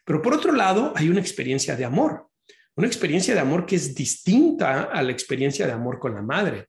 Pero 0.05 0.21
por 0.21 0.33
otro 0.33 0.53
lado, 0.53 0.93
hay 0.95 1.09
una 1.09 1.19
experiencia 1.19 1.75
de 1.75 1.83
amor, 1.83 2.29
una 2.75 2.87
experiencia 2.87 3.33
de 3.33 3.39
amor 3.39 3.65
que 3.65 3.75
es 3.75 3.95
distinta 3.95 4.83
a 4.83 5.01
la 5.01 5.11
experiencia 5.11 5.65
de 5.65 5.73
amor 5.73 5.99
con 5.99 6.13
la 6.13 6.21
madre. 6.21 6.67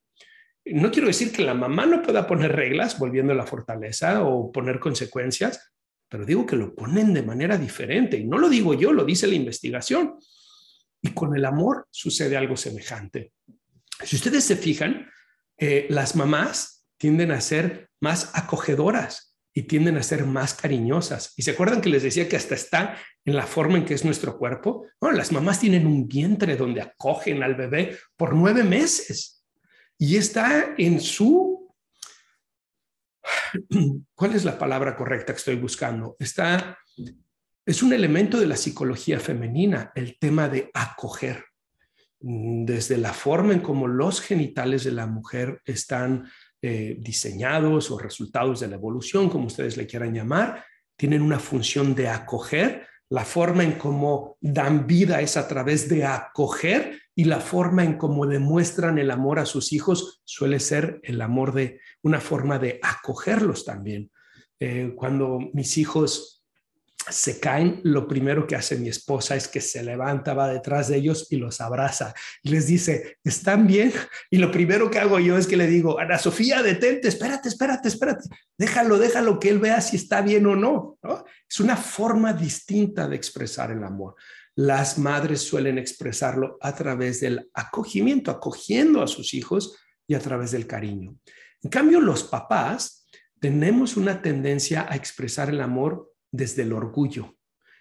No 0.64 0.90
quiero 0.90 1.06
decir 1.06 1.30
que 1.30 1.44
la 1.44 1.54
mamá 1.54 1.86
no 1.86 2.02
pueda 2.02 2.26
poner 2.26 2.56
reglas, 2.56 2.98
volviendo 2.98 3.32
a 3.32 3.36
la 3.36 3.46
fortaleza 3.46 4.24
o 4.24 4.50
poner 4.50 4.80
consecuencias, 4.80 5.72
pero 6.08 6.24
digo 6.24 6.46
que 6.46 6.56
lo 6.56 6.74
ponen 6.74 7.12
de 7.12 7.22
manera 7.22 7.58
diferente. 7.58 8.16
Y 8.16 8.24
no 8.24 8.38
lo 8.38 8.48
digo 8.48 8.74
yo, 8.74 8.92
lo 8.92 9.04
dice 9.04 9.26
la 9.26 9.34
investigación. 9.34 10.16
Y 11.02 11.10
con 11.10 11.36
el 11.36 11.44
amor 11.44 11.86
sucede 11.90 12.36
algo 12.36 12.56
semejante. 12.56 13.32
Si 14.02 14.16
ustedes 14.16 14.44
se 14.44 14.56
fijan, 14.56 15.10
eh, 15.58 15.86
las 15.90 16.16
mamás 16.16 16.86
tienden 16.96 17.30
a 17.32 17.40
ser 17.40 17.90
más 18.00 18.30
acogedoras, 18.34 19.35
y 19.56 19.62
tienden 19.62 19.96
a 19.96 20.02
ser 20.02 20.26
más 20.26 20.52
cariñosas. 20.52 21.32
¿Y 21.34 21.42
se 21.42 21.52
acuerdan 21.52 21.80
que 21.80 21.88
les 21.88 22.02
decía 22.02 22.28
que 22.28 22.36
hasta 22.36 22.54
está 22.54 22.98
en 23.24 23.34
la 23.34 23.46
forma 23.46 23.78
en 23.78 23.86
que 23.86 23.94
es 23.94 24.04
nuestro 24.04 24.36
cuerpo? 24.36 24.84
Bueno, 25.00 25.16
las 25.16 25.32
mamás 25.32 25.60
tienen 25.60 25.86
un 25.86 26.06
vientre 26.06 26.56
donde 26.56 26.82
acogen 26.82 27.42
al 27.42 27.54
bebé 27.54 27.96
por 28.18 28.34
nueve 28.34 28.62
meses 28.62 29.46
y 29.96 30.18
está 30.18 30.74
en 30.76 31.00
su... 31.00 31.74
¿Cuál 34.14 34.34
es 34.34 34.44
la 34.44 34.58
palabra 34.58 34.94
correcta 34.94 35.32
que 35.32 35.38
estoy 35.38 35.56
buscando? 35.56 36.16
Está... 36.18 36.78
Es 37.64 37.82
un 37.82 37.94
elemento 37.94 38.38
de 38.38 38.46
la 38.46 38.58
psicología 38.58 39.18
femenina, 39.20 39.90
el 39.94 40.18
tema 40.18 40.50
de 40.50 40.70
acoger, 40.74 41.46
desde 42.20 42.98
la 42.98 43.14
forma 43.14 43.54
en 43.54 43.60
cómo 43.60 43.88
los 43.88 44.20
genitales 44.20 44.84
de 44.84 44.92
la 44.92 45.06
mujer 45.06 45.62
están 45.64 46.28
eh, 46.68 46.96
diseñados 46.98 47.92
o 47.92 47.98
resultados 47.98 48.58
de 48.58 48.66
la 48.66 48.74
evolución, 48.74 49.30
como 49.30 49.46
ustedes 49.46 49.76
le 49.76 49.86
quieran 49.86 50.12
llamar, 50.12 50.64
tienen 50.96 51.22
una 51.22 51.38
función 51.38 51.94
de 51.94 52.08
acoger. 52.08 52.88
La 53.08 53.24
forma 53.24 53.62
en 53.62 53.74
cómo 53.74 54.36
dan 54.40 54.84
vida 54.84 55.20
es 55.20 55.36
a 55.36 55.46
través 55.46 55.88
de 55.88 56.04
acoger 56.04 56.98
y 57.14 57.22
la 57.22 57.38
forma 57.38 57.84
en 57.84 57.96
cómo 57.96 58.26
demuestran 58.26 58.98
el 58.98 59.12
amor 59.12 59.38
a 59.38 59.46
sus 59.46 59.72
hijos 59.72 60.22
suele 60.24 60.58
ser 60.58 60.98
el 61.04 61.20
amor 61.20 61.54
de 61.54 61.78
una 62.02 62.20
forma 62.20 62.58
de 62.58 62.80
acogerlos 62.82 63.64
también. 63.64 64.10
Eh, 64.58 64.92
cuando 64.96 65.38
mis 65.52 65.78
hijos 65.78 66.35
se 67.08 67.38
caen, 67.38 67.80
lo 67.84 68.08
primero 68.08 68.46
que 68.46 68.56
hace 68.56 68.76
mi 68.76 68.88
esposa 68.88 69.36
es 69.36 69.46
que 69.46 69.60
se 69.60 69.82
levanta, 69.82 70.34
va 70.34 70.48
detrás 70.48 70.88
de 70.88 70.96
ellos 70.96 71.28
y 71.30 71.36
los 71.36 71.60
abraza. 71.60 72.14
Y 72.42 72.50
les 72.50 72.66
dice, 72.66 73.18
¿están 73.22 73.66
bien? 73.66 73.92
Y 74.30 74.38
lo 74.38 74.50
primero 74.50 74.90
que 74.90 74.98
hago 74.98 75.18
yo 75.20 75.38
es 75.38 75.46
que 75.46 75.56
le 75.56 75.66
digo, 75.66 75.98
Ana 76.00 76.18
Sofía, 76.18 76.62
detente, 76.62 77.08
espérate, 77.08 77.48
espérate, 77.48 77.88
espérate. 77.88 78.28
Déjalo, 78.58 78.98
déjalo 78.98 79.38
que 79.38 79.50
él 79.50 79.58
vea 79.58 79.80
si 79.80 79.96
está 79.96 80.20
bien 80.20 80.46
o 80.46 80.56
no. 80.56 80.98
Es 81.48 81.60
una 81.60 81.76
forma 81.76 82.32
distinta 82.32 83.06
de 83.06 83.16
expresar 83.16 83.70
el 83.70 83.84
amor. 83.84 84.16
Las 84.56 84.98
madres 84.98 85.42
suelen 85.42 85.78
expresarlo 85.78 86.58
a 86.60 86.74
través 86.74 87.20
del 87.20 87.48
acogimiento, 87.54 88.30
acogiendo 88.30 89.02
a 89.02 89.06
sus 89.06 89.34
hijos 89.34 89.76
y 90.08 90.14
a 90.14 90.18
través 90.18 90.50
del 90.50 90.66
cariño. 90.66 91.16
En 91.62 91.70
cambio, 91.70 92.00
los 92.00 92.24
papás 92.24 93.06
tenemos 93.38 93.96
una 93.96 94.22
tendencia 94.22 94.86
a 94.88 94.96
expresar 94.96 95.50
el 95.50 95.60
amor 95.60 96.10
desde 96.36 96.62
el 96.62 96.72
orgullo. 96.72 97.36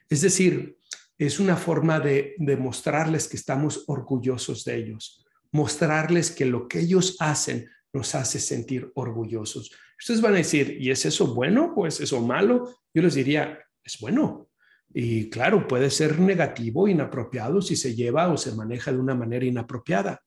Es 0.09 0.21
decir, 0.21 0.77
es 1.17 1.39
una 1.39 1.55
forma 1.55 1.99
de, 1.99 2.35
mostrarles 2.59 3.27
que 3.27 3.37
estamos 3.37 3.83
orgullosos 3.87 4.63
de 4.65 4.75
ellos, 4.77 5.25
mostrarles 5.51 6.31
que 6.31 6.45
lo 6.45 6.67
que 6.67 6.79
ellos 6.79 7.17
hacen 7.19 7.69
nos 7.93 8.13
hace 8.15 8.39
sentir 8.39 8.91
orgullosos. 8.95 9.71
Ustedes 9.97 10.21
van 10.21 10.33
a 10.33 10.37
decir, 10.37 10.77
¿y 10.79 10.91
es 10.91 11.05
eso 11.05 11.33
bueno 11.33 11.73
o 11.75 11.87
es 11.87 12.01
eso 12.01 12.21
malo? 12.21 12.81
Yo 12.93 13.01
les 13.01 13.15
diría, 13.15 13.59
es 13.83 13.97
bueno. 13.99 14.49
Y 14.93 15.29
claro, 15.29 15.67
puede 15.67 15.89
ser 15.89 16.19
negativo, 16.19 16.87
inapropiado 16.87 17.61
si 17.61 17.75
se 17.75 17.95
lleva 17.95 18.27
o 18.27 18.37
se 18.37 18.53
maneja 18.53 18.91
de 18.91 18.99
una 18.99 19.15
manera 19.15 19.45
inapropiada. 19.45 20.21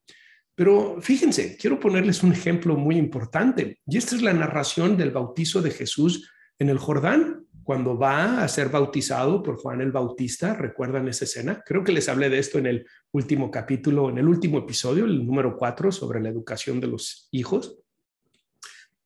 Pero 0.55 0.99
fíjense, 1.01 1.57
quiero 1.57 1.79
ponerles 1.79 2.23
un 2.23 2.33
ejemplo 2.33 2.77
muy 2.77 2.97
importante. 2.97 3.79
Y 3.87 3.99
esta 3.99 4.17
es 4.17 4.23
la 4.23 4.33
narración 4.33 4.97
del 4.97 5.11
bautizo 5.11 5.63
de 5.63 5.71
Jesús 5.71 6.31
en 6.59 6.69
el 6.69 6.79
Jordán, 6.79 7.47
cuando 7.69 7.99
va 7.99 8.43
a 8.43 8.49
ser 8.49 8.71
bautizado 8.71 9.43
por 9.43 9.57
Juan 9.57 9.83
el 9.83 9.93
Bautista. 9.93 10.55
¿Recuerdan 10.55 11.07
esa 11.07 11.27
escena? 11.27 11.63
Creo 11.67 11.85
que 11.85 11.93
les 11.93 12.09
hablé 12.09 12.31
de 12.31 12.39
esto 12.39 12.57
en 12.59 12.65
el 12.65 12.87
último 13.13 13.51
capítulo, 13.51 14.09
en 14.09 14.17
el 14.17 14.27
último 14.27 14.57
episodio, 14.57 15.05
el 15.05 15.27
número 15.27 15.55
cuatro, 15.55 15.93
sobre 15.93 16.23
la 16.23 16.31
educación 16.31 16.81
de 16.81 16.87
los 16.87 17.29
hijos. 17.31 17.77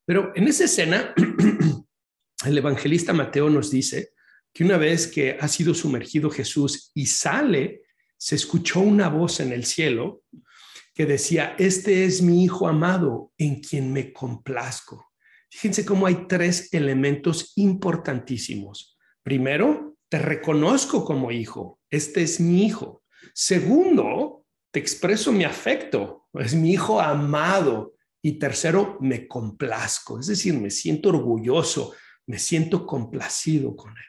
Pero 0.04 0.30
en 0.36 0.46
esa 0.46 0.66
escena, 0.66 1.12
el 2.46 2.56
evangelista 2.56 3.12
Mateo 3.12 3.50
nos 3.50 3.68
dice 3.68 4.12
que 4.52 4.62
una 4.62 4.76
vez 4.76 5.08
que 5.08 5.36
ha 5.40 5.48
sido 5.48 5.74
sumergido 5.74 6.30
Jesús 6.30 6.92
y 6.94 7.06
sale, 7.06 7.82
se 8.16 8.36
escuchó 8.36 8.78
una 8.78 9.08
voz 9.08 9.40
en 9.40 9.52
el 9.52 9.64
cielo 9.64 10.22
que 10.94 11.04
decía, 11.04 11.56
este 11.58 12.04
es 12.04 12.22
mi 12.22 12.44
Hijo 12.44 12.68
amado 12.68 13.32
en 13.38 13.60
quien 13.60 13.92
me 13.92 14.12
complazco. 14.12 15.11
Fíjense 15.52 15.84
cómo 15.84 16.06
hay 16.06 16.26
tres 16.26 16.72
elementos 16.72 17.52
importantísimos. 17.56 18.96
Primero, 19.22 19.98
te 20.08 20.18
reconozco 20.18 21.04
como 21.04 21.30
hijo, 21.30 21.78
este 21.90 22.22
es 22.22 22.40
mi 22.40 22.64
hijo. 22.64 23.02
Segundo, 23.34 24.46
te 24.70 24.80
expreso 24.80 25.30
mi 25.30 25.44
afecto, 25.44 26.26
es 26.32 26.54
mi 26.54 26.72
hijo 26.72 26.98
amado. 26.98 27.94
Y 28.22 28.38
tercero, 28.38 28.96
me 29.00 29.28
complazco, 29.28 30.18
es 30.18 30.28
decir, 30.28 30.54
me 30.54 30.70
siento 30.70 31.10
orgulloso, 31.10 31.92
me 32.26 32.38
siento 32.38 32.86
complacido 32.86 33.76
con 33.76 33.90
él. 33.90 34.04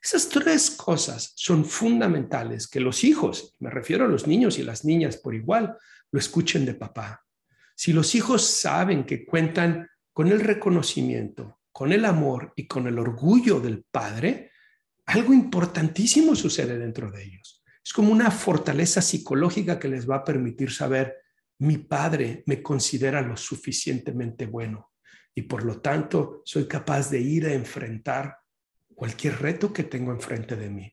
Esas 0.00 0.28
tres 0.28 0.70
cosas 0.70 1.32
son 1.34 1.64
fundamentales 1.64 2.68
que 2.68 2.78
los 2.78 3.02
hijos, 3.02 3.56
me 3.58 3.70
refiero 3.70 4.04
a 4.04 4.08
los 4.08 4.28
niños 4.28 4.56
y 4.58 4.62
las 4.62 4.84
niñas 4.84 5.16
por 5.16 5.34
igual, 5.34 5.76
lo 6.12 6.20
escuchen 6.20 6.64
de 6.64 6.74
papá. 6.74 7.24
Si 7.74 7.92
los 7.92 8.14
hijos 8.14 8.46
saben 8.46 9.04
que 9.04 9.26
cuentan 9.26 9.88
con 10.16 10.28
el 10.28 10.40
reconocimiento, 10.40 11.60
con 11.70 11.92
el 11.92 12.06
amor 12.06 12.54
y 12.56 12.66
con 12.66 12.86
el 12.86 12.98
orgullo 12.98 13.60
del 13.60 13.84
padre, 13.84 14.50
algo 15.04 15.34
importantísimo 15.34 16.34
sucede 16.34 16.78
dentro 16.78 17.10
de 17.10 17.22
ellos. 17.22 17.62
Es 17.84 17.92
como 17.92 18.12
una 18.12 18.30
fortaleza 18.30 19.02
psicológica 19.02 19.78
que 19.78 19.88
les 19.88 20.08
va 20.08 20.16
a 20.16 20.24
permitir 20.24 20.70
saber, 20.70 21.16
mi 21.58 21.76
padre 21.76 22.44
me 22.46 22.62
considera 22.62 23.20
lo 23.20 23.36
suficientemente 23.36 24.46
bueno 24.46 24.92
y 25.34 25.42
por 25.42 25.64
lo 25.64 25.82
tanto 25.82 26.40
soy 26.46 26.66
capaz 26.66 27.10
de 27.10 27.20
ir 27.20 27.44
a 27.44 27.52
enfrentar 27.52 28.38
cualquier 28.94 29.38
reto 29.42 29.70
que 29.70 29.84
tengo 29.84 30.12
enfrente 30.12 30.56
de 30.56 30.70
mí. 30.70 30.90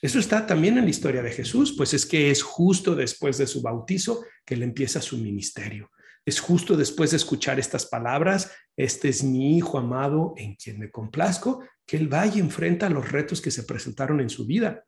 Eso 0.00 0.20
está 0.20 0.46
también 0.46 0.78
en 0.78 0.84
la 0.84 0.90
historia 0.90 1.24
de 1.24 1.32
Jesús, 1.32 1.74
pues 1.76 1.92
es 1.92 2.06
que 2.06 2.30
es 2.30 2.40
justo 2.40 2.94
después 2.94 3.36
de 3.36 3.48
su 3.48 3.62
bautizo 3.62 4.24
que 4.44 4.54
él 4.54 4.62
empieza 4.62 5.02
su 5.02 5.18
ministerio. 5.18 5.90
Es 6.24 6.40
justo 6.40 6.76
después 6.76 7.10
de 7.10 7.16
escuchar 7.16 7.58
estas 7.58 7.86
palabras, 7.86 8.52
este 8.76 9.08
es 9.08 9.22
mi 9.22 9.56
Hijo 9.56 9.78
amado 9.78 10.34
en 10.36 10.54
quien 10.54 10.78
me 10.78 10.90
complazco, 10.90 11.64
que 11.86 11.96
él 11.96 12.12
va 12.12 12.26
y 12.26 12.38
enfrenta 12.38 12.90
los 12.90 13.10
retos 13.10 13.40
que 13.40 13.50
se 13.50 13.64
presentaron 13.64 14.20
en 14.20 14.30
su 14.30 14.46
vida. 14.46 14.84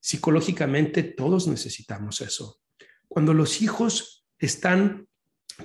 Psicológicamente 0.00 1.02
todos 1.02 1.46
necesitamos 1.46 2.20
eso. 2.20 2.60
Cuando 3.06 3.34
los 3.34 3.62
hijos 3.62 4.26
están 4.38 5.06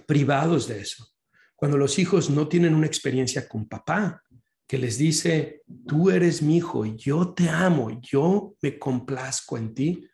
privados 0.06 0.68
de 0.68 0.82
eso, 0.82 1.08
cuando 1.56 1.78
los 1.78 1.98
hijos 1.98 2.30
no 2.30 2.48
tienen 2.48 2.76
una 2.76 2.86
experiencia 2.86 3.48
con 3.48 3.68
papá, 3.68 4.24
que 4.68 4.78
les 4.78 4.98
dice, 4.98 5.64
tú 5.88 6.10
eres 6.10 6.42
mi 6.42 6.58
hijo, 6.58 6.86
yo 6.86 7.34
te 7.34 7.50
amo, 7.50 8.00
yo 8.02 8.56
me 8.62 8.78
complazco 8.78 9.58
en 9.58 9.74
ti, 9.74 10.08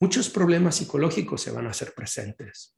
muchos 0.00 0.28
problemas 0.28 0.76
psicológicos 0.76 1.40
se 1.40 1.52
van 1.52 1.68
a 1.68 1.70
hacer 1.70 1.94
presentes. 1.94 2.77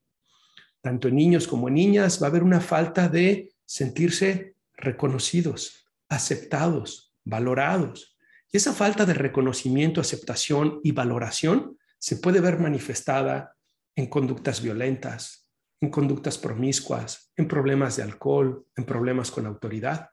Tanto 0.81 1.09
en 1.09 1.17
niños 1.17 1.47
como 1.47 1.69
en 1.69 1.75
niñas 1.75 2.23
va 2.23 2.27
a 2.27 2.31
haber 2.31 2.43
una 2.43 2.61
falta 2.61 3.09
de 3.09 3.53
sentirse 3.67 4.55
reconocidos, 4.75 5.87
aceptados, 6.09 7.15
valorados. 7.25 8.17
Y 8.53 8.57
esa 8.57 8.73
falta 8.73 9.07
de 9.07 9.15
reconocimiento, 9.15 10.01
aceptación 10.01 10.81
y 10.83 10.93
valoración 10.93 11.77
se 11.99 12.17
puede 12.17 12.41
ver 12.41 12.59
manifestada 12.59 13.57
en 13.95 14.07
conductas 14.07 14.63
violentas, 14.63 15.49
en 15.81 15.91
conductas 15.91 16.39
promiscuas, 16.39 17.31
en 17.37 17.47
problemas 17.47 17.97
de 17.97 18.03
alcohol, 18.03 18.67
en 18.77 18.85
problemas 18.85 19.31
con 19.31 19.47
autoridad. 19.47 20.11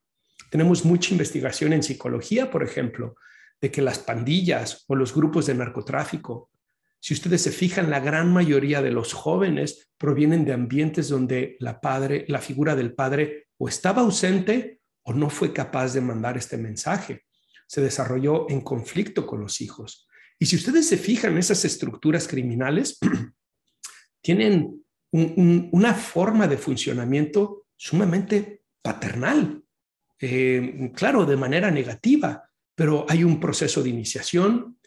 Tenemos 0.50 0.86
mucha 0.86 1.12
investigación 1.12 1.74
en 1.74 1.84
psicología, 1.84 2.52
por 2.52 2.64
ejemplo, 2.64 3.16
de 3.60 3.72
que 3.72 3.82
las 3.82 4.00
pandillas 4.00 4.86
o 4.88 4.96
los 4.96 5.14
grupos 5.14 5.48
de 5.48 5.56
narcotráfico, 5.56 6.52
si 7.00 7.14
ustedes 7.14 7.42
se 7.42 7.52
fijan, 7.52 7.90
la 7.90 8.00
gran 8.00 8.32
mayoría 8.34 8.82
de 8.82 8.92
los 8.92 9.14
jóvenes 9.14 9.90
provienen 9.98 10.46
de 10.46 10.54
ambientes 10.54 11.10
donde 11.10 11.56
la 11.60 11.80
padre, 11.80 12.26
la 12.28 12.40
figura 12.40 12.76
del 12.76 12.94
padre 12.94 13.48
o 13.58 13.68
estaba 13.68 14.02
ausente 14.02 14.82
o 15.04 15.14
no 15.14 15.30
fue 15.30 15.54
capaz 15.54 15.94
de 15.94 16.02
mandar 16.02 16.38
este 16.38 16.58
mensaje. 16.58 17.24
Se 17.68 17.82
desarrolló 17.82 18.50
en 18.50 18.62
conflicto 18.62 19.26
con 19.26 19.42
los 19.42 19.62
hijos. 19.62 20.08
Y 20.40 20.46
si 20.46 20.56
ustedes 20.56 20.88
se 20.88 20.98
fijan, 20.98 21.38
esas 21.38 21.66
estructuras 21.66 22.28
criminales 22.28 23.00
tienen 24.22 24.84
una 25.12 25.94
forma 25.94 26.48
de 26.48 26.58
funcionamiento 26.58 27.66
sumamente 27.76 28.64
paternal. 28.82 29.64
Eh, 30.20 30.92
claro, 30.96 31.26
de 31.26 31.38
manera 31.38 31.72
negativa, 31.72 32.44
pero 32.76 33.06
hay 33.08 33.24
un 33.24 33.40
proceso 33.40 33.82
de 33.82 33.90
iniciación 33.90 34.78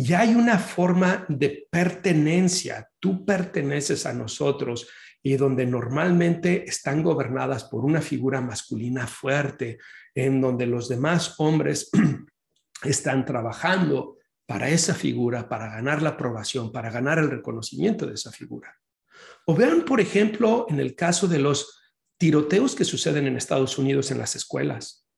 y 0.00 0.12
hay 0.14 0.32
una 0.36 0.60
forma 0.60 1.26
de 1.28 1.66
pertenencia. 1.68 2.88
Tú 3.00 3.24
perteneces 3.24 4.06
a 4.06 4.12
nosotros 4.12 4.86
y 5.24 5.36
donde 5.36 5.66
normalmente 5.66 6.62
están 6.68 7.02
gobernadas 7.02 7.64
por 7.64 7.84
una 7.84 8.00
figura 8.00 8.40
masculina 8.40 9.08
fuerte, 9.08 9.78
en 10.14 10.40
donde 10.40 10.66
los 10.66 10.88
demás 10.88 11.34
hombres 11.38 11.90
están 12.84 13.24
trabajando 13.24 14.18
para 14.46 14.68
esa 14.68 14.94
figura, 14.94 15.48
para 15.48 15.68
ganar 15.68 16.00
la 16.00 16.10
aprobación, 16.10 16.70
para 16.70 16.92
ganar 16.92 17.18
el 17.18 17.28
reconocimiento 17.28 18.06
de 18.06 18.14
esa 18.14 18.30
figura. 18.30 18.72
O 19.46 19.54
vean, 19.56 19.84
por 19.84 20.00
ejemplo, 20.00 20.66
en 20.68 20.78
el 20.78 20.94
caso 20.94 21.26
de 21.26 21.40
los 21.40 21.76
tiroteos 22.18 22.76
que 22.76 22.84
suceden 22.84 23.26
en 23.26 23.36
Estados 23.36 23.78
Unidos 23.78 24.12
en 24.12 24.18
las 24.18 24.36
escuelas. 24.36 25.08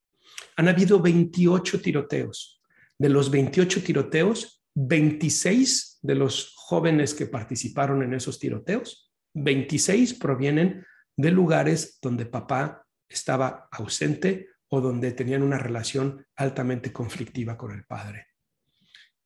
Han 0.56 0.68
habido 0.68 1.00
28 1.00 1.82
tiroteos. 1.82 2.62
De 2.96 3.10
los 3.10 3.30
28 3.30 3.82
tiroteos, 3.82 4.59
26 4.86 5.98
de 6.00 6.14
los 6.14 6.54
jóvenes 6.56 7.12
que 7.14 7.26
participaron 7.26 8.02
en 8.02 8.14
esos 8.14 8.38
tiroteos, 8.38 9.12
26 9.34 10.14
provienen 10.14 10.86
de 11.16 11.30
lugares 11.30 11.98
donde 12.00 12.24
papá 12.24 12.86
estaba 13.08 13.68
ausente 13.72 14.48
o 14.68 14.80
donde 14.80 15.12
tenían 15.12 15.42
una 15.42 15.58
relación 15.58 16.24
altamente 16.36 16.92
conflictiva 16.92 17.58
con 17.58 17.72
el 17.72 17.84
padre. 17.84 18.28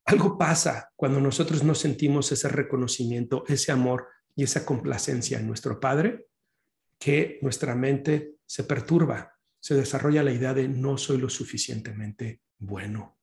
Algo 0.07 0.37
pasa 0.37 0.91
cuando 0.97 1.21
nosotros 1.21 1.63
no 1.63 1.75
sentimos 1.75 2.33
ese 2.33 2.49
reconocimiento, 2.49 3.45
ese 3.47 3.71
amor 3.71 4.09
y 4.35 4.43
esa 4.43 4.67
complacencia 4.67 5.39
en 5.39 5.47
nuestro 5.47 5.79
padre 5.79 6.27
que 6.99 7.39
nuestra 7.43 7.75
mente 7.75 8.37
se 8.45 8.65
perturba, 8.65 9.35
se 9.61 9.75
desarrolla 9.75 10.23
la 10.23 10.33
idea 10.33 10.53
de 10.53 10.69
no 10.69 10.99
soy 10.99 11.19
lo 11.19 11.29
suficientemente 11.29 12.41
bueno. 12.59 13.19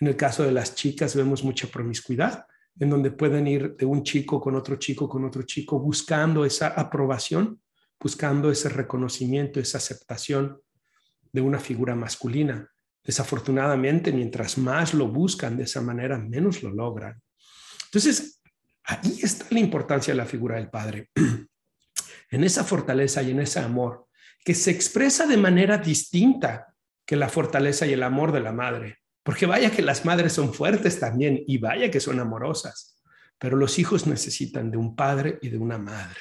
En 0.00 0.08
el 0.08 0.16
caso 0.16 0.42
de 0.44 0.52
las 0.52 0.74
chicas 0.74 1.14
vemos 1.16 1.42
mucha 1.42 1.68
promiscuidad, 1.68 2.46
en 2.78 2.90
donde 2.90 3.10
pueden 3.10 3.46
ir 3.46 3.76
de 3.76 3.86
un 3.86 4.04
chico 4.04 4.40
con 4.40 4.54
otro 4.54 4.76
chico, 4.76 5.08
con 5.08 5.24
otro 5.24 5.42
chico, 5.42 5.80
buscando 5.80 6.44
esa 6.44 6.68
aprobación, 6.68 7.60
buscando 7.98 8.50
ese 8.50 8.68
reconocimiento, 8.68 9.58
esa 9.58 9.78
aceptación 9.78 10.60
de 11.32 11.40
una 11.40 11.58
figura 11.58 11.94
masculina. 11.96 12.70
Desafortunadamente, 13.02 14.12
mientras 14.12 14.58
más 14.58 14.94
lo 14.94 15.08
buscan 15.08 15.56
de 15.56 15.64
esa 15.64 15.80
manera, 15.80 16.18
menos 16.18 16.62
lo 16.62 16.70
logran. 16.70 17.20
Entonces, 17.86 18.40
ahí 18.84 19.18
está 19.22 19.46
la 19.50 19.60
importancia 19.60 20.12
de 20.12 20.18
la 20.18 20.26
figura 20.26 20.56
del 20.56 20.70
padre. 20.70 21.10
en 22.30 22.44
esa 22.44 22.64
fortaleza 22.64 23.22
y 23.22 23.30
en 23.30 23.40
ese 23.40 23.60
amor, 23.60 24.06
que 24.44 24.54
se 24.54 24.70
expresa 24.70 25.26
de 25.26 25.36
manera 25.36 25.78
distinta 25.78 26.74
que 27.04 27.16
la 27.16 27.28
fortaleza 27.28 27.86
y 27.86 27.92
el 27.92 28.02
amor 28.02 28.32
de 28.32 28.40
la 28.40 28.52
madre. 28.52 28.98
Porque 29.28 29.44
vaya 29.44 29.70
que 29.70 29.82
las 29.82 30.06
madres 30.06 30.32
son 30.32 30.54
fuertes 30.54 30.98
también 30.98 31.44
y 31.46 31.58
vaya 31.58 31.90
que 31.90 32.00
son 32.00 32.18
amorosas, 32.18 32.98
pero 33.36 33.58
los 33.58 33.78
hijos 33.78 34.06
necesitan 34.06 34.70
de 34.70 34.78
un 34.78 34.96
padre 34.96 35.38
y 35.42 35.50
de 35.50 35.58
una 35.58 35.76
madre, 35.76 36.18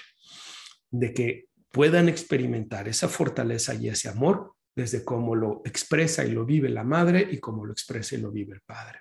de 0.92 1.14
que 1.14 1.46
puedan 1.72 2.10
experimentar 2.10 2.90
esa 2.90 3.08
fortaleza 3.08 3.74
y 3.76 3.88
ese 3.88 4.10
amor 4.10 4.56
desde 4.76 5.06
cómo 5.06 5.36
lo 5.36 5.62
expresa 5.64 6.26
y 6.26 6.32
lo 6.32 6.44
vive 6.44 6.68
la 6.68 6.84
madre 6.84 7.26
y 7.32 7.40
cómo 7.40 7.64
lo 7.64 7.72
expresa 7.72 8.16
y 8.16 8.18
lo 8.18 8.30
vive 8.30 8.56
el 8.56 8.62
padre. 8.66 9.00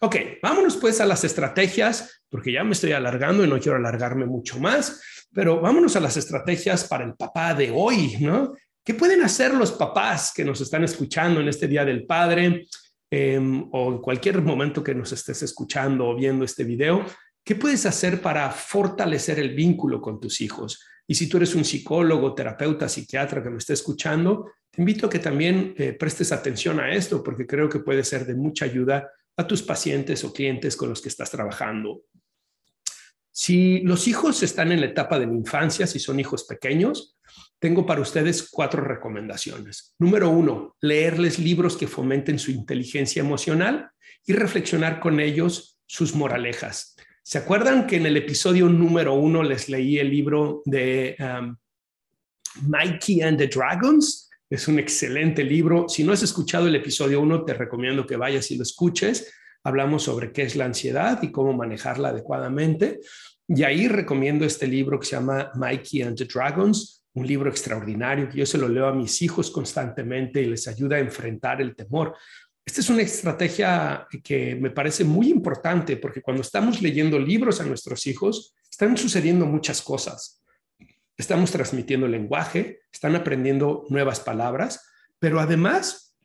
Ok, 0.00 0.16
vámonos 0.42 0.76
pues 0.76 1.00
a 1.00 1.06
las 1.06 1.24
estrategias, 1.24 2.24
porque 2.28 2.52
ya 2.52 2.64
me 2.64 2.72
estoy 2.72 2.92
alargando 2.92 3.46
y 3.46 3.48
no 3.48 3.58
quiero 3.58 3.78
alargarme 3.78 4.26
mucho 4.26 4.60
más, 4.60 5.00
pero 5.32 5.58
vámonos 5.58 5.96
a 5.96 6.00
las 6.00 6.18
estrategias 6.18 6.84
para 6.86 7.06
el 7.06 7.14
papá 7.14 7.54
de 7.54 7.72
hoy, 7.74 8.18
¿no? 8.20 8.52
¿Qué 8.84 8.92
pueden 8.92 9.22
hacer 9.22 9.54
los 9.54 9.72
papás 9.72 10.34
que 10.34 10.44
nos 10.44 10.60
están 10.60 10.84
escuchando 10.84 11.40
en 11.40 11.48
este 11.48 11.66
Día 11.66 11.86
del 11.86 12.04
Padre 12.04 12.66
em, 13.10 13.68
o 13.72 13.92
en 13.92 13.98
cualquier 13.98 14.42
momento 14.42 14.82
que 14.82 14.94
nos 14.94 15.12
estés 15.12 15.42
escuchando 15.42 16.08
o 16.08 16.16
viendo 16.16 16.44
este 16.44 16.64
video? 16.64 17.04
¿Qué 17.44 17.54
puedes 17.54 17.86
hacer 17.86 18.20
para 18.20 18.50
fortalecer 18.50 19.38
el 19.38 19.54
vínculo 19.54 20.00
con 20.00 20.20
tus 20.20 20.40
hijos? 20.40 20.84
Y 21.06 21.14
si 21.14 21.28
tú 21.28 21.38
eres 21.38 21.54
un 21.54 21.64
psicólogo, 21.64 22.34
terapeuta, 22.34 22.88
psiquiatra 22.88 23.42
que 23.42 23.48
me 23.48 23.56
esté 23.56 23.72
escuchando, 23.72 24.50
te 24.70 24.82
invito 24.82 25.06
a 25.06 25.10
que 25.10 25.18
también 25.18 25.74
eh, 25.78 25.94
prestes 25.94 26.32
atención 26.32 26.78
a 26.80 26.92
esto 26.92 27.22
porque 27.22 27.46
creo 27.46 27.68
que 27.68 27.78
puede 27.78 28.04
ser 28.04 28.26
de 28.26 28.34
mucha 28.34 28.66
ayuda 28.66 29.10
a 29.36 29.46
tus 29.46 29.62
pacientes 29.62 30.22
o 30.24 30.32
clientes 30.32 30.76
con 30.76 30.90
los 30.90 31.00
que 31.00 31.08
estás 31.08 31.30
trabajando. 31.30 32.02
Si 33.30 33.80
los 33.80 34.08
hijos 34.08 34.42
están 34.42 34.72
en 34.72 34.80
la 34.80 34.86
etapa 34.86 35.18
de 35.18 35.26
la 35.26 35.32
infancia, 35.32 35.86
si 35.86 35.98
son 35.98 36.18
hijos 36.20 36.44
pequeños, 36.44 37.16
tengo 37.58 37.84
para 37.86 38.00
ustedes 38.00 38.48
cuatro 38.50 38.82
recomendaciones. 38.82 39.94
Número 39.98 40.30
uno, 40.30 40.76
leerles 40.80 41.38
libros 41.38 41.76
que 41.76 41.88
fomenten 41.88 42.38
su 42.38 42.50
inteligencia 42.50 43.20
emocional 43.20 43.90
y 44.26 44.32
reflexionar 44.32 45.00
con 45.00 45.20
ellos 45.20 45.78
sus 45.86 46.14
moralejas. 46.14 46.96
¿Se 47.22 47.38
acuerdan 47.38 47.86
que 47.86 47.96
en 47.96 48.06
el 48.06 48.16
episodio 48.16 48.68
número 48.68 49.14
uno 49.14 49.42
les 49.42 49.68
leí 49.68 49.98
el 49.98 50.10
libro 50.10 50.62
de 50.64 51.16
um, 51.18 51.56
Mikey 52.62 53.22
and 53.22 53.38
the 53.38 53.48
Dragons? 53.48 54.30
Es 54.48 54.66
un 54.66 54.78
excelente 54.78 55.44
libro. 55.44 55.88
Si 55.88 56.04
no 56.04 56.12
has 56.12 56.22
escuchado 56.22 56.68
el 56.68 56.74
episodio 56.74 57.20
1, 57.20 57.44
te 57.44 57.54
recomiendo 57.54 58.06
que 58.06 58.16
vayas 58.16 58.50
y 58.50 58.56
lo 58.56 58.62
escuches. 58.62 59.30
Hablamos 59.62 60.04
sobre 60.04 60.32
qué 60.32 60.42
es 60.42 60.56
la 60.56 60.64
ansiedad 60.64 61.22
y 61.22 61.30
cómo 61.30 61.52
manejarla 61.52 62.08
adecuadamente. 62.10 63.00
Y 63.46 63.62
ahí 63.64 63.88
recomiendo 63.88 64.44
este 64.46 64.66
libro 64.66 64.98
que 64.98 65.06
se 65.06 65.16
llama 65.16 65.50
Mikey 65.54 66.02
and 66.02 66.16
the 66.16 66.24
Dragons, 66.24 66.97
un 67.14 67.26
libro 67.26 67.50
extraordinario 67.50 68.28
que 68.28 68.38
yo 68.38 68.46
se 68.46 68.58
lo 68.58 68.68
leo 68.68 68.86
a 68.86 68.94
mis 68.94 69.22
hijos 69.22 69.50
constantemente 69.50 70.42
y 70.42 70.46
les 70.46 70.68
ayuda 70.68 70.96
a 70.96 71.00
enfrentar 71.00 71.60
el 71.60 71.74
temor. 71.74 72.14
Esta 72.64 72.80
es 72.80 72.90
una 72.90 73.02
estrategia 73.02 74.06
que 74.22 74.54
me 74.54 74.70
parece 74.70 75.04
muy 75.04 75.30
importante 75.30 75.96
porque 75.96 76.22
cuando 76.22 76.42
estamos 76.42 76.82
leyendo 76.82 77.18
libros 77.18 77.60
a 77.60 77.64
nuestros 77.64 78.06
hijos, 78.06 78.54
están 78.70 78.96
sucediendo 78.96 79.46
muchas 79.46 79.82
cosas 79.82 80.38
estamos 81.18 81.50
transmitiendo 81.50 82.06
lenguaje, 82.06 82.80
están 82.92 83.16
aprendiendo 83.16 83.84
nuevas 83.90 84.20
palabras, 84.20 84.88
pero 85.18 85.40
además 85.40 86.16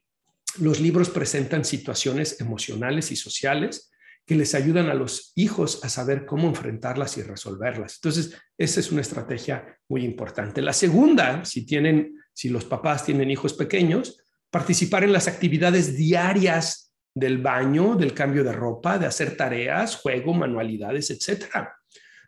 los 0.59 0.79
libros 0.79 1.09
presentan 1.09 1.65
situaciones 1.65 2.39
emocionales 2.39 3.11
y 3.11 3.15
sociales 3.15 3.91
que 4.25 4.35
les 4.35 4.55
ayudan 4.55 4.89
a 4.89 4.93
los 4.93 5.33
hijos 5.35 5.83
a 5.83 5.89
saber 5.89 6.25
cómo 6.25 6.47
enfrentarlas 6.47 7.17
y 7.17 7.23
resolverlas. 7.23 7.95
Entonces, 7.95 8.37
esa 8.57 8.79
es 8.79 8.91
una 8.91 9.01
estrategia 9.01 9.77
muy 9.89 10.05
importante. 10.05 10.61
La 10.61 10.73
segunda, 10.73 11.43
si 11.43 11.65
tienen, 11.65 12.15
si 12.33 12.49
los 12.49 12.65
papás 12.65 13.05
tienen 13.05 13.29
hijos 13.31 13.53
pequeños, 13.53 14.17
participar 14.49 15.03
en 15.03 15.11
las 15.11 15.27
actividades 15.27 15.97
diarias 15.97 16.93
del 17.13 17.39
baño, 17.39 17.95
del 17.95 18.13
cambio 18.13 18.43
de 18.43 18.53
ropa, 18.53 18.97
de 18.97 19.07
hacer 19.07 19.35
tareas, 19.35 19.97
juego, 19.97 20.33
manualidades, 20.33 21.11
etcétera. 21.11 21.75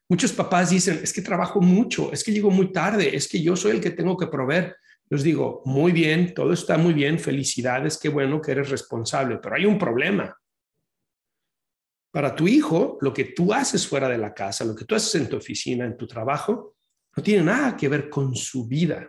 Muchos 0.08 0.34
papás 0.34 0.70
dicen, 0.70 1.00
es 1.02 1.14
que 1.14 1.22
trabajo 1.22 1.62
mucho, 1.62 2.12
es 2.12 2.24
que 2.24 2.32
llego 2.32 2.52
muy 2.52 2.72
tarde, 2.72 3.16
es 3.16 3.28
que 3.28 3.42
yo 3.42 3.56
soy 3.56 3.72
el 3.72 3.82
que 3.82 3.92
tengo 3.92 4.18
que 4.18 4.28
proveer. 4.28 4.76
Les 5.10 5.24
digo, 5.24 5.62
muy 5.66 5.92
bien, 5.92 6.34
todo 6.34 6.54
está 6.54 6.78
muy 6.78 6.94
bien, 6.94 7.20
felicidades, 7.20 7.98
qué 7.98 8.10
bueno 8.10 8.42
que 8.42 8.52
eres 8.52 8.70
responsable, 8.70 9.38
pero 9.42 9.56
hay 9.56 9.66
un 9.66 9.80
problema. 9.80 10.36
Para 12.16 12.34
tu 12.34 12.48
hijo, 12.48 12.98
lo 13.02 13.14
que 13.14 13.26
tú 13.26 13.54
haces 13.54 13.86
fuera 13.86 14.08
de 14.08 14.18
la 14.18 14.34
casa, 14.34 14.64
lo 14.64 14.74
que 14.74 14.86
tú 14.86 14.96
haces 14.96 15.16
en 15.16 15.28
tu 15.28 15.36
oficina, 15.36 15.84
en 15.84 15.98
tu 15.98 16.08
trabajo, 16.08 16.78
no 17.14 17.22
tiene 17.22 17.44
nada 17.44 17.76
que 17.76 17.90
ver 17.90 18.10
con 18.10 18.34
su 18.38 18.70
vida. 18.70 19.06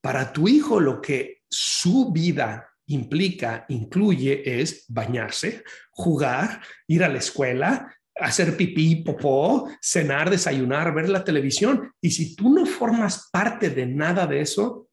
Para 0.00 0.32
tu 0.32 0.48
hijo, 0.48 0.80
lo 0.80 1.00
que 1.00 1.42
su 1.48 2.10
vida 2.10 2.68
implica, 2.86 3.66
incluye, 3.68 4.60
es 4.60 4.84
bañarse, 4.88 5.62
jugar, 5.92 6.60
ir 6.88 7.04
a 7.04 7.08
la 7.08 7.18
escuela, 7.18 7.94
hacer 8.16 8.56
pipí, 8.56 8.96
popó, 9.04 9.70
cenar, 9.80 10.28
desayunar, 10.28 10.92
ver 10.92 11.08
la 11.08 11.22
televisión. 11.22 11.92
Y 12.00 12.10
si 12.10 12.34
tú 12.34 12.52
no 12.52 12.66
formas 12.66 13.28
parte 13.30 13.70
de 13.70 13.86
nada 13.86 14.26
de 14.26 14.40
eso, 14.40 14.88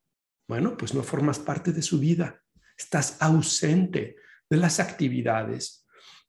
bueno, 0.48 0.78
pues 0.78 0.94
no 0.94 1.02
formas 1.02 1.40
parte 1.40 1.74
de 1.74 1.82
su 1.82 1.98
vida. 1.98 2.40
Estás 2.78 3.20
ausente 3.20 4.16
de 4.48 4.58
las 4.58 4.80
actividades 4.80 5.87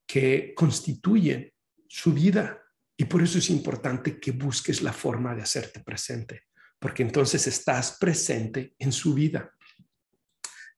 que 0.08 0.54
constituyen 0.56 1.52
su 1.86 2.12
vida. 2.12 2.60
Y 2.96 3.04
por 3.04 3.22
eso 3.22 3.38
es 3.38 3.50
importante 3.50 4.18
que 4.18 4.32
busques 4.32 4.82
la 4.82 4.92
forma 4.92 5.34
de 5.34 5.42
hacerte 5.42 5.80
presente, 5.80 6.44
porque 6.80 7.02
entonces 7.02 7.46
estás 7.46 7.98
presente 8.00 8.74
en 8.78 8.90
su 8.90 9.14
vida. 9.14 9.52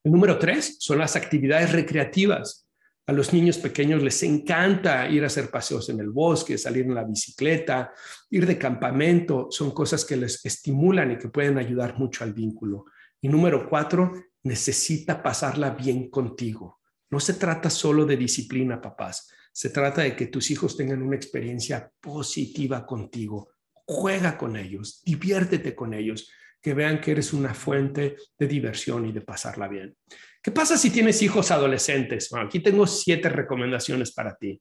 El 0.02 0.12
número 0.12 0.38
tres 0.38 0.76
son 0.80 0.98
las 0.98 1.16
actividades 1.16 1.72
recreativas. 1.72 2.66
A 3.06 3.12
los 3.12 3.32
niños 3.32 3.58
pequeños 3.58 4.02
les 4.02 4.22
encanta 4.22 5.08
ir 5.08 5.22
a 5.22 5.28
hacer 5.28 5.50
paseos 5.50 5.88
en 5.88 6.00
el 6.00 6.10
bosque, 6.10 6.58
salir 6.58 6.84
en 6.84 6.94
la 6.94 7.04
bicicleta, 7.04 7.92
ir 8.30 8.46
de 8.46 8.58
campamento. 8.58 9.48
Son 9.50 9.70
cosas 9.70 10.04
que 10.04 10.16
les 10.16 10.44
estimulan 10.44 11.12
y 11.12 11.18
que 11.18 11.28
pueden 11.28 11.58
ayudar 11.58 11.98
mucho 11.98 12.24
al 12.24 12.32
vínculo. 12.32 12.86
Y 13.20 13.28
número 13.28 13.68
cuatro, 13.68 14.12
necesita 14.42 15.22
pasarla 15.22 15.70
bien 15.70 16.10
contigo. 16.10 16.79
No 17.10 17.20
se 17.20 17.34
trata 17.34 17.68
solo 17.70 18.06
de 18.06 18.16
disciplina, 18.16 18.80
papás. 18.80 19.30
Se 19.52 19.70
trata 19.70 20.02
de 20.02 20.14
que 20.14 20.26
tus 20.26 20.50
hijos 20.50 20.76
tengan 20.76 21.02
una 21.02 21.16
experiencia 21.16 21.90
positiva 22.00 22.86
contigo. 22.86 23.50
Juega 23.84 24.38
con 24.38 24.56
ellos, 24.56 25.02
diviértete 25.04 25.74
con 25.74 25.92
ellos, 25.92 26.30
que 26.62 26.74
vean 26.74 27.00
que 27.00 27.12
eres 27.12 27.32
una 27.32 27.54
fuente 27.54 28.16
de 28.38 28.46
diversión 28.46 29.06
y 29.06 29.12
de 29.12 29.22
pasarla 29.22 29.66
bien. 29.66 29.96
¿Qué 30.42 30.50
pasa 30.50 30.76
si 30.76 30.90
tienes 30.90 31.20
hijos 31.22 31.50
adolescentes? 31.50 32.28
Bueno, 32.30 32.46
aquí 32.46 32.60
tengo 32.60 32.86
siete 32.86 33.28
recomendaciones 33.28 34.12
para 34.12 34.36
ti. 34.36 34.60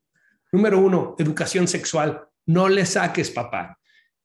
Número 0.52 0.80
uno, 0.80 1.16
educación 1.20 1.68
sexual. 1.68 2.26
No 2.47 2.68
le 2.68 2.86
saques, 2.86 3.30
papá. 3.30 3.78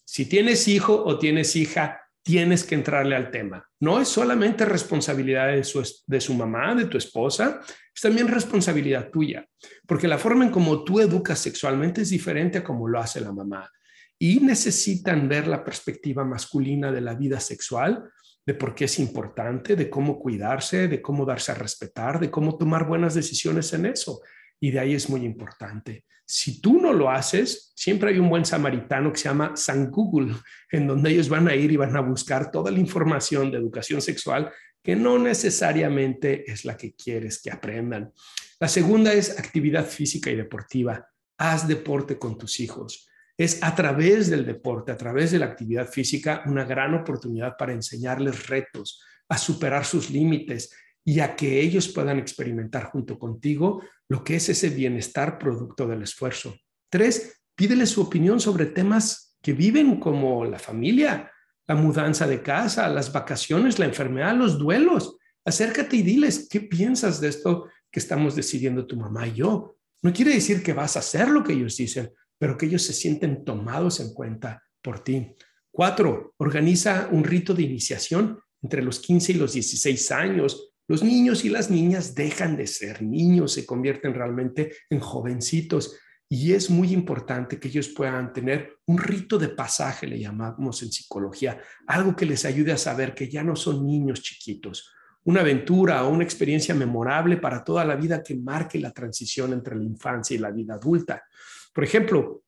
Si 0.05 0.27
tienes 0.27 0.67
hijo 0.69 1.05
o 1.05 1.19
tienes 1.19 1.55
hija, 1.57 2.01
tienes 2.25 2.65
que 2.65 2.75
entrarle 2.75 3.15
al 3.15 3.31
tema. 3.31 3.71
No 3.81 4.01
es 4.01 4.09
solamente 4.09 4.65
responsabilidad 4.65 5.49
de 5.49 5.63
su, 5.63 5.87
de 6.07 6.21
su 6.21 6.35
mamá, 6.35 6.75
de 6.75 6.87
tu 6.87 6.97
esposa, 6.97 7.61
es 7.95 8.01
también 8.01 8.29
responsabilidad 8.29 9.11
tuya, 9.11 9.47
porque 9.87 10.09
la 10.09 10.19
forma 10.19 10.45
en 10.45 10.51
cómo 10.51 10.83
tú 10.83 11.01
educas 11.01 11.39
sexualmente 11.39 12.01
es 12.01 12.11
diferente 12.11 12.59
a 12.59 12.65
como 12.65 12.89
lo 12.89 12.99
hace 12.99 13.21
la 13.21 13.31
mamá. 13.31 13.71
Y 14.19 14.41
necesitan 14.41 15.29
ver 15.29 15.47
la 15.47 15.63
perspectiva 15.63 16.25
masculina 16.25 16.91
de 16.91 17.03
la 17.03 17.15
vida 17.15 17.39
sexual 17.41 18.11
de 18.47 18.55
por 18.55 18.75
qué 18.75 18.87
es 18.87 18.99
importante, 18.99 19.77
de 19.77 19.91
cómo 19.91 20.19
cuidarse, 20.19 20.89
de 20.89 21.03
cómo 21.03 21.27
darse 21.27 21.53
a 21.53 21.57
respetar, 21.57 22.21
de 22.21 22.31
cómo 22.31 22.57
tomar 22.57 22.87
buenas 22.87 23.15
decisiones 23.15 23.73
en 23.75 23.87
eso. 23.87 24.23
Y 24.65 24.71
de 24.71 24.81
ahí 24.81 24.95
es 24.95 25.11
muy 25.11 25.27
importante. 25.27 26.07
Si 26.25 26.63
tú 26.63 26.81
no 26.81 26.95
lo 26.95 27.11
haces, 27.11 27.75
siempre 27.77 28.09
hay 28.11 28.19
un 28.19 28.31
buen 28.31 28.47
samaritano 28.47 29.13
que 29.13 29.19
se 29.19 29.29
llama 29.29 29.53
San 29.57 29.91
Google, 29.91 30.35
en 30.71 30.87
donde 30.87 31.11
ellos 31.11 31.29
van 31.29 31.49
a 31.49 31.55
ir 31.55 31.71
y 31.71 31.77
van 31.77 31.95
a 31.95 32.01
buscar 32.01 32.51
toda 32.51 32.71
la 32.71 32.79
información 32.79 33.51
de 33.51 33.59
educación 33.59 34.01
sexual 34.01 34.51
que 34.83 34.97
no 34.97 35.19
necesariamente 35.19 36.51
es 36.51 36.65
la 36.65 36.79
que 36.79 36.95
quieres 36.95 37.43
que 37.43 37.51
aprendan. 37.51 38.11
La 38.59 38.69
segunda 38.69 39.13
es 39.13 39.39
actividad 39.39 39.85
física 39.85 40.31
y 40.31 40.37
deportiva. 40.37 41.07
Haz 41.37 41.69
deporte 41.69 42.19
con 42.19 42.39
tus 42.39 42.59
hijos 42.61 43.07
es 43.37 43.63
a 43.63 43.75
través 43.75 44.31
del 44.31 44.47
deporte, 44.47 44.93
a 44.93 44.97
través 44.97 45.33
de 45.33 45.41
la 45.41 45.47
actividad 45.47 45.89
física, 45.89 46.43
una 46.47 46.65
gran 46.65 46.95
oportunidad 46.95 47.57
para 47.59 47.75
enseñarles 47.75 48.47
retos, 48.47 49.03
a 49.29 49.37
superar 49.37 49.85
sus 49.85 50.09
límites 50.09 50.71
y 51.05 51.21
a 51.21 51.37
que 51.37 51.61
ellos 51.61 51.89
puedan 51.89 52.19
experimentar 52.19 52.85
junto 52.85 53.19
contigo 53.19 53.83
lo 54.09 54.25
que 54.25 54.37
es 54.37 54.49
ese 54.49 54.71
bienestar 54.71 55.39
producto 55.39 55.87
del 55.87 56.03
esfuerzo. 56.03 56.57
Tres, 56.91 57.43
pídele 57.55 57.87
su 57.87 58.01
opinión 58.01 58.41
sobre 58.41 58.67
temas 58.67 59.37
que 59.43 59.53
viven 59.53 60.01
como 60.01 60.45
la 60.45 60.59
familia, 60.59 61.31
la 61.67 61.75
mudanza 61.75 62.27
de 62.27 62.43
casa, 62.43 62.89
las 62.89 63.13
vacaciones, 63.13 63.79
la 63.79 63.87
enfermedad, 63.87 64.35
los 64.35 64.59
duelos. 64.59 65.17
Acércate 65.45 65.97
y 65.97 66.03
diles, 66.03 66.49
¿qué 66.51 66.61
piensas 66.61 67.21
de 67.21 67.29
esto 67.29 67.69
que 67.91 68.01
estamos 68.01 68.35
decidiendo 68.35 68.87
tu 68.87 68.97
mamá 68.97 69.27
y 69.27 69.35
yo? 69.35 69.77
No 70.03 70.13
quiere 70.13 70.35
decir 70.35 70.63
que 70.63 70.73
vas 70.73 70.97
a 70.97 71.01
hacer 71.01 71.29
lo 71.29 71.45
que 71.45 71.53
ellos 71.53 71.77
dicen, 71.77 72.11
pero 72.39 72.57
que 72.57 72.67
ellos 72.67 72.83
se 72.83 72.93
sienten 72.93 73.45
tomados 73.45 74.01
en 74.01 74.13
cuenta 74.13 74.63
por 74.83 75.01
ti. 75.01 75.35
Cuatro, 75.71 76.35
organiza 76.37 77.09
un 77.11 77.25
rito 77.25 77.53
de 77.53 77.63
iniciación 77.63 78.39
entre 78.63 78.83
los 78.83 79.01
15 79.01 79.33
y 79.33 79.35
los 79.37 79.53
16 79.55 80.13
años. 80.13 80.74
Los 80.87 81.03
niños 81.03 81.45
y 81.45 81.49
las 81.49 81.71
niñas 81.71 82.15
dejan 82.15 82.57
de 82.57 82.67
ser 82.67 83.03
niños, 83.03 83.53
se 83.53 83.65
convierten 83.65 84.13
realmente 84.13 84.73
en 84.91 85.01
jovencitos 85.01 85.97
y 86.29 86.53
es 86.53 86.69
muy 86.69 86.93
importante 86.93 87.59
que 87.59 87.69
ellos 87.69 87.89
puedan 87.89 88.33
tener 88.33 88.79
un 88.87 88.99
rito 88.99 89.39
de 89.39 89.49
pasaje, 89.49 90.07
le 90.07 90.19
llamamos 90.19 90.83
en 90.83 90.93
psicología, 90.93 91.61
algo 91.87 92.17
que 92.17 92.27
les 92.27 92.45
ayude 92.45 92.73
a 92.73 92.77
saber 92.79 93.15
que 93.15 93.31
ya 93.31 93.43
no 93.43 93.57
son 93.57 93.87
niños 93.87 94.23
chiquitos. 94.23 94.91
una 95.27 95.41
aventura 95.41 96.05
o 96.05 96.11
una 96.11 96.23
experiencia 96.23 96.75
memorable 96.75 97.39
para 97.39 97.65
toda 97.65 97.83
la 97.87 97.97
vida 97.97 98.23
que 98.23 98.35
marque 98.35 98.79
la 98.79 98.91
transición 98.91 99.55
entre 99.55 99.75
la 99.75 99.83
infancia 99.83 100.35
y 100.35 100.39
la 100.39 100.51
vida 100.51 100.75
adulta. 100.75 101.25
Por 101.73 101.83
ejemplo, 101.83 102.43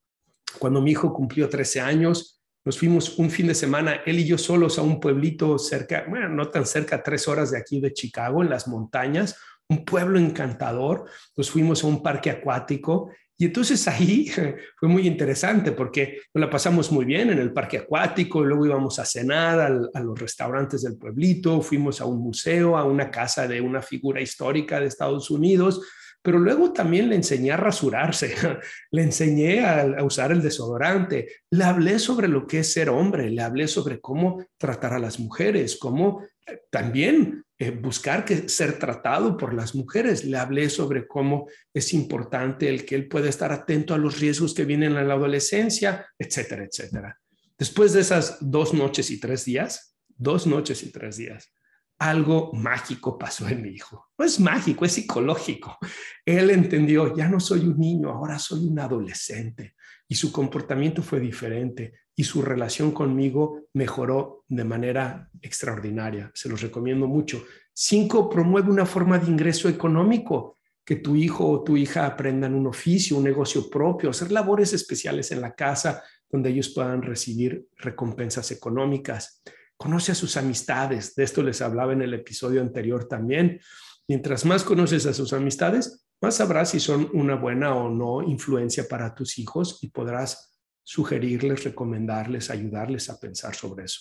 cuando 0.58 0.82
mi 0.82 0.90
hijo 0.90 1.10
cumplió 1.10 1.48
13 1.48 1.80
años, 1.80 2.35
nos 2.66 2.80
fuimos 2.80 3.16
un 3.18 3.30
fin 3.30 3.46
de 3.46 3.54
semana, 3.54 4.02
él 4.04 4.18
y 4.18 4.26
yo 4.26 4.36
solos, 4.36 4.76
a 4.76 4.82
un 4.82 4.98
pueblito 4.98 5.56
cerca, 5.56 6.04
bueno, 6.08 6.28
no 6.28 6.50
tan 6.50 6.66
cerca, 6.66 7.00
tres 7.00 7.28
horas 7.28 7.52
de 7.52 7.58
aquí 7.58 7.80
de 7.80 7.92
Chicago, 7.92 8.42
en 8.42 8.50
las 8.50 8.66
montañas, 8.66 9.38
un 9.68 9.84
pueblo 9.84 10.18
encantador. 10.18 11.04
Nos 11.36 11.48
fuimos 11.48 11.84
a 11.84 11.86
un 11.86 12.02
parque 12.02 12.28
acuático 12.28 13.12
y 13.38 13.44
entonces 13.44 13.86
ahí 13.86 14.32
fue 14.80 14.88
muy 14.88 15.06
interesante 15.06 15.70
porque 15.70 16.18
nos 16.34 16.40
la 16.40 16.50
pasamos 16.50 16.90
muy 16.90 17.04
bien 17.04 17.30
en 17.30 17.38
el 17.38 17.52
parque 17.52 17.78
acuático, 17.78 18.42
luego 18.42 18.66
íbamos 18.66 18.98
a 18.98 19.04
cenar 19.04 19.60
a 19.60 20.00
los 20.00 20.18
restaurantes 20.18 20.82
del 20.82 20.98
pueblito, 20.98 21.62
fuimos 21.62 22.00
a 22.00 22.06
un 22.06 22.18
museo, 22.18 22.76
a 22.76 22.82
una 22.82 23.12
casa 23.12 23.46
de 23.46 23.60
una 23.60 23.80
figura 23.80 24.20
histórica 24.20 24.80
de 24.80 24.86
Estados 24.86 25.30
Unidos, 25.30 25.82
pero 26.22 26.38
luego 26.38 26.72
también 26.72 27.08
le 27.08 27.16
enseñé 27.16 27.52
a 27.52 27.56
rasurarse, 27.56 28.34
le 28.90 29.02
enseñé 29.02 29.64
a, 29.64 30.02
usar 30.02 30.32
el 30.32 30.42
desodorante, 30.42 31.28
le 31.50 31.64
hablé 31.64 31.98
sobre 31.98 32.28
lo 32.28 32.46
que 32.46 32.60
es 32.60 32.72
ser 32.72 32.90
hombre, 32.90 33.30
le 33.30 33.42
hablé 33.42 33.68
sobre 33.68 34.00
cómo 34.00 34.44
tratar 34.58 34.94
a 34.94 34.98
las 34.98 35.20
mujeres, 35.20 35.76
cómo 35.76 36.22
eh, 36.46 36.60
también 36.70 37.44
eh, 37.58 37.70
buscar 37.70 38.24
que 38.24 38.48
ser 38.48 38.78
tratado 38.78 39.36
por 39.36 39.54
las 39.54 39.74
mujeres. 39.74 40.24
Le 40.24 40.36
hablé 40.36 40.68
sobre 40.68 41.06
cómo 41.06 41.48
es 41.72 41.94
importante 41.94 42.68
el 42.68 42.84
que 42.84 42.96
él 42.96 43.08
pueda 43.08 43.28
estar 43.28 43.52
atento 43.52 43.94
a 43.94 43.98
los 43.98 44.20
riesgos 44.20 44.52
que 44.52 44.64
vienen 44.64 44.96
en 44.96 45.08
la 45.08 45.14
adolescencia, 45.14 46.06
etcétera, 46.18 46.64
etcétera. 46.64 47.18
Después 47.58 47.92
de 47.94 48.00
esas 48.00 48.36
dos 48.40 48.74
noches 48.74 49.10
y 49.10 49.18
tres 49.18 49.44
días, 49.44 49.96
dos 50.08 50.46
noches 50.46 50.82
y 50.82 50.90
tres 50.90 51.16
días, 51.16 51.52
algo 51.98 52.52
mágico 52.52 53.18
pasó 53.18 53.48
en 53.48 53.62
mi 53.62 53.70
hijo. 53.70 54.10
No 54.18 54.24
es 54.24 54.38
mágico, 54.38 54.84
es 54.84 54.92
psicológico. 54.92 55.78
Él 56.24 56.50
entendió, 56.50 57.16
ya 57.16 57.28
no 57.28 57.40
soy 57.40 57.60
un 57.60 57.78
niño, 57.78 58.10
ahora 58.10 58.38
soy 58.38 58.66
un 58.66 58.78
adolescente. 58.78 59.74
Y 60.08 60.14
su 60.14 60.30
comportamiento 60.30 61.02
fue 61.02 61.20
diferente 61.20 61.92
y 62.14 62.24
su 62.24 62.42
relación 62.42 62.92
conmigo 62.92 63.68
mejoró 63.72 64.44
de 64.48 64.64
manera 64.64 65.28
extraordinaria. 65.42 66.30
Se 66.34 66.48
los 66.48 66.60
recomiendo 66.60 67.06
mucho. 67.06 67.44
Cinco, 67.72 68.30
promueve 68.30 68.70
una 68.70 68.86
forma 68.86 69.18
de 69.18 69.30
ingreso 69.30 69.68
económico, 69.68 70.58
que 70.84 70.96
tu 70.96 71.16
hijo 71.16 71.48
o 71.48 71.64
tu 71.64 71.76
hija 71.76 72.06
aprendan 72.06 72.54
un 72.54 72.68
oficio, 72.68 73.16
un 73.16 73.24
negocio 73.24 73.68
propio, 73.68 74.10
hacer 74.10 74.30
labores 74.30 74.72
especiales 74.72 75.32
en 75.32 75.40
la 75.40 75.54
casa 75.54 76.02
donde 76.30 76.50
ellos 76.50 76.68
puedan 76.70 77.02
recibir 77.02 77.68
recompensas 77.76 78.50
económicas. 78.52 79.42
Conoce 79.76 80.12
a 80.12 80.14
sus 80.14 80.36
amistades. 80.36 81.14
De 81.14 81.24
esto 81.24 81.42
les 81.42 81.60
hablaba 81.60 81.92
en 81.92 82.02
el 82.02 82.14
episodio 82.14 82.60
anterior 82.60 83.06
también. 83.08 83.60
Mientras 84.08 84.44
más 84.44 84.64
conoces 84.64 85.06
a 85.06 85.12
sus 85.12 85.32
amistades, 85.32 86.06
más 86.20 86.36
sabrás 86.36 86.70
si 86.70 86.80
son 86.80 87.10
una 87.12 87.34
buena 87.34 87.74
o 87.74 87.90
no 87.90 88.22
influencia 88.22 88.88
para 88.88 89.14
tus 89.14 89.38
hijos 89.38 89.78
y 89.82 89.88
podrás 89.88 90.58
sugerirles, 90.82 91.64
recomendarles, 91.64 92.50
ayudarles 92.50 93.10
a 93.10 93.18
pensar 93.18 93.54
sobre 93.54 93.84
eso. 93.84 94.00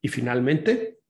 Y 0.00 0.08
finalmente, 0.08 1.00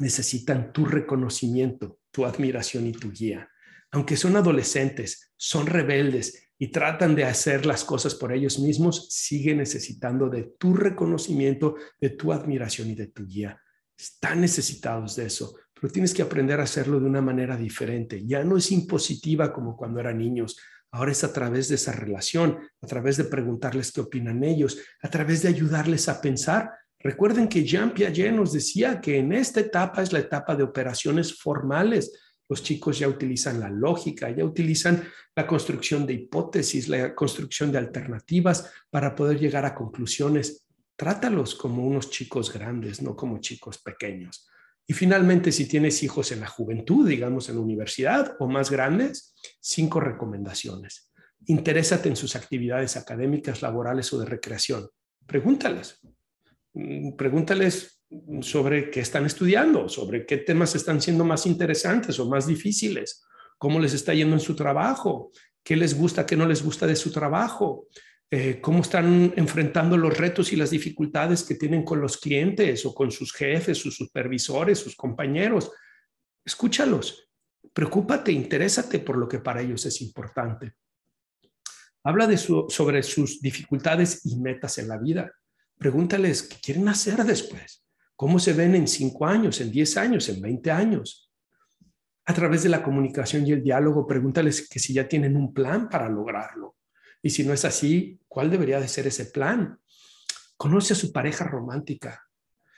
necesitan 0.00 0.72
tu 0.72 0.84
reconocimiento, 0.84 2.00
tu 2.10 2.26
admiración 2.26 2.86
y 2.86 2.92
tu 2.92 3.10
guía. 3.10 3.48
Aunque 3.92 4.16
son 4.16 4.36
adolescentes, 4.36 5.32
son 5.36 5.66
rebeldes 5.66 6.43
y 6.58 6.68
tratan 6.68 7.14
de 7.14 7.24
hacer 7.24 7.66
las 7.66 7.84
cosas 7.84 8.14
por 8.14 8.32
ellos 8.32 8.58
mismos, 8.58 9.08
sigue 9.10 9.54
necesitando 9.54 10.28
de 10.28 10.54
tu 10.58 10.74
reconocimiento, 10.74 11.76
de 12.00 12.10
tu 12.10 12.32
admiración 12.32 12.90
y 12.90 12.94
de 12.94 13.08
tu 13.08 13.26
guía. 13.26 13.60
Están 13.96 14.40
necesitados 14.40 15.16
de 15.16 15.26
eso, 15.26 15.56
pero 15.74 15.92
tienes 15.92 16.14
que 16.14 16.22
aprender 16.22 16.60
a 16.60 16.64
hacerlo 16.64 17.00
de 17.00 17.06
una 17.06 17.20
manera 17.20 17.56
diferente. 17.56 18.24
Ya 18.24 18.44
no 18.44 18.56
es 18.56 18.70
impositiva 18.70 19.52
como 19.52 19.76
cuando 19.76 20.00
eran 20.00 20.18
niños. 20.18 20.56
Ahora 20.92 21.10
es 21.10 21.24
a 21.24 21.32
través 21.32 21.68
de 21.68 21.74
esa 21.74 21.92
relación, 21.92 22.58
a 22.80 22.86
través 22.86 23.16
de 23.16 23.24
preguntarles 23.24 23.90
qué 23.90 24.00
opinan 24.00 24.44
ellos, 24.44 24.78
a 25.02 25.10
través 25.10 25.42
de 25.42 25.48
ayudarles 25.48 26.08
a 26.08 26.20
pensar. 26.20 26.70
Recuerden 27.00 27.48
que 27.48 27.64
Jean 27.64 27.92
Piaget 27.92 28.32
nos 28.32 28.52
decía 28.52 29.00
que 29.00 29.18
en 29.18 29.32
esta 29.32 29.60
etapa 29.60 30.02
es 30.02 30.12
la 30.12 30.20
etapa 30.20 30.54
de 30.54 30.62
operaciones 30.62 31.36
formales 31.36 32.12
los 32.48 32.62
chicos 32.62 32.98
ya 32.98 33.08
utilizan 33.08 33.60
la 33.60 33.70
lógica, 33.70 34.30
ya 34.30 34.44
utilizan 34.44 35.02
la 35.34 35.46
construcción 35.46 36.06
de 36.06 36.14
hipótesis, 36.14 36.88
la 36.88 37.14
construcción 37.14 37.72
de 37.72 37.78
alternativas 37.78 38.70
para 38.90 39.14
poder 39.14 39.38
llegar 39.38 39.64
a 39.64 39.74
conclusiones. 39.74 40.66
Trátalos 40.96 41.54
como 41.54 41.86
unos 41.86 42.10
chicos 42.10 42.52
grandes, 42.52 43.02
no 43.02 43.16
como 43.16 43.38
chicos 43.38 43.78
pequeños. 43.78 44.48
Y 44.86 44.92
finalmente, 44.92 45.50
si 45.50 45.66
tienes 45.66 46.02
hijos 46.02 46.30
en 46.32 46.40
la 46.40 46.46
juventud, 46.46 47.08
digamos 47.08 47.48
en 47.48 47.56
la 47.56 47.62
universidad 47.62 48.36
o 48.38 48.46
más 48.46 48.70
grandes, 48.70 49.34
cinco 49.60 49.98
recomendaciones. 49.98 51.10
Interésate 51.46 52.08
en 52.08 52.16
sus 52.16 52.36
actividades 52.36 52.96
académicas, 52.96 53.62
laborales 53.62 54.12
o 54.12 54.18
de 54.18 54.26
recreación. 54.26 54.88
Pregúntales. 55.26 56.00
Mm, 56.74 57.16
pregúntales 57.16 57.93
sobre 58.40 58.90
qué 58.90 59.00
están 59.00 59.26
estudiando, 59.26 59.88
sobre 59.88 60.26
qué 60.26 60.38
temas 60.38 60.74
están 60.74 61.00
siendo 61.00 61.24
más 61.24 61.46
interesantes 61.46 62.18
o 62.18 62.28
más 62.28 62.46
difíciles, 62.46 63.24
cómo 63.58 63.80
les 63.80 63.94
está 63.94 64.14
yendo 64.14 64.34
en 64.34 64.40
su 64.40 64.54
trabajo, 64.54 65.30
qué 65.62 65.76
les 65.76 65.96
gusta, 65.96 66.26
qué 66.26 66.36
no 66.36 66.46
les 66.46 66.62
gusta 66.62 66.86
de 66.86 66.96
su 66.96 67.10
trabajo, 67.10 67.88
eh, 68.30 68.60
cómo 68.60 68.80
están 68.80 69.32
enfrentando 69.36 69.96
los 69.96 70.16
retos 70.16 70.52
y 70.52 70.56
las 70.56 70.70
dificultades 70.70 71.44
que 71.44 71.54
tienen 71.54 71.84
con 71.84 72.00
los 72.00 72.16
clientes 72.16 72.84
o 72.84 72.94
con 72.94 73.10
sus 73.10 73.32
jefes, 73.32 73.78
sus 73.78 73.96
supervisores, 73.96 74.78
sus 74.78 74.96
compañeros. 74.96 75.70
Escúchalos, 76.44 77.28
preocúpate, 77.72 78.32
interésate 78.32 78.98
por 78.98 79.16
lo 79.16 79.28
que 79.28 79.38
para 79.38 79.62
ellos 79.62 79.86
es 79.86 80.00
importante. 80.00 80.74
Habla 82.02 82.26
de 82.26 82.36
sobre 82.36 83.02
sus 83.02 83.40
dificultades 83.40 84.26
y 84.26 84.36
metas 84.36 84.78
en 84.78 84.88
la 84.88 84.98
vida. 84.98 85.32
Pregúntales 85.78 86.42
qué 86.42 86.56
quieren 86.60 86.88
hacer 86.88 87.24
después. 87.24 87.83
¿Cómo 88.16 88.38
se 88.38 88.52
ven 88.52 88.74
en 88.74 88.86
cinco 88.86 89.26
años, 89.26 89.60
en 89.60 89.70
diez 89.70 89.96
años, 89.96 90.28
en 90.28 90.40
veinte 90.40 90.70
años? 90.70 91.30
A 92.26 92.32
través 92.32 92.62
de 92.62 92.68
la 92.68 92.82
comunicación 92.82 93.46
y 93.46 93.52
el 93.52 93.62
diálogo, 93.62 94.06
pregúntales 94.06 94.68
que 94.68 94.78
si 94.78 94.94
ya 94.94 95.08
tienen 95.08 95.36
un 95.36 95.52
plan 95.52 95.88
para 95.88 96.08
lograrlo. 96.08 96.76
Y 97.22 97.30
si 97.30 97.42
no 97.42 97.52
es 97.52 97.64
así, 97.64 98.20
¿cuál 98.28 98.50
debería 98.50 98.80
de 98.80 98.88
ser 98.88 99.06
ese 99.06 99.26
plan? 99.26 99.78
Conoce 100.56 100.92
a 100.92 100.96
su 100.96 101.12
pareja 101.12 101.44
romántica. 101.44 102.22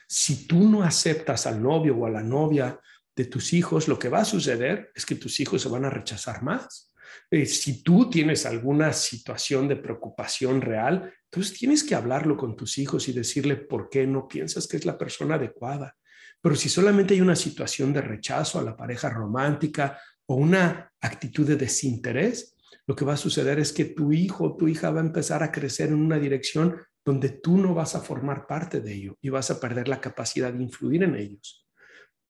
Si 0.09 0.47
tú 0.47 0.69
no 0.69 0.83
aceptas 0.83 1.47
al 1.47 1.63
novio 1.63 1.97
o 1.97 2.07
a 2.07 2.11
la 2.11 2.23
novia 2.23 2.81
de 3.15 3.25
tus 3.27 3.53
hijos, 3.53 3.89
lo 3.89 3.99
que 3.99 4.09
va 4.09 4.21
a 4.21 4.25
suceder 4.25 4.91
es 4.95 5.05
que 5.05 5.17
tus 5.17 5.41
hijos 5.41 5.63
se 5.63 5.69
van 5.69 5.85
a 5.85 5.91
rechazar 5.91 6.43
más. 6.43 6.86
Eh, 7.31 7.47
si 7.47 7.83
tú 7.83 8.09
tienes 8.09 8.47
alguna 8.47 8.93
situación 8.93 9.67
de 9.67 9.77
preocupación 9.77 10.61
real, 10.61 11.13
entonces 11.25 11.59
tienes 11.59 11.83
que 11.83 11.95
hablarlo 11.95 12.37
con 12.37 12.55
tus 12.55 12.79
hijos 12.79 13.09
y 13.09 13.13
decirle 13.13 13.57
por 13.57 13.91
qué 13.91 14.07
no 14.07 14.29
piensas 14.29 14.69
que 14.69 14.77
es 14.77 14.85
la 14.85 14.97
persona 14.97 15.35
adecuada. 15.35 15.97
Pero 16.41 16.55
si 16.55 16.69
solamente 16.69 17.15
hay 17.15 17.21
una 17.21 17.35
situación 17.35 17.93
de 17.93 18.03
rechazo 18.03 18.61
a 18.61 18.63
la 18.63 18.77
pareja 18.77 19.11
romántica 19.11 19.99
o 20.27 20.37
una 20.37 20.93
actitud 21.01 21.47
de 21.47 21.57
desinterés, 21.57 22.57
lo 22.87 22.95
que 22.95 23.05
va 23.05 23.15
a 23.15 23.19
suceder 23.19 23.59
es 23.59 23.73
que 23.73 23.87
tu 23.87 24.13
hijo 24.13 24.45
o 24.45 24.57
tu 24.57 24.69
hija 24.69 24.91
va 24.91 25.01
a 25.01 25.05
empezar 25.05 25.43
a 25.43 25.51
crecer 25.51 25.89
en 25.89 25.97
una 25.97 26.21
dirección 26.21 26.77
donde 27.05 27.31
tú 27.31 27.57
no 27.57 27.75
vas 27.75 27.97
a 27.97 28.01
formar 28.01 28.47
parte 28.47 28.81
de 28.81 28.95
ello 28.95 29.19
y 29.21 29.29
vas 29.29 29.51
a 29.51 29.59
perder 29.59 29.89
la 29.89 30.01
capacidad 30.01 30.53
de 30.53 30.63
influir 30.63 31.03
en 31.03 31.17
ellos. 31.17 31.67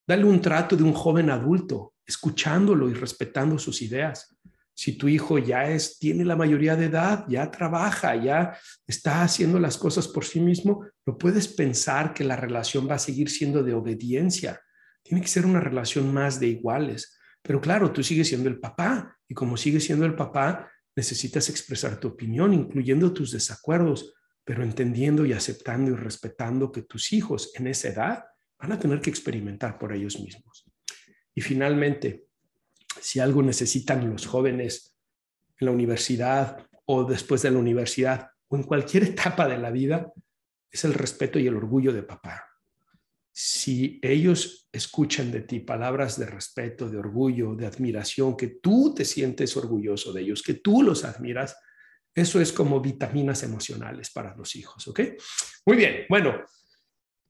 Dale 0.06 0.24
un 0.24 0.40
trato 0.40 0.76
de 0.76 0.82
un 0.82 0.92
joven 0.94 1.28
adulto, 1.28 1.94
escuchándolo 2.06 2.88
y 2.88 2.94
respetando 2.94 3.58
sus 3.58 3.82
ideas 3.82 4.36
si 4.76 4.92
tu 4.98 5.08
hijo 5.08 5.38
ya 5.38 5.70
es, 5.70 5.98
tiene 5.98 6.22
la 6.22 6.36
mayoría 6.36 6.76
de 6.76 6.84
edad, 6.84 7.24
ya 7.28 7.50
trabaja, 7.50 8.14
ya 8.14 8.58
está 8.86 9.22
haciendo 9.22 9.58
las 9.58 9.78
cosas 9.78 10.06
por 10.06 10.26
sí 10.26 10.38
mismo, 10.38 10.84
no 11.06 11.16
puedes 11.16 11.48
pensar 11.48 12.12
que 12.12 12.24
la 12.24 12.36
relación 12.36 12.86
va 12.86 12.96
a 12.96 12.98
seguir 12.98 13.30
siendo 13.30 13.62
de 13.62 13.72
obediencia. 13.72 14.60
Tiene 15.02 15.22
que 15.22 15.28
ser 15.28 15.46
una 15.46 15.60
relación 15.60 16.12
más 16.12 16.38
de 16.38 16.48
iguales. 16.48 17.18
Pero 17.40 17.58
claro, 17.58 17.90
tú 17.90 18.02
sigues 18.02 18.28
siendo 18.28 18.50
el 18.50 18.60
papá 18.60 19.16
y 19.26 19.32
como 19.32 19.56
sigues 19.56 19.84
siendo 19.84 20.04
el 20.04 20.14
papá, 20.14 20.70
necesitas 20.94 21.48
expresar 21.48 21.98
tu 21.98 22.08
opinión, 22.08 22.52
incluyendo 22.52 23.14
tus 23.14 23.32
desacuerdos, 23.32 24.12
pero 24.44 24.62
entendiendo 24.62 25.24
y 25.24 25.32
aceptando 25.32 25.92
y 25.92 25.94
respetando 25.94 26.70
que 26.70 26.82
tus 26.82 27.14
hijos 27.14 27.50
en 27.54 27.66
esa 27.68 27.88
edad 27.88 28.24
van 28.58 28.72
a 28.72 28.78
tener 28.78 29.00
que 29.00 29.08
experimentar 29.08 29.78
por 29.78 29.94
ellos 29.94 30.20
mismos. 30.20 30.70
Y 31.34 31.40
finalmente, 31.40 32.25
si 33.00 33.20
algo 33.20 33.42
necesitan 33.42 34.08
los 34.10 34.26
jóvenes 34.26 34.96
en 35.58 35.66
la 35.66 35.72
universidad 35.72 36.66
o 36.84 37.04
después 37.04 37.42
de 37.42 37.50
la 37.50 37.58
universidad 37.58 38.30
o 38.48 38.56
en 38.56 38.62
cualquier 38.62 39.04
etapa 39.04 39.48
de 39.48 39.58
la 39.58 39.70
vida, 39.70 40.12
es 40.70 40.84
el 40.84 40.94
respeto 40.94 41.38
y 41.38 41.46
el 41.46 41.56
orgullo 41.56 41.92
de 41.92 42.02
papá. 42.02 42.44
Si 43.32 43.98
ellos 44.02 44.68
escuchan 44.72 45.30
de 45.30 45.42
ti 45.42 45.60
palabras 45.60 46.18
de 46.18 46.26
respeto, 46.26 46.88
de 46.88 46.96
orgullo, 46.98 47.54
de 47.54 47.66
admiración, 47.66 48.36
que 48.36 48.58
tú 48.62 48.94
te 48.94 49.04
sientes 49.04 49.56
orgulloso 49.56 50.12
de 50.12 50.22
ellos, 50.22 50.42
que 50.42 50.54
tú 50.54 50.82
los 50.82 51.04
admiras, 51.04 51.56
eso 52.14 52.40
es 52.40 52.50
como 52.50 52.80
vitaminas 52.80 53.42
emocionales 53.42 54.10
para 54.10 54.34
los 54.34 54.56
hijos, 54.56 54.88
¿ok? 54.88 55.00
Muy 55.66 55.76
bien, 55.76 56.06
bueno, 56.08 56.44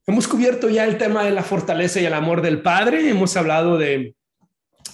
Hemos 0.09 0.29
cubierto 0.29 0.69
ya 0.69 0.85
el 0.85 0.99
tema 0.99 1.25
de 1.25 1.33
la 1.33 1.43
fortaleza 1.43 2.01
y 2.01 2.05
el 2.05 2.15
amor 2.15 2.41
del 2.41 2.63
Padre. 2.63 3.11
Hemos 3.11 3.37
hablado 3.37 3.77
de 3.77 4.15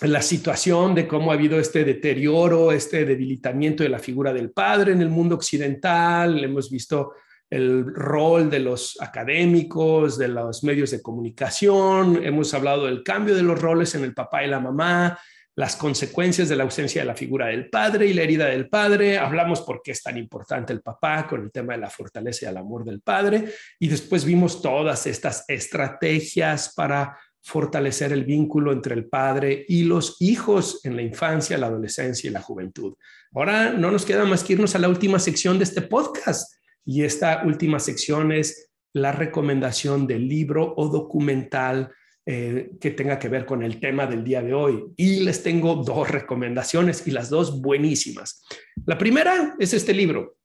la 0.01 0.23
situación, 0.23 0.95
de 0.95 1.07
cómo 1.07 1.31
ha 1.31 1.35
habido 1.35 1.59
este 1.59 1.85
deterioro, 1.85 2.73
este 2.73 3.05
debilitamiento 3.05 3.83
de 3.83 3.89
la 3.89 3.99
figura 3.99 4.33
del 4.33 4.51
Padre 4.51 4.93
en 4.93 5.03
el 5.03 5.11
mundo 5.11 5.35
occidental. 5.35 6.43
Hemos 6.43 6.71
visto 6.71 7.13
el 7.53 7.85
rol 7.95 8.49
de 8.49 8.61
los 8.61 8.97
académicos, 9.01 10.17
de 10.17 10.29
los 10.29 10.65
medios 10.65 10.91
de 10.91 11.03
comunicación. 11.03 12.25
Hemos 12.25 12.55
hablado 12.55 12.87
del 12.87 13.03
cambio 13.03 13.35
de 13.35 13.43
los 13.43 13.61
roles 13.61 13.95
en 13.95 14.05
el 14.05 14.15
papá 14.15 14.43
y 14.43 14.49
la 14.49 14.59
mamá, 14.59 15.19
las 15.55 15.77
consecuencias 15.77 16.49
de 16.49 16.57
la 16.57 16.65
ausencia 16.65 17.03
de 17.03 17.07
la 17.07 17.15
figura 17.15 17.49
del 17.49 17.69
padre 17.69 18.07
y 18.07 18.15
la 18.15 18.23
herida 18.23 18.47
del 18.47 18.71
padre. 18.71 19.19
Hablamos 19.19 19.61
por 19.61 19.83
qué 19.83 19.91
es 19.91 20.03
tan 20.03 20.17
importante 20.17 20.73
el 20.73 20.81
papá 20.81 21.27
con 21.29 21.43
el 21.43 21.53
tema 21.53 21.75
de 21.75 21.81
la 21.81 21.91
fortaleza 21.91 22.47
y 22.47 22.49
el 22.49 22.57
amor 22.57 22.85
del 22.85 23.03
padre. 23.03 23.53
Y 23.79 23.89
después 23.89 24.25
vimos 24.25 24.63
todas 24.63 25.07
estas 25.07 25.45
estrategias 25.47 26.73
para 26.75 27.19
fortalecer 27.43 28.13
el 28.13 28.25
vínculo 28.25 28.73
entre 28.73 28.95
el 28.95 29.07
padre 29.07 29.65
y 29.69 29.83
los 29.85 30.17
hijos 30.21 30.81
en 30.85 30.97
la 30.97 31.03
infancia, 31.03 31.59
la 31.59 31.67
adolescencia 31.67 32.29
y 32.29 32.33
la 32.33 32.41
juventud. 32.41 32.95
Ahora 33.35 33.73
no 33.73 33.91
nos 33.91 34.05
queda 34.05 34.25
más 34.25 34.45
que 34.45 34.55
irnos 34.55 34.75
a 34.75 34.79
la 34.79 34.89
última 34.89 35.19
sección 35.19 35.59
de 35.59 35.65
este 35.65 35.83
podcast. 35.83 36.55
Y 36.85 37.03
esta 37.03 37.43
última 37.45 37.79
sección 37.79 38.33
es 38.33 38.71
la 38.95 39.13
recomendación 39.13 40.07
del 40.07 40.29
libro 40.29 40.75
o 40.77 40.89
documental 40.89 41.91
eh, 42.25 42.71
que 42.81 42.93
tenga 42.93 43.19
que 43.19 43.29
ver 43.29 43.45
con 43.45 43.65
el 43.65 43.81
tema 43.81 44.07
del 44.07 44.23
día 44.23 44.43
de 44.43 44.55
hoy. 44.55 44.85
Y 44.97 45.21
les 45.21 45.43
tengo 45.43 45.77
dos 45.77 46.09
recomendaciones 46.09 47.07
y 47.07 47.11
las 47.11 47.31
dos 47.31 47.61
buenísimas. 47.61 48.45
La 48.87 48.97
primera 48.97 49.57
es 49.59 49.75
este 49.75 49.93
libro. 49.93 50.37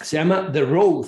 Se 0.00 0.16
llama 0.16 0.50
The 0.50 0.62
Road, 0.62 1.06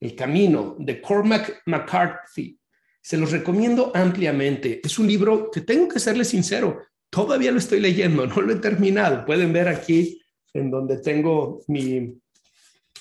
El 0.00 0.14
Camino, 0.14 0.76
de 0.78 1.02
Cormac 1.02 1.62
McCarthy. 1.66 2.58
Se 3.02 3.18
los 3.18 3.30
recomiendo 3.30 3.92
ampliamente. 3.94 4.80
Es 4.82 4.98
un 4.98 5.06
libro 5.06 5.50
que 5.50 5.60
tengo 5.60 5.88
que 5.88 6.00
serles 6.00 6.28
sincero, 6.28 6.80
todavía 7.10 7.52
lo 7.52 7.58
estoy 7.58 7.80
leyendo, 7.80 8.26
no 8.28 8.40
lo 8.40 8.52
he 8.52 8.56
terminado. 8.56 9.26
Pueden 9.26 9.52
ver 9.52 9.68
aquí 9.68 10.22
en 10.54 10.70
donde 10.70 10.98
tengo 10.98 11.60
mi 11.68 12.14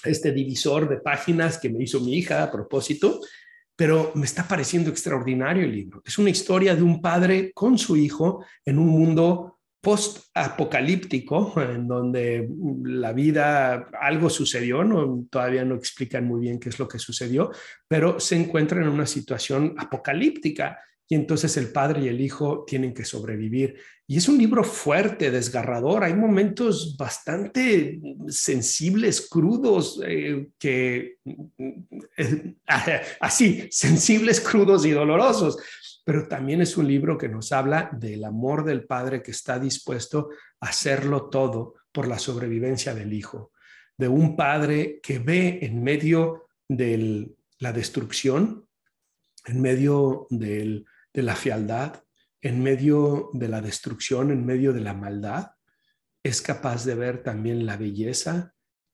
este 0.03 0.31
divisor 0.31 0.89
de 0.89 0.97
páginas 0.97 1.59
que 1.59 1.69
me 1.69 1.83
hizo 1.83 1.99
mi 1.99 2.15
hija 2.15 2.43
a 2.43 2.51
propósito 2.51 3.21
pero 3.81 4.11
me 4.13 4.25
está 4.25 4.47
pareciendo 4.47 4.91
extraordinario 4.91 5.63
el 5.63 5.71
libro. 5.71 6.03
Es 6.05 6.19
una 6.19 6.29
historia 6.29 6.75
de 6.75 6.83
un 6.83 7.01
padre 7.01 7.51
con 7.51 7.79
su 7.79 7.97
hijo 7.97 8.45
en 8.63 8.77
un 8.77 8.85
mundo 8.85 9.57
post-apocalíptico, 9.81 11.59
en 11.61 11.87
donde 11.87 12.47
la 12.83 13.11
vida, 13.13 13.89
algo 13.99 14.29
sucedió, 14.29 14.83
no, 14.83 15.25
todavía 15.29 15.65
no 15.65 15.75
explican 15.75 16.25
muy 16.25 16.41
bien 16.41 16.59
qué 16.59 16.69
es 16.69 16.77
lo 16.77 16.87
que 16.87 16.99
sucedió, 16.99 17.51
pero 17.87 18.19
se 18.19 18.35
encuentran 18.35 18.83
en 18.83 18.89
una 18.89 19.07
situación 19.07 19.73
apocalíptica 19.77 20.77
y 21.11 21.15
entonces 21.15 21.57
el 21.57 21.73
padre 21.73 22.05
y 22.05 22.07
el 22.07 22.21
hijo 22.21 22.63
tienen 22.65 22.93
que 22.93 23.03
sobrevivir. 23.03 23.75
Y 24.07 24.15
es 24.15 24.29
un 24.29 24.37
libro 24.37 24.63
fuerte, 24.63 25.29
desgarrador. 25.29 26.05
Hay 26.05 26.13
momentos 26.13 26.95
bastante 26.95 27.99
sensibles, 28.29 29.27
crudos, 29.29 30.01
eh, 30.05 30.47
que 30.57 31.17
eh, 32.17 32.55
así, 33.19 33.67
sensibles, 33.71 34.39
crudos 34.39 34.85
y 34.85 34.91
dolorosos. 34.91 35.57
Pero 36.03 36.27
también 36.27 36.61
es 36.61 36.77
un 36.77 36.87
libro 36.87 37.17
que 37.17 37.29
nos 37.29 37.51
habla 37.51 37.89
del 37.93 38.23
amor 38.23 38.63
del 38.63 38.85
padre 38.85 39.21
que 39.21 39.31
está 39.31 39.59
dispuesto 39.59 40.29
a 40.59 40.69
hacerlo 40.69 41.29
todo 41.29 41.75
por 41.91 42.07
la 42.07 42.17
sobrevivencia 42.17 42.93
del 42.93 43.13
hijo, 43.13 43.51
de 43.97 44.07
un 44.07 44.35
padre 44.35 44.99
que 45.01 45.19
ve 45.19 45.59
en 45.61 45.83
medio 45.83 46.47
de 46.67 47.31
la 47.59 47.73
destrucción, 47.73 48.67
en 49.45 49.61
medio 49.61 50.27
de 50.29 50.85
la 51.13 51.35
fialdad, 51.35 52.03
en 52.41 52.63
medio 52.63 53.29
de 53.33 53.47
la 53.47 53.61
destrucción, 53.61 54.31
en 54.31 54.45
medio 54.45 54.73
de 54.73 54.81
la 54.81 54.93
maldad, 54.93 55.51
es 56.23 56.41
capaz 56.41 56.85
de 56.85 56.95
ver 56.95 57.23
también 57.23 57.65
la 57.65 57.77
belleza 57.77 58.53